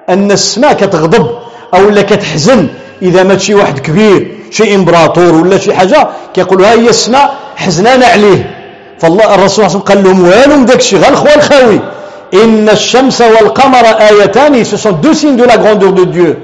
أن 0.10 0.32
السماء 0.32 0.74
كتغضب 0.74 1.28
أو 1.77 1.90
لا 1.90 2.03
كتحزن 2.03 2.69
إذا 3.03 3.23
مات 3.23 3.40
شي 3.40 3.55
واحد 3.55 3.78
كبير 3.78 4.28
شي 4.51 4.74
إمبراطور 4.74 5.35
ولا 5.35 5.59
شي 5.59 5.74
حاجة 5.74 6.09
كيقولوا 6.35 6.66
هي 6.66 6.89
السماء 6.89 7.35
حزنانة 7.57 8.07
عليه. 8.07 8.57
فالله 9.01 9.35
الرسول 9.35 9.70
صلى 9.70 9.81
الله 9.81 9.90
عليه 9.90 10.01
وسلم 10.01 10.05
قال 10.05 10.05
لهم 10.05 10.28
والو 10.28 10.65
داك 10.65 10.78
الشيء 10.78 10.98
غير 10.98 11.12
الخوان 11.12 11.39
الخاوي. 11.39 11.81
إن 12.35 12.69
الشمس 12.69 13.20
والقمر 13.20 13.85
آيتان 13.85 14.65
ce 14.65 14.77
sont 14.77 14.93
deux 14.93 15.15
signes 15.15 15.36
de 15.36 15.44
la 15.44 15.57
grandeur 15.57 15.93
de 15.93 16.35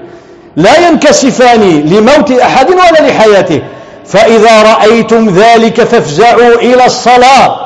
لا 0.56 0.88
ينكسفان 0.88 1.82
لموت 1.86 2.30
أحد 2.32 2.70
ولا 2.70 3.08
لحياته. 3.08 3.62
فإذا 4.06 4.62
رأيتم 4.62 5.28
ذلك 5.28 5.84
فافزعوا 5.84 6.54
إلى 6.54 6.84
الصلاة. 6.86 7.56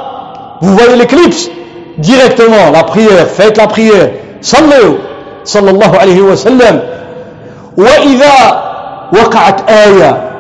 Vous 0.63 0.77
voyez 0.77 0.97
l'éclipse 0.97 1.51
directement. 1.99 2.71
La 2.73 2.85
prière 2.85 3.27
faites 3.37 3.57
la 3.57 3.67
prière. 3.67 4.11
صلوا. 4.43 4.95
صلى 5.45 5.71
الله 5.71 5.99
عليه 5.99 6.21
وسلم. 6.21 6.83
وإذا 7.79 8.63
وقعت 9.13 9.71
آية 9.71 10.31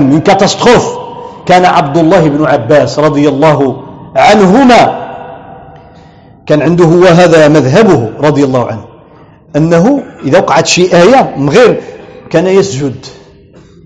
من 0.00 0.20
كاتاستروف 0.20 0.98
كان 1.46 1.64
عبد 1.64 1.98
الله 1.98 2.28
بن 2.28 2.44
عباس 2.44 2.98
رضي 2.98 3.28
الله 3.28 3.82
عنهما 4.16 5.08
كان 6.46 6.62
عنده 6.62 6.84
هو 6.84 7.04
هذا 7.04 7.48
مذهبه 7.48 8.10
رضي 8.20 8.44
الله 8.44 8.66
عنه 8.66 8.84
أنه 9.56 10.02
إذا 10.24 10.38
وقعت 10.38 10.66
شيء 10.66 10.94
آية 10.96 11.34
من 11.36 11.48
غير 11.48 11.80
كان 12.30 12.46
يسجد 12.46 13.06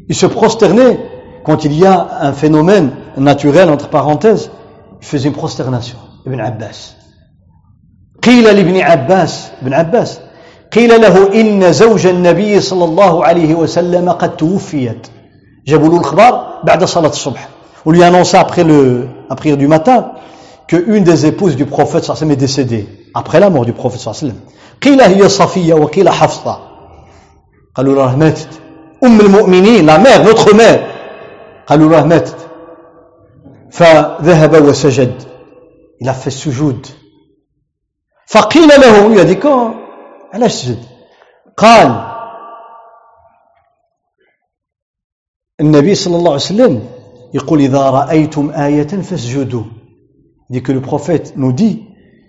il 0.08 0.14
se 0.14 0.26
prosternait 0.26 0.98
quand 1.44 1.64
un 1.66 3.22
phénomène 3.22 3.36
entre 3.36 3.44
parenthèses 3.44 3.60
naturel 3.64 3.70
entre 3.70 3.88
parenthèses 3.88 4.50
il 5.00 5.06
faisait 5.06 5.32
قيل 8.22 8.44
لابن 8.44 8.80
عباس 8.80 9.50
ابن 9.62 9.74
عباس 9.74 10.20
قيل 10.72 11.00
له 11.00 11.40
إن 11.40 11.72
زوج 11.72 12.06
النبي 12.06 12.60
صلى 12.60 12.84
الله 12.84 13.24
عليه 13.24 13.54
وسلم 13.54 14.10
قد 14.10 14.36
توفيت. 14.36 15.06
جابوا 15.66 15.88
له 15.88 15.96
الخبر 15.96 16.32
بعد 16.64 16.84
صلاة 16.84 17.08
الصبح. 17.08 17.48
On 17.84 17.90
lui 17.90 18.02
annonça 18.02 18.40
après 18.40 18.64
le, 18.64 19.08
la 19.28 19.36
prière 19.36 19.56
du 19.56 19.68
matin 19.68 20.12
que 20.68 20.76
une 20.76 21.04
des 21.04 21.26
épouses 21.26 21.56
du 21.56 21.66
prophète 21.66 22.04
سلم 22.04 22.30
est 22.30 22.36
décédée 22.36 22.86
après 23.14 23.40
la 23.40 23.50
mort 23.50 23.64
du 23.64 23.72
prophète 23.72 24.00
sallam. 24.00 24.36
قيل 24.82 25.00
هي 25.00 25.28
صفية 25.28 25.74
وقيل 25.74 26.08
حفصة. 26.08 26.58
قالوا 27.74 27.94
راه 27.94 28.16
ماتت 28.16 28.48
أم 29.04 29.20
المؤمنين 29.20 29.86
لا 29.86 29.98
مير 29.98 30.22
نوتخ 30.22 30.54
مير 30.54 30.86
قالوا 31.66 31.92
راه 31.92 32.04
ماتت 32.04 32.36
فذهب 33.70 34.64
وسجد. 34.64 35.22
إلى 36.02 36.14
في 36.14 36.26
السجود 36.26 36.86
فقيل 38.26 38.68
له 38.68 39.14
يا 39.16 39.22
ديكو 39.22 39.70
علاش 40.32 40.52
سجد 40.52 40.78
قال 41.56 42.12
النبي 45.60 45.94
صلى 45.94 46.16
الله 46.16 46.30
عليه 46.30 46.40
وسلم 46.40 46.88
يقول 47.34 47.60
إذا 47.60 47.90
رأيتم 47.90 48.50
آية 48.50 48.86
فاسجدوا. 49.02 49.64
Que 50.64 50.72
le 50.72 50.82
prophète 50.82 51.32
nous 51.36 51.52
dit 51.52 51.82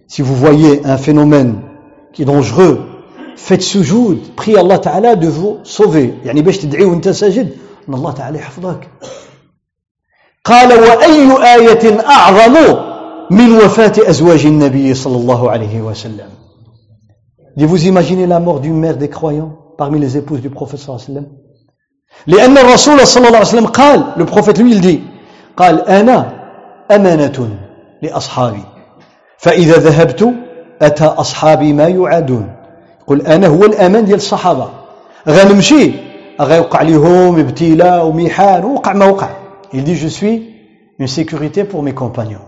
si 0.08 0.22
vous 0.22 0.36
voyez 0.36 0.86
un 0.86 0.98
phénomène 0.98 1.62
qui 2.14 2.22
est 2.22 2.26
dangereux 2.26 2.80
faites 3.36 3.62
sujoud 3.62 4.36
priez 4.36 4.58
Allah 4.58 4.80
Ta'ala 4.80 5.16
de 5.16 5.28
vous 5.28 5.60
sauver. 5.64 6.14
يعني 6.26 6.42
باش 6.42 6.58
تدعي 6.58 6.86
وانت 6.86 7.10
ساجد 7.10 7.58
ان 7.90 7.94
الله 7.94 8.12
تعالى 8.12 8.38
يحفظك 8.40 8.88
قال 10.46 10.74
وأي 10.74 11.32
آية 11.56 12.00
أعظم 12.10 12.56
من 13.32 13.52
وفاة 13.56 13.94
أزواج 14.10 14.46
النبي 14.46 14.94
صلى 14.94 15.16
الله 15.16 15.52
عليه 15.52 15.82
وسلم 15.82 16.30
Dit 17.57 17.65
vous 17.65 17.87
imaginez 17.87 18.27
la 18.27 18.41
mort 18.41 18.61
d'une 18.61 18.79
mère 18.79 18.97
des 18.97 19.09
croyants 19.09 19.57
parmi 19.77 19.99
les 19.99 20.17
épouses 20.17 20.41
du 20.41 20.51
prophète 20.51 20.81
صلى 20.81 20.95
الله 20.95 21.05
عليه 21.05 21.13
وسلم 21.13 21.27
لأن 22.27 22.59
الرسول 22.59 23.07
صلى 23.07 23.27
الله 23.27 23.39
عليه 23.39 23.49
وسلم 23.49 23.67
قال 23.67 24.05
le 24.17 24.25
prophète 24.25 24.59
lui 24.59 24.73
il 24.73 24.81
dit 24.81 25.01
قال 25.57 25.89
أنا 25.89 26.33
أمانة 26.91 27.49
لأصحابي 28.03 28.63
فإذا 29.39 29.77
ذهبت 29.79 30.35
أتى 30.83 31.05
أصحابي 31.05 31.73
ما 31.73 31.89
يعادون 31.89 32.53
يقول 33.01 33.21
أنا 33.23 33.47
هو 33.47 33.65
الأمان 33.65 34.05
ديال 34.05 34.17
الصحابة 34.17 34.71
غنمشي 35.29 35.93
غيوقع 36.41 36.83
لهم 36.83 37.39
ابتلاء 37.39 38.07
ومحان 38.07 38.65
وقع 38.65 38.93
ما 38.93 39.05
وقع 39.07 39.29
il 39.73 39.85
dit 39.85 39.97
je 39.97 40.09
suis 40.09 40.55
une 40.99 41.07
sécurité 41.09 41.65
pour 41.65 41.83
mes 41.83 41.93
compagnons 41.93 42.47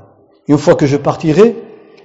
une 0.49 0.59
fois 0.59 0.75
que 0.75 0.87
je 0.87 0.97
partirai 0.97 1.57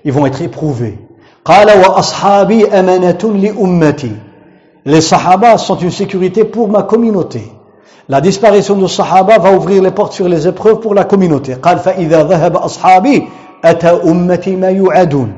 ils 0.04 0.12
vont 0.12 0.26
être 0.26 0.42
éprouvés 0.42 0.98
قال 1.45 1.69
وأصحابي 1.79 2.69
أمانة 2.69 3.19
لأمتي. 3.25 4.13
Les 4.87 5.01
sahaba 5.01 5.59
sont 5.59 5.77
une 5.77 5.91
sécurité 5.91 6.45
pour 6.45 6.69
ma 6.69 6.83
communauté. 6.83 7.53
La 8.09 8.21
disparition 8.21 8.77
de 8.77 8.87
sahaba 8.87 9.39
va 9.39 9.53
ouvrir 9.53 9.83
les 9.83 9.91
portes 9.91 10.15
sur 10.15 10.27
les 10.29 10.49
épreuves 10.49 10.81
pour 10.81 10.95
la 10.95 11.05
communauté. 11.05 11.55
قال 11.55 11.79
فإذا 11.79 12.23
ذهب 12.25 12.57
أصحابي 12.57 13.29
أتى 13.65 13.91
أمتي 14.05 14.57
ما 14.57 14.71
يعادون 14.71 15.33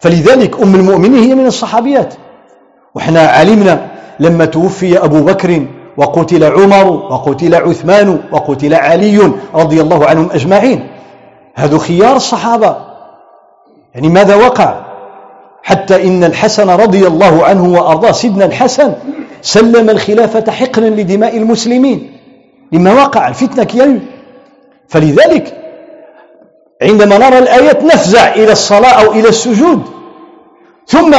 فلذلك 0.00 0.60
أم 0.62 0.74
المؤمنين 0.74 1.22
هي 1.22 1.34
من 1.34 1.46
الصحابيات. 1.46 2.14
وإحنا 2.94 3.20
علمنا 3.20 3.90
لما 4.20 4.44
توفي 4.44 5.04
أبو 5.04 5.22
بكر 5.22 5.66
وقتل 5.96 6.44
عمر 6.44 6.90
وقتل 6.90 7.54
عثمان 7.54 8.20
وقتل 8.32 8.74
علي 8.74 9.32
رضي 9.54 9.80
الله 9.80 10.06
عنهم 10.06 10.28
أجمعين. 10.32 10.88
هذو 11.54 11.78
خيار 11.78 12.16
الصحابة. 12.16 12.76
يعني 13.94 14.08
ماذا 14.08 14.34
وقع؟ 14.34 14.89
حتى 15.62 16.04
إن 16.04 16.24
الحسن 16.24 16.70
رضي 16.70 17.06
الله 17.06 17.44
عنه 17.44 17.64
وأرضاه 17.64 18.12
سيدنا 18.12 18.44
الحسن 18.44 18.94
سلم 19.42 19.90
الخلافة 19.90 20.52
حقنا 20.52 20.86
لدماء 20.86 21.36
المسلمين 21.36 22.12
لما 22.72 22.92
وقع 22.92 23.28
الفتنة 23.28 23.64
كيالو 23.64 23.98
فلذلك 24.88 25.56
عندما 26.82 27.18
نرى 27.18 27.38
الآيات 27.38 27.84
نفزع 27.84 28.34
إلى 28.34 28.52
الصلاة 28.52 29.04
أو 29.04 29.12
إلى 29.12 29.28
السجود. 29.28 29.82
ثم 30.86 31.14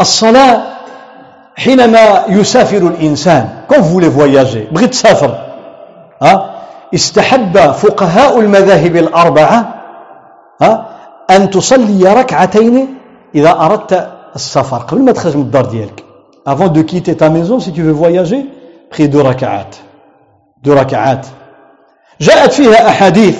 الصلاة 0.00 0.62
حينما 1.56 2.24
يسافر 2.28 2.76
الإنسان 2.76 3.48
كون 3.68 3.82
فولي 3.82 4.10
فواياجي 4.10 4.64
بغيت 4.72 4.90
تسافر 4.90 5.38
ها؟ 6.22 6.54
استحب 6.94 7.58
فقهاء 7.58 8.40
المذاهب 8.40 8.96
الأربعة 8.96 9.74
ها؟ 10.62 10.86
أن 11.30 11.50
تصلي 11.50 12.12
ركعتين 12.14 12.97
إذا 13.34 13.50
أردت 13.50 14.08
السفر 14.36 14.76
قبل 14.76 15.02
ما 15.02 15.12
تخرج 15.12 15.36
من 15.36 15.42
الدار 15.42 15.66
ديالك 15.66 16.04
avant 16.46 16.68
de 16.68 16.82
quitter 16.82 17.14
ta 17.14 17.28
maison 17.28 17.60
si 17.60 17.72
tu 17.72 17.82
veux 17.82 17.92
voyager 17.92 18.46
prie 18.90 19.08
deux 19.08 19.20
ركعات 19.20 19.76
deux 20.64 20.72
ركعات 20.72 21.26
جاءت 22.20 22.52
فيها 22.52 22.88
أحاديث 22.88 23.38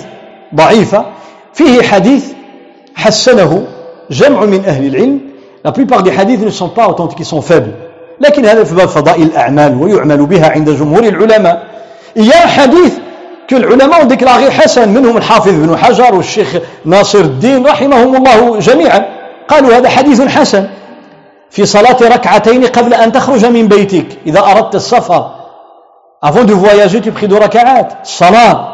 ضعيفة. 0.55 1.05
فيه 1.55 1.83
حديث 1.83 2.25
حسنه 2.95 3.67
جمع 4.11 4.45
من 4.45 4.65
أهل 4.65 4.87
العلم. 4.87 5.21
La 5.65 5.73
plupart 5.73 6.03
des 6.05 6.13
hadiths 6.13 6.45
ne 6.45 6.51
sont 6.51 6.69
pas 6.69 6.89
authentiques 6.89 7.21
ils 7.21 7.25
sont 7.25 7.43
faibles. 7.43 7.73
لكن 8.21 8.47
هذا 8.47 8.65
في 8.65 8.75
باب 8.75 8.89
فضائل 8.89 9.23
الأعمال 9.23 9.83
ويعمل 9.83 10.27
بها 10.27 10.51
عند 10.51 10.71
جمهور 10.71 11.05
العلماء. 11.05 11.63
Il 12.17 12.25
y 12.25 12.33
a 12.33 12.45
un 12.45 12.49
hadith 12.49 13.01
que 13.49 13.57
العلماء 13.57 14.03
ont 14.03 14.07
déclaré 14.07 14.51
حسن 14.51 14.89
منهم 14.89 15.17
الحافظ 15.17 15.53
بن 15.53 15.77
حجر 15.77 16.15
والشيخ 16.15 16.57
ناصر 16.85 17.21
الدين 17.21 17.67
رحمهم 17.67 18.17
الله 18.17 18.59
جميعا. 18.59 19.18
قالوا 19.49 19.77
هذا 19.77 19.89
حديث 19.89 20.21
حسن. 20.21 20.69
في 21.51 21.67
صلاة 21.67 21.97
ركعتين 22.03 22.67
قبل 22.67 22.95
أن 22.95 23.13
تخرج 23.13 23.47
من 23.47 23.69
بيتك. 23.69 24.07
إذا 24.27 24.41
أردت 24.41 24.75
السفر 24.75 25.31
avant 26.21 26.45
de 26.45 26.53
voyager 26.53 27.01
tu 27.01 27.13
pries 27.13 27.29
deux 27.29 27.39
ركعات 27.39 27.93
الصلاة 28.03 28.69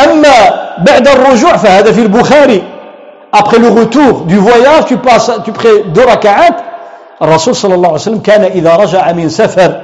أما 0.00 0.36
بعد 0.78 1.08
الرجوع 1.08 1.56
فهذا 1.56 1.92
في 1.92 2.02
البخاري. 2.02 2.62
Après 3.32 3.58
le 3.58 3.68
retour 3.68 4.24
du 4.26 4.36
voyage 4.36 4.84
tu 4.86 4.96
passes 4.96 5.30
tu 5.44 5.52
pries 5.52 5.84
deux 5.94 6.04
ركعات 6.04 6.54
الرسول 7.22 7.56
صلى 7.56 7.74
الله 7.74 7.88
عليه 7.88 8.00
وسلم 8.00 8.18
كان 8.18 8.44
إذا 8.44 8.76
رجع 8.76 9.12
من 9.12 9.28
سفر 9.28 9.80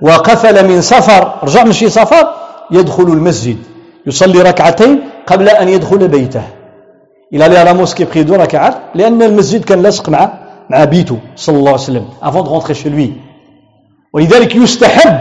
وقفل 0.00 0.68
من 0.68 0.80
سفر 0.80 1.32
رجع 1.42 1.64
من 1.64 1.72
شي 1.72 1.88
سفر 1.88 2.34
يدخل 2.70 3.02
المسجد. 3.02 3.58
يصلي 4.06 4.42
ركعتين 4.42 5.10
قبل 5.26 5.48
أن 5.48 5.68
يدخل 5.68 6.08
بيته. 6.08 6.42
إلى 7.32 7.44
allait 7.44 7.56
à 7.56 7.64
la 7.64 7.74
mosquée 7.74 8.06
prier 8.06 8.24
deux 8.24 8.36
ركعات 8.36 8.74
لأن 8.94 9.22
المسجد 9.22 9.64
كان 9.64 9.82
لاصق 9.82 10.08
مع 10.08 10.32
مع 10.70 10.84
بيته 10.84 11.18
صلى 11.36 11.58
الله 11.58 11.70
عليه 11.70 11.80
وسلم 11.80 12.04
avant 12.22 12.42
de 12.42 12.48
rentrer 12.48 12.74
chez 12.74 12.90
lui. 12.90 13.12
ولذلك 14.12 14.56
يستحب 14.56 15.18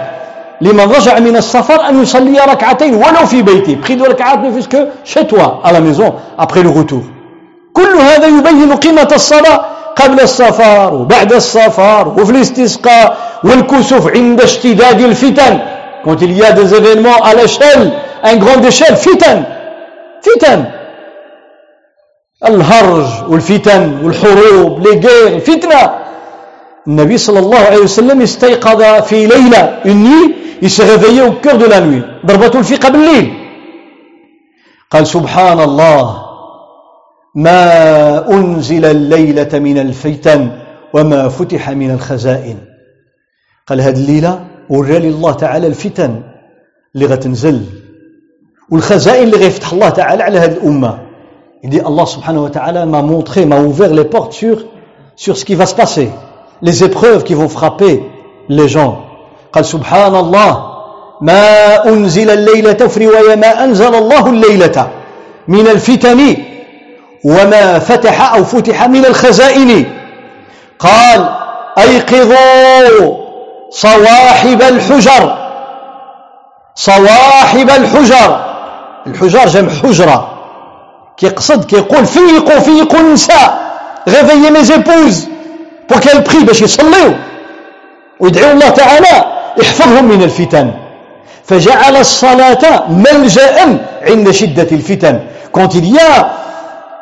لمن 0.61 0.79
رجع 0.91 1.19
من 1.19 1.35
السفر 1.35 1.89
أن 1.89 2.01
يصلي 2.01 2.39
ركعتين 2.39 2.93
ولو 2.93 3.25
في 3.25 3.41
بيته. 3.41 3.77
prie 3.81 3.95
deux 3.95 4.07
ركعات 4.09 4.39
ne 4.39 4.51
fût 4.61 4.67
que 4.69 4.87
chez 5.03 5.25
toi 5.27 5.61
à 5.63 5.71
la 5.71 5.79
maison 5.81 6.13
après 6.37 6.63
le 6.63 6.69
retour. 6.69 7.01
كل 7.73 7.97
هذا 7.97 8.27
يبين 8.27 8.75
قيمة 8.75 9.09
الصلاة 9.11 9.65
قبل 9.95 10.19
السفر 10.19 10.93
وبعد 10.93 11.33
السفر 11.33 12.07
وفي 12.07 12.31
الاستسقاء 12.31 13.17
والكسوف 13.43 14.07
عند 14.07 14.41
اشتداد 14.41 15.01
الفتن. 15.01 15.59
Quand 16.05 16.21
il 16.21 16.37
y 16.37 16.43
a 16.43 16.51
des 16.51 16.73
événements 16.75 17.19
à 17.23 17.33
l'échelle 17.33 17.91
un 18.23 18.35
grande 18.35 18.65
échelle 18.65 18.95
فتن 18.95 19.43
فتن. 20.21 20.65
الهرج 22.43 23.31
والفتن 23.31 24.05
والحروب 24.05 24.87
لي 24.87 24.99
غير 24.99 25.39
فتنة. 25.39 26.05
النبي 26.87 27.17
صلى 27.17 27.39
الله 27.39 27.57
عليه 27.57 27.77
وسلم 27.77 28.21
استيقظ 28.21 28.81
في 29.03 29.27
au 31.21 31.31
cœur 31.41 31.57
de 31.57 31.65
la 31.65 31.81
nuit 31.81 32.25
ضربته 32.25 32.59
الفقة 32.59 32.89
بالليل. 32.89 33.33
قال 34.91 35.07
سبحان 35.07 35.59
الله 35.59 36.25
ما 37.35 38.29
أنزل 38.31 38.85
الليلة 38.85 39.59
من 39.59 39.77
الفتن 39.77 40.51
وما 40.93 41.29
فتح 41.29 41.69
من 41.69 41.91
الخزائن. 41.91 42.57
قال 43.67 43.81
هذه 43.81 43.95
الليلة 43.95 44.45
ورالي 44.69 45.09
الله 45.09 45.31
تعالى 45.31 45.67
الفتن 45.67 46.21
اللي 46.95 47.05
غتنزل 47.05 47.61
والخزائن 48.71 49.23
اللي 49.23 49.37
غيفتح 49.37 49.73
الله 49.73 49.89
تعالى 49.89 50.23
على 50.23 50.39
هذه 50.39 50.51
الأمة. 50.51 51.04
Il 51.65 51.71
dit 51.71 51.79
Allah 51.79 52.05
subhanahu 52.05 52.43
wa 52.43 52.49
ta'ala 52.51 52.85
m'a 52.85 53.01
montré, 53.01 53.43
m'a 53.43 53.57
ouvert 53.57 53.89
les 53.89 54.05
portes 54.05 54.33
sur, 54.33 54.65
sur 55.15 55.35
ce 55.35 55.43
qui 55.43 55.55
va 55.55 55.65
se 55.65 55.73
passer, 55.73 56.11
les 56.61 56.83
épreuves 56.83 57.23
qui 57.23 57.33
vont 57.33 57.49
frapper 57.49 58.03
les 58.49 58.67
gens. 58.67 59.01
قال 59.51 59.65
سبحان 59.65 60.15
الله 60.15 60.63
ما 61.21 61.89
أنزل 61.89 62.29
الليلة 62.29 62.77
رواية 62.97 63.35
ما 63.35 63.63
أنزل 63.63 63.95
الله 63.95 64.29
الليلة 64.29 64.89
من 65.47 65.67
الفتن 65.67 66.37
وما 67.23 67.79
فتح 67.79 68.33
أو 68.33 68.43
فتح 68.43 68.87
من 68.87 69.05
الخزائن 69.05 69.85
قال 70.79 71.29
أيقظوا 71.77 73.17
صواحب 73.69 74.61
الحجر 74.61 75.37
صواحب 76.75 77.69
الحجر 77.69 78.45
الحجر 79.07 79.45
جمع 79.45 79.69
حجرة 79.69 80.34
كيقصد 81.16 81.64
كيقول 81.64 82.06
فيقوا 82.06 82.60
فيقوا 82.60 83.00
النساء 83.00 83.70
réveillez 84.06 84.50
mes 84.50 84.70
épouses 84.72 85.28
pour 85.88 86.00
qu'elles 86.00 86.24
prient 86.24 86.44
باش 86.44 86.62
يصليوا 86.62 87.14
ويدعوا 88.20 88.52
الله 88.52 88.68
تعالى 88.68 89.24
يحفظهم 89.58 90.04
من 90.04 90.22
الفتن 90.22 90.70
فجعل 91.44 91.96
الصلاة 91.96 92.84
ملجأ 92.88 93.78
عند 94.02 94.30
شدة 94.30 94.68
الفتن 94.72 95.20
quand 95.52 95.74
il 95.74 95.86
y 95.94 95.98
a 95.98 96.30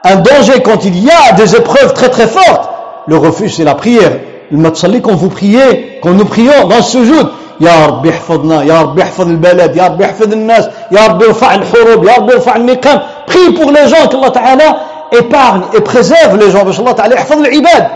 un 0.05 0.17
danger 0.17 0.63
quand 0.63 0.85
il 0.85 1.05
y 1.05 1.11
a 1.11 1.33
des 1.33 1.55
épreuves 1.57 1.93
très 1.93 2.09
très 2.09 2.27
fortes, 2.27 2.71
le 3.07 3.17
refuge 3.17 3.55
c'est 3.57 3.65
la 3.65 3.75
prière. 3.75 4.13
لما 4.51 4.69
تصلي 4.69 5.01
quand 5.03 5.15
vous 5.15 5.29
priez, 5.29 6.01
quand 6.03 6.13
nous 6.13 6.25
prions 6.25 6.67
dans 6.69 6.83
ce 6.83 7.05
jour, 7.05 7.31
يا 7.62 7.86
رب 7.86 8.06
يحفظنا 8.06 8.64
يا 8.64 8.82
رب 8.82 9.00
يحفظ 9.00 9.28
البلد 9.28 9.76
يا 9.76 9.88
رب 9.88 10.02
يحفظ 10.02 10.34
الناس 10.34 10.70
يا 10.92 11.08
رب 11.08 11.22
يرفع 11.22 11.56
الحروب 11.56 12.06
يا 12.06 12.16
رب 12.16 12.30
النقام 12.56 13.00
prie 13.28 13.54
pour 13.54 13.72
les 13.72 13.88
gens 13.88 14.08
que 14.08 14.16
Allah 14.16 14.32
تعالى 14.32 14.76
épargne 15.12 15.64
et 15.74 15.82
préserve 15.82 16.38
les 16.38 16.52
gens. 16.52 16.64
باش 16.64 16.80
الله 16.80 16.92
تعالى 16.92 17.16
يحفظ 17.16 17.38
العباد. 17.38 17.88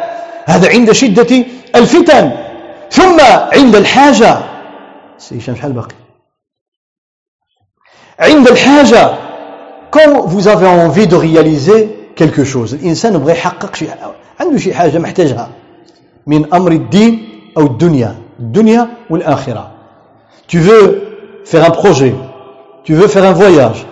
هذا 0.46 0.70
عند 0.70 0.92
شدة 0.92 1.46
الفتن. 1.76 2.32
ثم 2.92 3.20
عند 3.54 3.76
الحاجة. 3.76 4.38
سي 5.18 5.40
شحال 5.40 5.72
باقي 5.74 5.96
عند 8.20 8.48
الحاجة. 8.48 9.10
Quand 9.92 10.22
vous 10.26 10.48
avez 10.48 10.68
envie 10.68 11.08
de 11.08 11.16
réaliser 11.16 11.90
quelque 12.16 12.44
chose. 12.44 12.74
الإنسان 12.74 13.18
بغى 13.18 13.32
يحقق 13.32 13.76
شي 13.76 13.88
عنده 14.40 14.58
شي 14.58 14.74
حاجة 14.74 14.98
محتاجها. 15.00 15.50
من 16.28 16.54
أمر 16.54 16.72
الدين 16.72 17.30
أو 17.58 17.66
الدنيا. 17.66 18.27
الدنيا 18.40 18.88
والآخرة 19.10 19.68
tu 20.48 20.60
veux 20.60 21.02
faire 21.46 21.66
un 21.66 21.72
projet 21.72 22.16
tu 22.84 22.94
veux 22.94 23.08
faire 23.08 23.24
un 23.26 23.34
voyage 23.34 23.86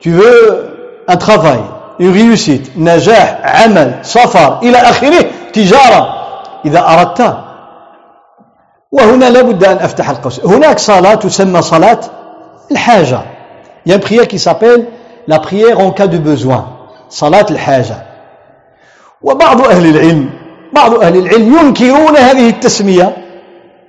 tu 0.00 0.10
veux 0.10 0.66
un 1.08 1.16
travail 1.16 1.60
une 2.00 2.12
réussite 2.12 2.70
نجاح 2.78 3.40
عمل 3.44 3.94
سفر 4.02 4.58
إلى 4.62 4.76
آخره 4.76 5.24
تجارة 5.52 6.08
إذا 6.64 6.80
أردت 6.80 7.36
وهنا 8.92 9.30
لابد 9.30 9.64
أن 9.64 9.76
أفتح 9.76 10.10
القوس 10.10 10.44
هناك 10.44 10.78
صلاة 10.78 11.14
تسمى 11.14 11.62
صلاة 11.62 12.00
الحاجة 12.72 13.20
Il 13.86 13.90
y 13.90 13.92
a 13.92 13.96
une 13.96 14.00
prière 14.02 14.26
qui 14.26 14.38
s'appelle 14.38 14.86
la 15.28 15.38
prière 15.38 15.78
en 15.78 15.90
cas 15.90 16.06
de 16.06 16.16
besoin. 16.18 16.64
صلاة 17.10 17.46
الحاجة 17.50 17.96
وبعض 19.22 19.66
أهل 19.66 19.86
العلم 19.96 20.30
بعض 20.72 20.94
أهل 20.94 21.16
العلم 21.16 21.58
ينكرون 21.58 22.16
هذه 22.16 22.48
التسمية 22.48 23.16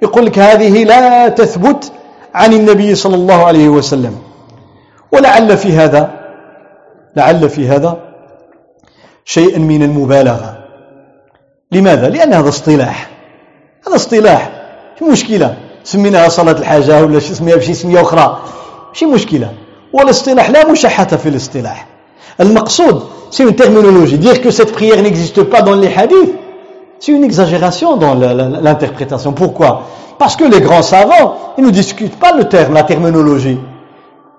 يقول 0.02 0.26
لك 0.26 0.40
هذه 0.40 0.84
لا 0.84 1.30
تثبت 1.30 1.92
عن 2.34 2.54
النبي 2.54 2.96
صلى 2.96 3.16
الله 3.16 3.46
عليه 3.46 3.70
وسلم. 3.70 4.18
ولعل 5.12 5.58
في 5.58 5.74
هذا 5.74 6.12
لعل 7.16 7.50
في 7.50 7.68
هذا 7.68 7.98
شيئا 9.26 9.60
من 9.60 9.84
المبالغة. 9.84 10.58
لماذا؟ 11.72 12.10
لأن 12.10 12.34
هذا 12.34 12.50
اصطلاح. 12.50 13.10
هذا 13.88 13.96
اصطلاح. 13.96 14.52
شو 15.00 15.06
مشكلة؟ 15.06 15.58
سميناها 15.84 16.30
صلاة 16.30 16.60
الحاجة 16.60 17.04
ولا 17.04 17.20
سميها 17.20 17.56
بشي 17.56 17.74
سمية 17.74 18.02
أخرى. 18.02 18.42
شي 18.94 19.06
مشكلة. 19.06 19.54
والاصطلاح 19.94 20.50
لا 20.50 20.72
مشحة 20.72 21.06
في 21.06 21.30
الاصطلاح. 21.30 21.88
المقصود 22.40 23.04
c'est 23.32 23.44
une 23.44 23.56
terminologie. 23.56 24.18
Dire 24.18 24.42
que 24.42 24.52
cette 24.52 24.72
prière 24.72 25.02
n'existe 25.02 25.44
pas 25.44 25.62
dans 25.62 25.76
les 25.76 25.92
hadiths 25.94 26.34
c'est 26.99 27.12
une 27.12 27.24
exagération 27.24 27.97
dans 27.97 28.15
l'interprétation 28.15 29.32
pourquoi 29.32 29.82
parce 30.19 30.37
que 30.37 30.45
les 30.45 30.61
grands 30.61 30.82
savants 30.82 31.37
ils 31.59 31.65
ne 31.65 31.70
discutent 31.70 32.19
pas 32.19 32.32
le 32.32 32.45
terme 32.45 32.74
la 32.74 32.82
terminologie 32.82 33.59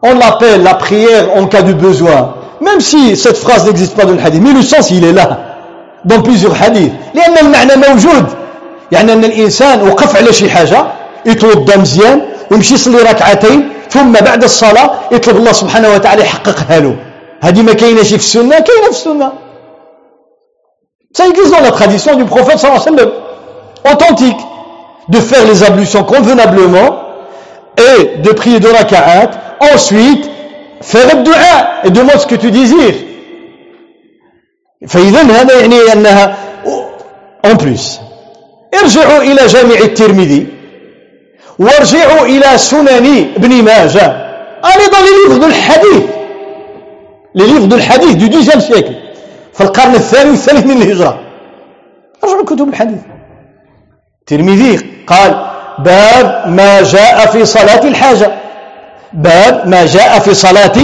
on 0.04 0.14
l'appelle 0.14 0.64
la 0.64 0.76
prière 0.76 1.36
en 1.36 1.48
cas 1.48 1.62
de 1.62 1.74
besoin 1.74 2.36
même 2.62 2.80
si 2.80 3.16
cette 3.18 3.38
phrase 3.38 3.66
n'existe 3.66 3.96
pas 3.96 4.06
dans 4.06 4.14
le 4.14 4.20
hadith 4.22 4.42
mais 4.42 4.54
le 4.54 4.62
sens 4.62 4.92
il 4.92 5.04
est 5.06 5.14
là 5.14 5.40
dans 6.06 6.22
plusieurs 6.22 6.62
hadiths 6.62 6.94
لأن 7.14 7.38
المعنى 7.38 7.76
موجود 7.90 8.26
يعني 8.92 9.14
أن 9.14 9.24
الإنسان 9.24 9.82
وقف 9.88 10.16
على 10.16 10.34
شي 10.34 10.50
حاجة 10.50 10.86
يتوضى 11.26 11.78
مزيان 11.78 12.22
ويمشي 12.52 12.74
يصلي 12.74 12.98
ركعتين 12.98 13.70
ثم 13.90 14.12
بعد 14.12 14.44
الصلاة 14.44 14.92
يطلب 15.12 15.38
الله 15.38 15.52
سبحانه 15.52 15.90
وتعالى 15.94 16.22
يحققها 16.22 16.80
له 16.80 16.96
هذه 17.44 17.62
ما 17.62 17.74
كاينه 17.74 18.04
شي 18.04 18.18
في 18.18 18.24
السنة 18.24 18.60
كاينه 18.60 18.84
في 18.84 18.90
السنة 18.90 19.32
Ça 21.14 21.28
existe 21.28 21.52
dans 21.52 21.62
la 21.62 21.72
tradition 21.72 22.16
du 22.16 22.26
prophète 22.26 22.58
sallallahu 22.60 22.82
alayhi 22.82 22.96
wa 22.96 23.04
sallam, 23.04 23.14
authentique, 23.94 24.38
de 25.10 25.20
faire 25.20 25.46
les 25.46 25.64
ablutions 25.64 26.04
convenablement 26.04 27.00
et 27.78 28.18
de 28.18 28.32
prier 28.32 28.60
de 28.60 28.68
raka'at, 28.70 29.32
ensuite 29.74 30.30
faire 30.82 31.16
le 31.16 31.24
dua 31.24 31.84
et 31.84 31.90
demande 31.90 32.18
ce 32.20 32.28
que 32.28 32.36
tu 32.36 32.52
désires. 32.52 32.96
فإذا 34.88 35.22
هذا 35.22 35.60
يعني 35.62 35.94
أنها 35.94 36.38
en 37.44 37.56
plus 37.56 38.00
ارجعوا 38.82 39.22
إلى 39.22 39.48
جامع 39.48 39.76
الترمذي 39.76 40.48
وارجعوا 41.60 42.26
إلى 42.26 42.58
سنن 42.58 43.32
ابن 43.38 43.64
ماجه 43.64 44.08
أيضا 44.66 44.98
les 44.98 45.28
livres 45.28 45.40
de 45.40 45.46
الحديث 45.46 46.04
les 47.36 47.46
livres 47.46 47.68
de 47.68 47.76
الحديث 47.76 48.16
du 48.18 48.30
10e 48.30 48.60
siècle 48.60 49.05
في 49.57 49.61
القرن 49.61 49.95
الثاني 49.95 50.31
والثالث 50.31 50.67
من 50.67 50.83
الهجرة. 50.83 51.21
أرجعوا 52.25 52.45
كتب 52.45 52.69
الحديث. 52.69 53.01
الترمذي 54.21 54.91
قال 55.07 55.47
باب 55.79 56.49
ما 56.49 56.83
جاء 56.83 57.27
في 57.27 57.45
صلاة 57.45 57.85
الحاجة. 57.85 58.33
باب 59.13 59.69
ما 59.69 59.87
جاء 59.87 60.19
في 60.19 60.35
صلاة 60.35 60.77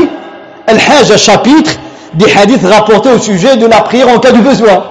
الحاجة. 0.68 1.16
Chapitre 1.16 1.72
des 2.14 2.30
hadiths 2.36 2.66
rapportés 2.66 3.10
au 3.10 3.18
sujet 3.18 3.56
de 3.56 3.66
la 3.66 3.80
prière 3.80 4.08
en 4.08 4.18
cas 4.18 4.32
de 4.32 4.40
besoin. 4.40 4.84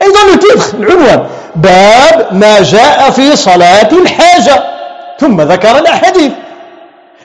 Et 0.00 0.08
dans 0.16 0.26
le 0.32 0.38
titre 0.38 0.74
العنوان 0.74 1.26
باب 1.56 2.28
ما 2.32 2.62
جاء 2.62 3.10
في 3.10 3.36
صلاة 3.36 3.88
الحاجة 3.92 4.64
ثم 5.20 5.40
ذكر 5.40 5.78
الأحاديث 5.78 6.32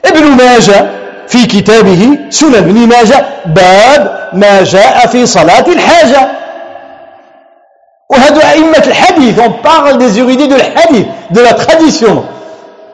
ابن 0.04 0.24
ماجه 0.24 0.90
في 1.27 1.45
كتابه 1.45 2.17
سنن 2.29 2.55
ابن 2.55 2.87
ماجه 2.87 3.25
باب 3.45 4.29
ما 4.33 4.63
جاء 4.63 5.07
في 5.07 5.25
صلاة 5.25 5.65
الحاجة 5.67 6.27
وهذا 8.09 8.51
أئمة 8.51 8.83
الحديث 8.87 9.39
on 9.39 9.51
parle 9.63 9.97
des 9.97 10.19
érudits 10.19 10.47
de 10.47 10.55
l'hadith 10.55 11.07
de 11.31 11.41
la 11.41 11.53
tradition 11.53 12.23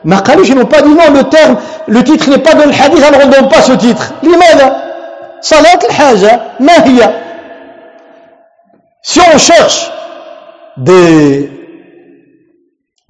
ما 0.04 0.16
قالوش 0.18 0.48
ils 0.50 0.54
n'ont 0.56 0.66
pas 0.66 0.82
dit 0.82 0.94
non 0.94 1.10
le 1.14 1.24
terme 1.24 1.56
le 1.86 2.02
titre 2.04 2.30
n'est 2.30 2.38
pas 2.38 2.54
dans 2.54 2.66
le 2.66 2.72
hadith 2.72 3.02
alors 3.02 3.20
on 3.24 3.26
ne 3.28 3.32
donne 3.32 3.48
pas 3.48 3.62
ce 3.62 3.72
titre 3.72 4.12
لماذا 4.22 4.76
صلاة 5.40 5.78
الحاجة 5.88 6.40
ما 6.60 6.84
هي 6.84 7.24
si 9.06 9.20
on 9.20 9.36
cherche 9.38 9.92
des, 10.78 11.50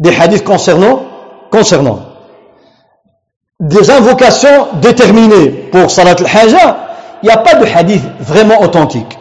des 0.00 0.14
hadiths 0.20 0.42
concernant, 0.44 1.04
concernant 1.52 2.00
des 3.60 3.90
invocations 3.90 4.68
déterminées 4.80 5.48
pour 5.72 5.90
Salat 5.90 6.16
al-Haja, 6.18 6.78
il 7.22 7.26
n'y 7.26 7.32
a 7.32 7.38
pas 7.38 7.54
de 7.54 7.64
hadith 7.64 8.04
vraiment 8.20 8.60
authentique. 8.60 9.18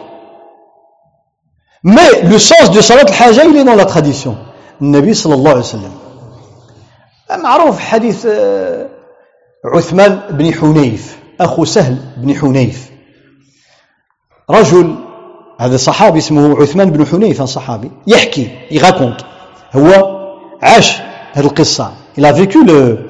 Mais 1.82 2.22
le 2.22 2.38
sens 2.38 2.70
de 2.70 2.80
Salat 2.80 3.02
al-Haja, 3.02 3.44
il 3.44 3.56
est 3.56 3.64
dans 3.64 3.76
la 3.76 3.86
tradition. 3.86 4.36
Nabi 4.80 5.14
sallallahu 5.14 5.46
alayhi 5.46 5.58
wa 5.58 5.62
sallam. 5.62 5.92
معروف 7.42 7.78
حديث 7.80 8.26
عثمان 9.64 10.20
بن 10.30 10.54
حنيف 10.54 11.18
أخو 11.40 11.64
سهل 11.64 11.96
بن 12.16 12.34
حنيف 12.36 12.90
رجل 14.50 14.94
هذا 15.60 15.76
صحابي 15.76 16.18
اسمه 16.18 16.62
عثمان 16.62 16.90
بن 16.90 17.06
حنيفة 17.06 17.44
صحابي 17.44 17.90
يحكي 18.06 18.50
يغاكونت 18.70 19.20
هو 19.72 19.90
عاش 20.62 20.98
هذه 21.32 21.44
القصة 21.44 21.92
il 22.16 22.24
a 22.24 22.32
vécu 22.32 22.64
le, 22.64 23.07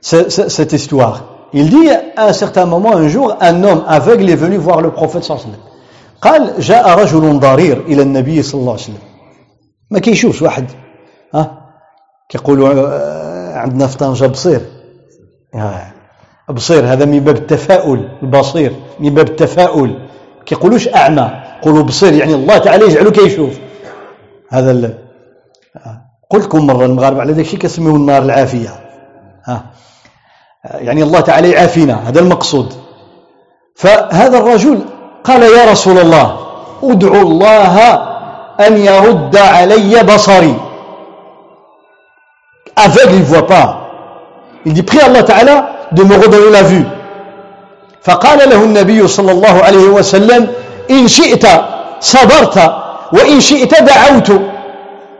cette 0.00 0.72
histoire. 0.72 1.24
Il 1.52 1.68
dit 1.70 1.90
à 2.16 2.26
un 2.26 2.32
certain 2.32 2.66
moment 2.66 2.94
un 2.96 3.08
jour 3.08 3.36
un 3.40 3.64
homme 3.64 3.84
aveugle 3.88 4.30
est 4.30 4.36
venu 4.36 4.56
voir 4.56 4.80
le 4.80 4.90
prophète 4.90 5.24
صلى 5.24 5.36
الله 5.36 5.46
عليه 5.46 5.52
وسلم 5.54 5.64
قال 6.22 6.60
جاء 6.60 6.98
رجل 6.98 7.40
ضرير 7.40 7.80
إلى 7.80 8.02
النبي 8.02 8.42
صلى 8.42 8.60
الله 8.60 8.72
عليه 8.72 8.82
وسلم 8.82 9.04
ما 9.90 9.98
كيشوفش 9.98 10.42
واحد 10.42 10.66
ها 11.34 11.72
كيقولوا 12.28 12.68
عندنا 13.58 13.86
في 13.86 13.96
طنجة 13.96 14.26
بصير 14.26 14.60
بصير 16.50 16.92
هذا 16.92 17.04
من 17.04 17.20
باب 17.20 17.36
التفاؤل 17.36 18.08
البصير 18.22 18.72
من 19.00 19.14
باب 19.14 19.28
التفاؤل. 19.28 20.08
كيقولوش 20.46 20.88
أعمى 20.88 21.30
يقولوا 21.58 21.82
بصير 21.82 22.12
يعني 22.12 22.34
الله 22.34 22.58
تعالى 22.58 22.84
يجعله 22.84 23.10
كيشوف 23.10 23.54
هذا 24.50 24.70
ال... 24.70 24.98
قلت 26.30 26.44
لكم 26.44 26.66
مرة 26.66 26.86
المغاربة 26.86 27.20
على 27.20 27.32
ذاك 27.32 27.44
الشيء 27.44 27.58
كيسميوه 27.58 27.96
النار 27.96 28.22
العافية. 28.22 28.68
ها 29.44 29.70
يعني 30.64 31.02
الله 31.02 31.20
تعالى 31.20 31.50
يعافينا 31.50 32.08
هذا 32.08 32.20
المقصود. 32.20 32.72
فهذا 33.76 34.38
الرجل 34.38 34.80
قال 35.24 35.42
يا 35.42 35.70
رسول 35.72 35.98
الله 35.98 36.36
ادعو 36.82 37.22
الله 37.22 37.76
أن 38.60 38.76
يرد 38.76 39.36
علي 39.36 40.02
بصري. 40.02 40.54
Aveugle 42.76 43.14
il 43.14 43.22
voit 43.22 43.46
pas. 43.46 43.76
Il 44.64 44.72
dit 44.72 44.82
prie 44.82 45.00
الله 45.06 45.20
تعالى 45.20 45.64
de 45.92 46.02
me 46.04 46.14
redonner 46.16 46.50
la 46.50 46.62
vue. 46.62 46.84
فقال 48.02 48.50
له 48.50 48.64
النبي 48.64 49.08
صلى 49.08 49.32
الله 49.32 49.62
عليه 49.62 49.88
وسلم 49.88 50.48
إن 50.90 51.08
شئت 51.08 51.46
صبرت 52.00 52.72
وإن 53.12 53.40
شئت 53.40 53.82
دعوت. 53.82 54.32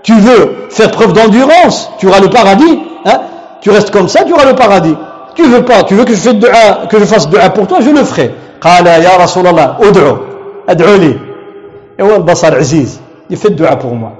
Tu 0.02 0.14
veux 0.14 0.66
faire 0.70 0.90
preuve 0.90 1.12
d'endurance 1.12 1.90
tu 1.98 2.08
auras 2.08 2.20
le 2.20 2.30
paradis 2.30 2.80
hein? 3.04 3.20
tu 3.60 3.70
restes 3.70 3.90
comme 3.90 4.08
ça 4.08 4.24
tu 4.24 4.32
auras 4.32 4.46
le 4.46 4.54
paradis. 4.54 4.96
Tu 5.42 5.48
veux 5.48 5.64
pas 5.64 5.82
tu 5.84 5.94
veux 5.94 6.04
que 6.04 6.14
je, 6.14 6.20
fasse 6.20 6.34
dua, 6.34 6.86
que 6.88 6.98
je 6.98 7.04
fasse 7.04 7.28
dua 7.28 7.50
pour 7.50 7.66
toi 7.66 7.78
je 7.80 7.90
le 7.90 8.04
ferai. 8.04 8.30
قال 8.60 8.86
يا 8.86 9.16
رسول 9.16 9.46
الله 9.46 9.76
ادعو 9.88 10.16
ادعو 10.68 10.94
لي 10.96 11.14
هو 12.00 12.16
البصر 12.16 12.56
عزيز 12.56 13.00
fait 13.32 13.50
dua 13.56 13.76
pour 13.76 13.94
moi. 13.94 14.12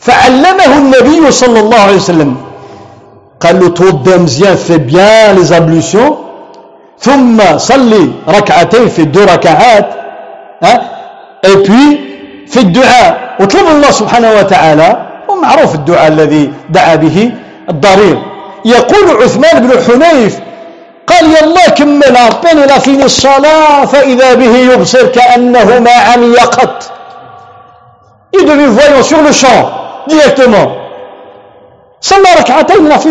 فعلمه 0.00 0.78
النبي 0.78 1.30
صلى 1.30 1.60
الله 1.60 1.80
عليه 1.80 1.96
وسلم 1.96 2.36
قال 3.40 3.60
له 3.60 3.68
توضى 3.68 4.16
مزيان 4.16 4.56
bien 4.88 5.34
les 5.36 5.52
ablutions 5.52 6.12
ثم 6.98 7.58
صلي 7.58 8.10
ركعتين 8.28 8.88
في 8.88 9.02
الدو 9.02 9.24
ركعات 9.24 9.88
ها 10.62 10.74
et 11.46 11.56
puis 11.66 11.88
في 12.46 12.60
الدعاء 12.60 13.36
وطلب 13.40 13.66
الله 13.66 13.90
سبحانه 13.90 14.30
وتعالى 14.38 15.06
ومعروف 15.28 15.74
الدعاء 15.74 16.08
الذي 16.08 16.52
دعا 16.70 16.94
به 16.94 17.32
الضرير 17.70 18.35
يقول 18.66 19.22
عثمان 19.22 19.66
بن 19.66 19.82
حنيف 19.84 20.38
قال 21.06 21.24
يلا 21.24 21.68
كمل 21.68 22.16
بين 22.44 22.66
لا 22.66 22.78
فين 22.78 23.02
الصلاة 23.02 23.84
فإذا 23.84 24.34
به 24.34 24.56
يبصر 24.56 25.06
كأنه 25.06 25.78
ما 25.78 25.90
عمي 25.90 26.36
قط 26.36 26.92
Il 28.36 28.44
devient 28.44 28.66
voyant 28.66 29.02
sur 29.02 29.22
le 29.22 29.32
صلى 32.00 32.28
ركعتين 32.38 32.98
في 32.98 33.08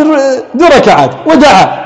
دو 0.54 0.66
ركعات 0.66 1.10
ودعا. 1.26 1.86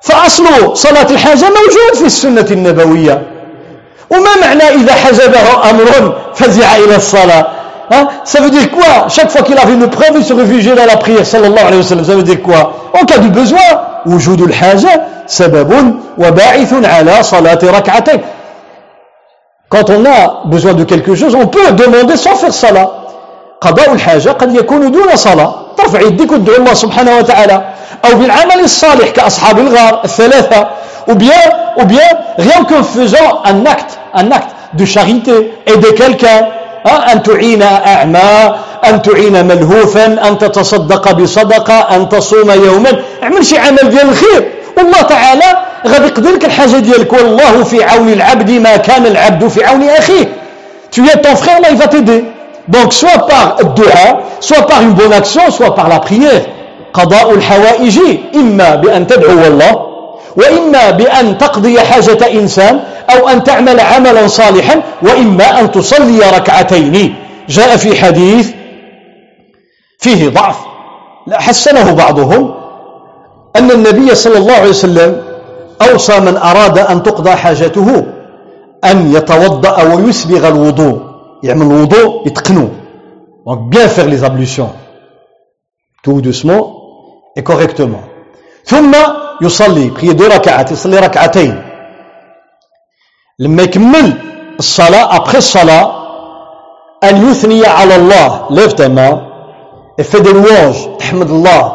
فأصل 0.00 0.76
صلاة 0.76 1.10
الحاجة 1.10 1.44
موجود 1.44 1.94
في 1.94 2.04
السنة 2.04 2.46
النبوية. 2.50 3.22
وما 4.10 4.36
معنى 4.40 4.68
إذا 4.68 4.92
حجبه 4.92 5.70
أمر 5.70 6.18
فزع 6.34 6.76
إلى 6.76 6.96
الصلاة؟ 6.96 7.46
Hein 7.91 8.07
ça 8.23 8.41
veut 8.41 8.49
dire 8.49 8.71
quoi 8.71 9.07
Chaque 9.09 9.29
fois 9.29 9.41
qu'il 9.41 9.57
avait 9.57 9.73
une 9.73 9.89
preuve, 9.89 10.13
il 10.15 10.23
se 10.23 10.33
réfugiait 10.33 10.75
dans 10.75 10.85
la 10.85 10.97
prière, 10.97 11.25
sallallahu 11.25 11.65
alayhi 11.65 11.77
wa 11.77 11.83
sallam. 11.83 12.05
Ça 12.05 12.15
veut 12.15 12.23
dire 12.23 12.41
quoi 12.41 12.73
En 12.99 13.05
cas 13.05 13.17
de 13.17 13.27
besoin, 13.27 13.59
وجود 14.05 14.41
الحاجة 14.41 15.01
سبب 15.27 15.95
وباعث 16.17 16.73
على 16.85 17.23
صلاة 17.23 17.59
ركعتين. 17.63 18.21
Quand 19.69 19.89
on 19.89 20.05
a 20.05 20.41
besoin 20.45 20.73
de 20.73 20.83
quelque 20.83 21.15
chose, 21.15 21.35
on 21.35 21.47
peut 21.47 21.71
demander 21.73 22.17
sans 22.17 22.35
faire 22.35 22.53
salat. 22.53 22.89
قضاء 23.61 23.93
الحاجة 23.93 24.29
قد 24.29 24.55
يكون 24.55 24.91
دون 24.91 25.15
صلاة 25.15 25.55
ترفع 25.77 26.01
يديك 26.01 26.31
وتدعو 26.31 26.55
الله 26.55 26.73
سبحانه 26.73 27.17
وتعالى 27.17 27.61
أو 28.05 28.17
بالعمل 28.17 28.59
الصالح 28.63 29.09
كأصحاب 29.09 29.59
الغار 29.59 30.01
الثلاثة 30.05 30.67
ou 31.07 31.15
bien, 31.15 31.31
ou 31.77 31.85
bien 31.85 32.01
rien 32.37 32.63
qu'en 32.63 32.83
faisant 32.83 33.41
un 33.43 33.65
acte, 33.65 33.99
un 34.13 34.31
acte 34.31 34.49
de 34.73 34.85
charité, 34.85 35.53
aider 35.65 35.93
quelqu'un, 35.95 36.47
أن 36.88 37.22
تعين 37.22 37.62
أعمى 37.62 38.54
أن 38.84 39.02
تعين 39.02 39.46
ملهوفا 39.46 40.06
أن 40.28 40.38
تتصدق 40.38 41.12
بصدقة 41.12 41.96
أن 41.96 42.08
تصوم 42.08 42.50
يوما. 42.50 42.92
اعمل 43.22 43.46
شي 43.46 43.58
عمل 43.58 43.90
ديال 43.90 44.08
الخير. 44.08 44.52
والله 44.76 45.02
تعالى 45.02 45.58
غادي 45.86 46.06
يقدر 46.06 46.30
لك 46.30 46.44
الحاجة 46.44 46.76
ديالك. 46.76 47.12
والله 47.12 47.64
في 47.64 47.84
عون 47.84 48.08
العبد 48.08 48.50
ما 48.50 48.76
كان 48.76 49.06
العبد 49.06 49.48
في 49.48 49.64
عون 49.64 49.82
أخيه. 49.82 50.26
Tu 50.90 51.00
aides 51.00 51.22
ton 51.22 51.36
frère 51.36 51.60
là 51.60 51.70
il 51.70 51.76
va 51.76 51.88
t'aider. 51.88 52.24
Donc 52.68 52.92
soit 52.92 53.26
par 53.26 53.56
dua 53.74 54.20
soit 54.40 54.66
par 54.66 54.82
une 54.82 54.92
bonne 54.92 55.12
action 55.12 55.50
soit 55.50 55.74
par 55.74 55.88
la 55.88 56.00
prière. 56.00 56.42
قضاء 56.94 57.34
الحوائج 57.34 57.98
إما 58.34 58.74
بأن 58.74 59.06
تدعو 59.06 59.46
الله. 59.46 59.95
وإما 60.36 60.90
بأن 60.90 61.38
تقضي 61.38 61.80
حاجة 61.80 62.32
إنسان 62.32 62.80
أو 63.10 63.28
أن 63.28 63.44
تعمل 63.44 63.80
عملا 63.80 64.26
صالحا 64.26 64.82
وإما 65.02 65.60
أن 65.60 65.70
تصلي 65.70 66.18
ركعتين. 66.18 67.14
جاء 67.48 67.76
في 67.76 67.96
حديث 67.96 68.50
فيه 69.98 70.28
ضعف. 70.28 70.56
حسنه 71.32 71.92
بعضهم 71.92 72.54
أن 73.56 73.70
النبي 73.70 74.14
صلى 74.14 74.38
الله 74.38 74.52
عليه 74.52 74.70
وسلم 74.70 75.22
أوصى 75.90 76.20
من 76.20 76.36
أراد 76.36 76.78
أن 76.78 77.02
تقضى 77.02 77.30
حاجته 77.30 78.06
أن 78.84 79.12
يتوضأ 79.12 79.82
ويسبغ 79.82 80.48
الوضوء. 80.48 81.00
يعمل 81.42 81.66
الوضوء 81.66 82.26
يتقنه 82.26 82.68
donc 83.46 83.70
bien 83.70 83.86
faire 83.88 84.06
les 84.06 84.24
ablutions. 84.24 84.72
Tout 86.02 86.20
doucement 86.20 86.62
et 87.36 87.42
correctement. 87.42 88.02
ثم 88.64 88.92
يصلي 89.42 89.90
prier 89.90 90.14
deux 90.14 90.34
ركعات 90.34 90.72
يصلي 90.72 90.98
ركعتين. 90.98 91.62
لما 93.38 93.62
يكمل 93.62 94.12
الصلاة 94.58 95.18
après 95.18 95.36
الصلاة 95.36 96.06
أن 97.04 97.30
يثني 97.30 97.66
على 97.66 97.96
الله. 97.96 98.48
fait 100.02 100.20
des 100.20 100.32
louanges 100.32 100.98
تحمد 100.98 101.30
الله. 101.30 101.72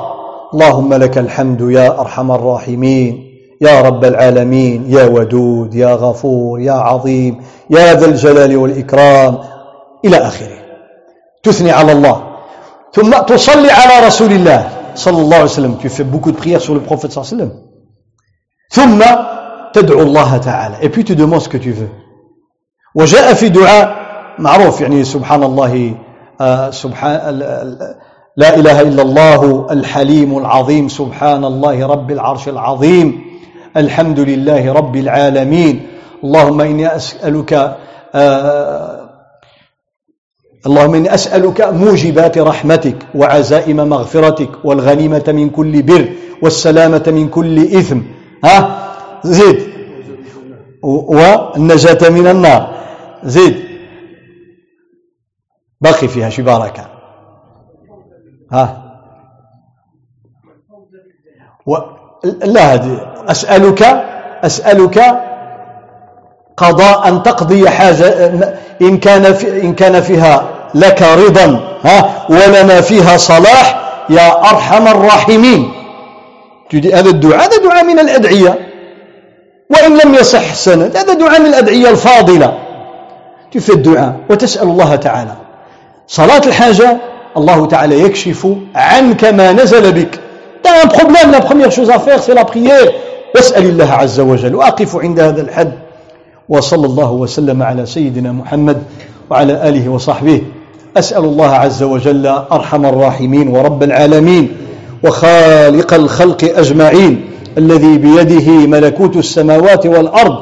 اللهم 0.54 0.94
لك 0.94 1.18
الحمد 1.18 1.62
يا 1.62 2.00
أرحم 2.02 2.32
الراحمين 2.32 3.28
يا 3.62 3.82
رب 3.82 4.06
العالمين 4.06 4.86
يا 4.88 5.06
ودود 5.06 5.76
يا 5.76 5.96
غفور 5.96 6.60
يا 6.60 6.74
عظيم 6.74 7.44
يا 7.70 7.94
ذا 7.94 8.06
الجلال 8.06 8.58
والإكرام. 8.58 9.38
إلى 10.06 10.18
آخره. 10.18 10.58
تثني 11.44 11.72
على 11.72 11.92
الله. 11.92 12.24
ثم 12.94 13.12
تصلي 13.12 13.72
على 13.72 14.08
رسول 14.08 14.32
الله. 14.32 14.81
صلى 14.96 15.22
الله 15.22 15.36
عليه 15.36 15.44
وسلم 15.46 15.78
tu 15.82 15.90
fais 15.90 16.04
beaucoup 16.04 16.32
de 16.32 16.38
prières 16.38 16.62
sur 16.62 16.74
le 16.74 16.82
prophète 16.82 17.12
الله 17.12 17.26
عليه 17.26 17.36
وسلم 17.36 17.52
ثم 18.70 19.00
تدعو 19.74 20.02
الله 20.02 20.38
تعالى 20.38 20.76
et 20.82 20.90
puis 20.90 21.04
tu 21.04 21.16
demandes 21.16 21.42
ce 21.42 21.50
que 21.50 21.58
tu 21.58 21.72
veux. 21.72 21.90
وجاء 22.96 23.34
في 23.34 23.50
دعاء 23.50 23.96
معروف 24.40 24.82
يعني 24.82 25.04
سبحان 25.04 25.44
الله 25.44 25.96
سبحان 26.72 27.40
لا 28.38 28.56
إله 28.56 28.82
إلا 28.82 29.02
الله 29.02 29.68
الحليم 29.72 30.38
العظيم 30.38 30.88
سبحان 30.88 31.46
الله 31.46 31.88
رب 31.88 32.12
العرش 32.12 32.48
العظيم 32.50 33.22
الحمد 33.78 34.20
لله 34.20 34.74
رب 34.74 34.96
العالمين 34.96 35.88
اللهم 36.24 36.62
إني 36.62 36.96
أسألك 36.96 37.78
اللهم 40.66 40.96
إني 40.96 41.14
أسألك 41.14 41.62
موجبات 41.62 42.38
رحمتك 42.38 42.98
وعزائم 43.16 43.78
مغفرتك 43.78 44.66
والغنيمة 44.66 45.24
من 45.28 45.50
كل 45.50 45.82
بر 45.82 46.10
والسلامة 46.42 47.04
من 47.08 47.30
كل 47.30 47.60
إثم. 47.60 48.00
ها؟ 48.44 48.58
زيد 49.24 49.60
والنجاة 50.84 52.10
من 52.10 52.28
النار. 52.28 52.76
زيد 53.24 53.56
باقي 55.82 56.08
فيها 56.08 56.30
شي 56.30 56.42
بركة 56.42 56.86
ها؟ 58.52 58.64
و... 61.66 61.78
لا 62.44 62.74
هذه. 62.74 63.14
أسألك 63.28 63.82
أسألك 64.44 64.98
قضاء 66.57 67.07
أن 67.07 67.23
تقضي 67.23 67.69
حاجة 67.69 68.34
إن 68.82 68.98
كان 68.98 69.34
في 69.34 69.61
إن 69.61 69.73
كان 69.73 70.02
فيها 70.02 70.44
لك 70.76 71.02
رضا 71.02 71.78
ها 71.84 72.26
ولنا 72.30 72.82
فيها 72.82 73.18
صلاح 73.18 73.82
يا 74.10 74.49
أرحم 74.49 74.88
الراحمين. 74.88 75.72
هذا 76.73 77.10
الدعاء 77.10 77.45
هذا 77.45 77.57
دعاء 77.64 77.84
من 77.84 77.99
الأدعية. 77.99 78.60
وإن 79.69 79.98
لم 79.98 80.15
يصح 80.15 80.53
سند 80.53 80.98
هذا 80.98 81.14
دعاء 81.14 81.40
من 81.40 81.45
الأدعية 81.45 81.90
الفاضلة. 81.90 82.57
تفي 83.52 83.73
الدعاء؟ 83.73 84.15
وتسأل 84.30 84.68
الله 84.68 84.95
تعالى. 84.95 85.36
صلاة 86.07 86.41
الحاجة 86.45 86.98
الله 87.38 87.65
تعالى 87.65 88.02
يكشف 88.02 88.48
عنك 88.76 89.26
ما 89.26 89.52
نزل 89.52 89.91
بك. 89.91 90.19
T'as 90.64 90.84
un 90.84 90.88
problème, 90.88 91.32
la 91.32 91.41
première 91.41 91.72
chose 91.72 91.90
à 91.90 91.99
faire. 91.99 92.19
واسأل 93.36 93.64
الله 93.64 93.94
عز 93.94 94.19
وجل. 94.19 94.56
وأقف 94.56 94.95
عند 94.95 95.19
هذا 95.19 95.41
الحد. 95.41 95.72
وصلى 96.52 96.86
الله 96.86 97.11
وسلم 97.11 97.64
على 97.64 97.86
سيدنا 97.86 98.32
محمد 98.32 98.78
وعلى 99.30 99.69
آله 99.69 99.90
وصحبه. 99.90 100.41
أسأل 100.98 101.23
الله 101.26 101.48
عز 101.48 101.84
وجل 101.84 102.28
أرحم 102.28 102.86
الراحمين 102.86 103.48
ورب 103.48 103.84
العالمين 103.84 104.52
وخالق 105.03 105.94
الخلق 105.94 106.52
أجمعين 106.56 107.26
الذي 107.57 107.98
بيده 107.98 108.52
ملكوت 108.68 109.18
السماوات 109.18 109.86
والأرض 109.86 110.36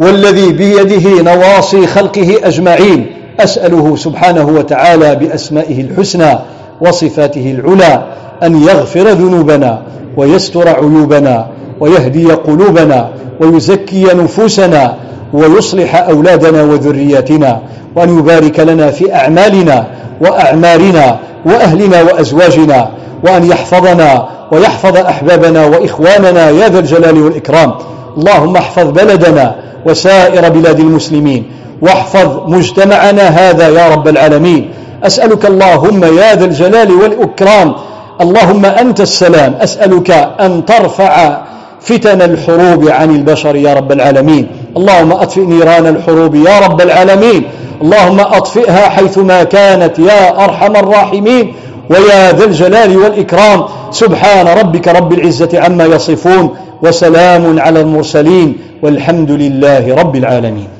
والذي 0.00 0.52
بيده 0.52 1.22
نواصي 1.22 1.86
خلقه 1.86 2.36
أجمعين. 2.44 3.06
أسأله 3.40 3.96
سبحانه 3.96 4.44
وتعالى 4.44 5.16
بأسمائه 5.16 5.80
الحسنى 5.80 6.38
وصفاته 6.80 7.50
العلى 7.50 8.04
أن 8.42 8.62
يغفر 8.62 9.08
ذنوبنا 9.08 9.82
ويستر 10.16 10.68
عيوبنا 10.68 11.46
ويهدي 11.80 12.32
قلوبنا 12.32 13.10
ويزكي 13.40 14.04
نفوسنا 14.04 14.96
ويصلح 15.32 15.96
أولادنا 15.96 16.62
وذرياتنا 16.62 17.60
وأن 17.96 18.18
يبارك 18.18 18.60
لنا 18.60 18.90
في 18.90 19.14
أعمالنا 19.14 19.86
وأعمارنا 20.20 21.18
وأهلنا 21.46 22.02
وأزواجنا 22.02 22.90
وأن 23.24 23.44
يحفظنا 23.44 24.28
ويحفظ 24.52 24.96
أحبابنا 24.96 25.66
وإخواننا 25.66 26.50
يا 26.50 26.68
ذا 26.68 26.78
الجلال 26.78 27.22
والإكرام. 27.22 27.74
اللهم 28.18 28.56
احفظ 28.56 28.90
بلدنا 28.90 29.54
وسائر 29.86 30.48
بلاد 30.48 30.80
المسلمين 30.80 31.50
واحفظ 31.82 32.28
مجتمعنا 32.46 33.22
هذا 33.22 33.68
يا 33.68 33.88
رب 33.88 34.08
العالمين. 34.08 34.70
أسألك 35.04 35.46
اللهم 35.46 36.04
يا 36.04 36.34
ذا 36.34 36.44
الجلال 36.44 36.92
والإكرام. 36.92 37.74
اللهم 38.20 38.64
أنت 38.64 39.00
السلام. 39.00 39.54
أسألك 39.60 40.10
أن 40.40 40.64
ترفع 40.64 41.38
فتن 41.80 42.22
الحروب 42.22 42.88
عن 42.88 43.10
البشر 43.10 43.56
يا 43.56 43.74
رب 43.74 43.92
العالمين. 43.92 44.46
اللهم 44.76 45.12
أطفئ 45.12 45.40
نيران 45.40 45.86
الحروب 45.86 46.34
يا 46.34 46.58
رب 46.58 46.80
العالمين. 46.80 47.42
اللهم 47.82 48.20
أطفئها 48.20 48.88
حيثما 48.88 49.42
كانت 49.42 49.98
يا 49.98 50.44
أرحم 50.44 50.76
الراحمين. 50.76 51.54
ويا 51.90 52.32
ذا 52.32 52.44
الجلال 52.44 52.96
والإكرام. 52.96 53.64
سبحان 53.90 54.48
ربك 54.48 54.88
رب 54.88 55.12
العزة 55.12 55.60
عما 55.60 55.84
يصفون. 55.84 56.50
وسلام 56.82 57.60
على 57.60 57.80
المرسلين. 57.80 58.58
والحمد 58.82 59.30
لله 59.30 59.94
رب 59.94 60.16
العالمين. 60.16 60.79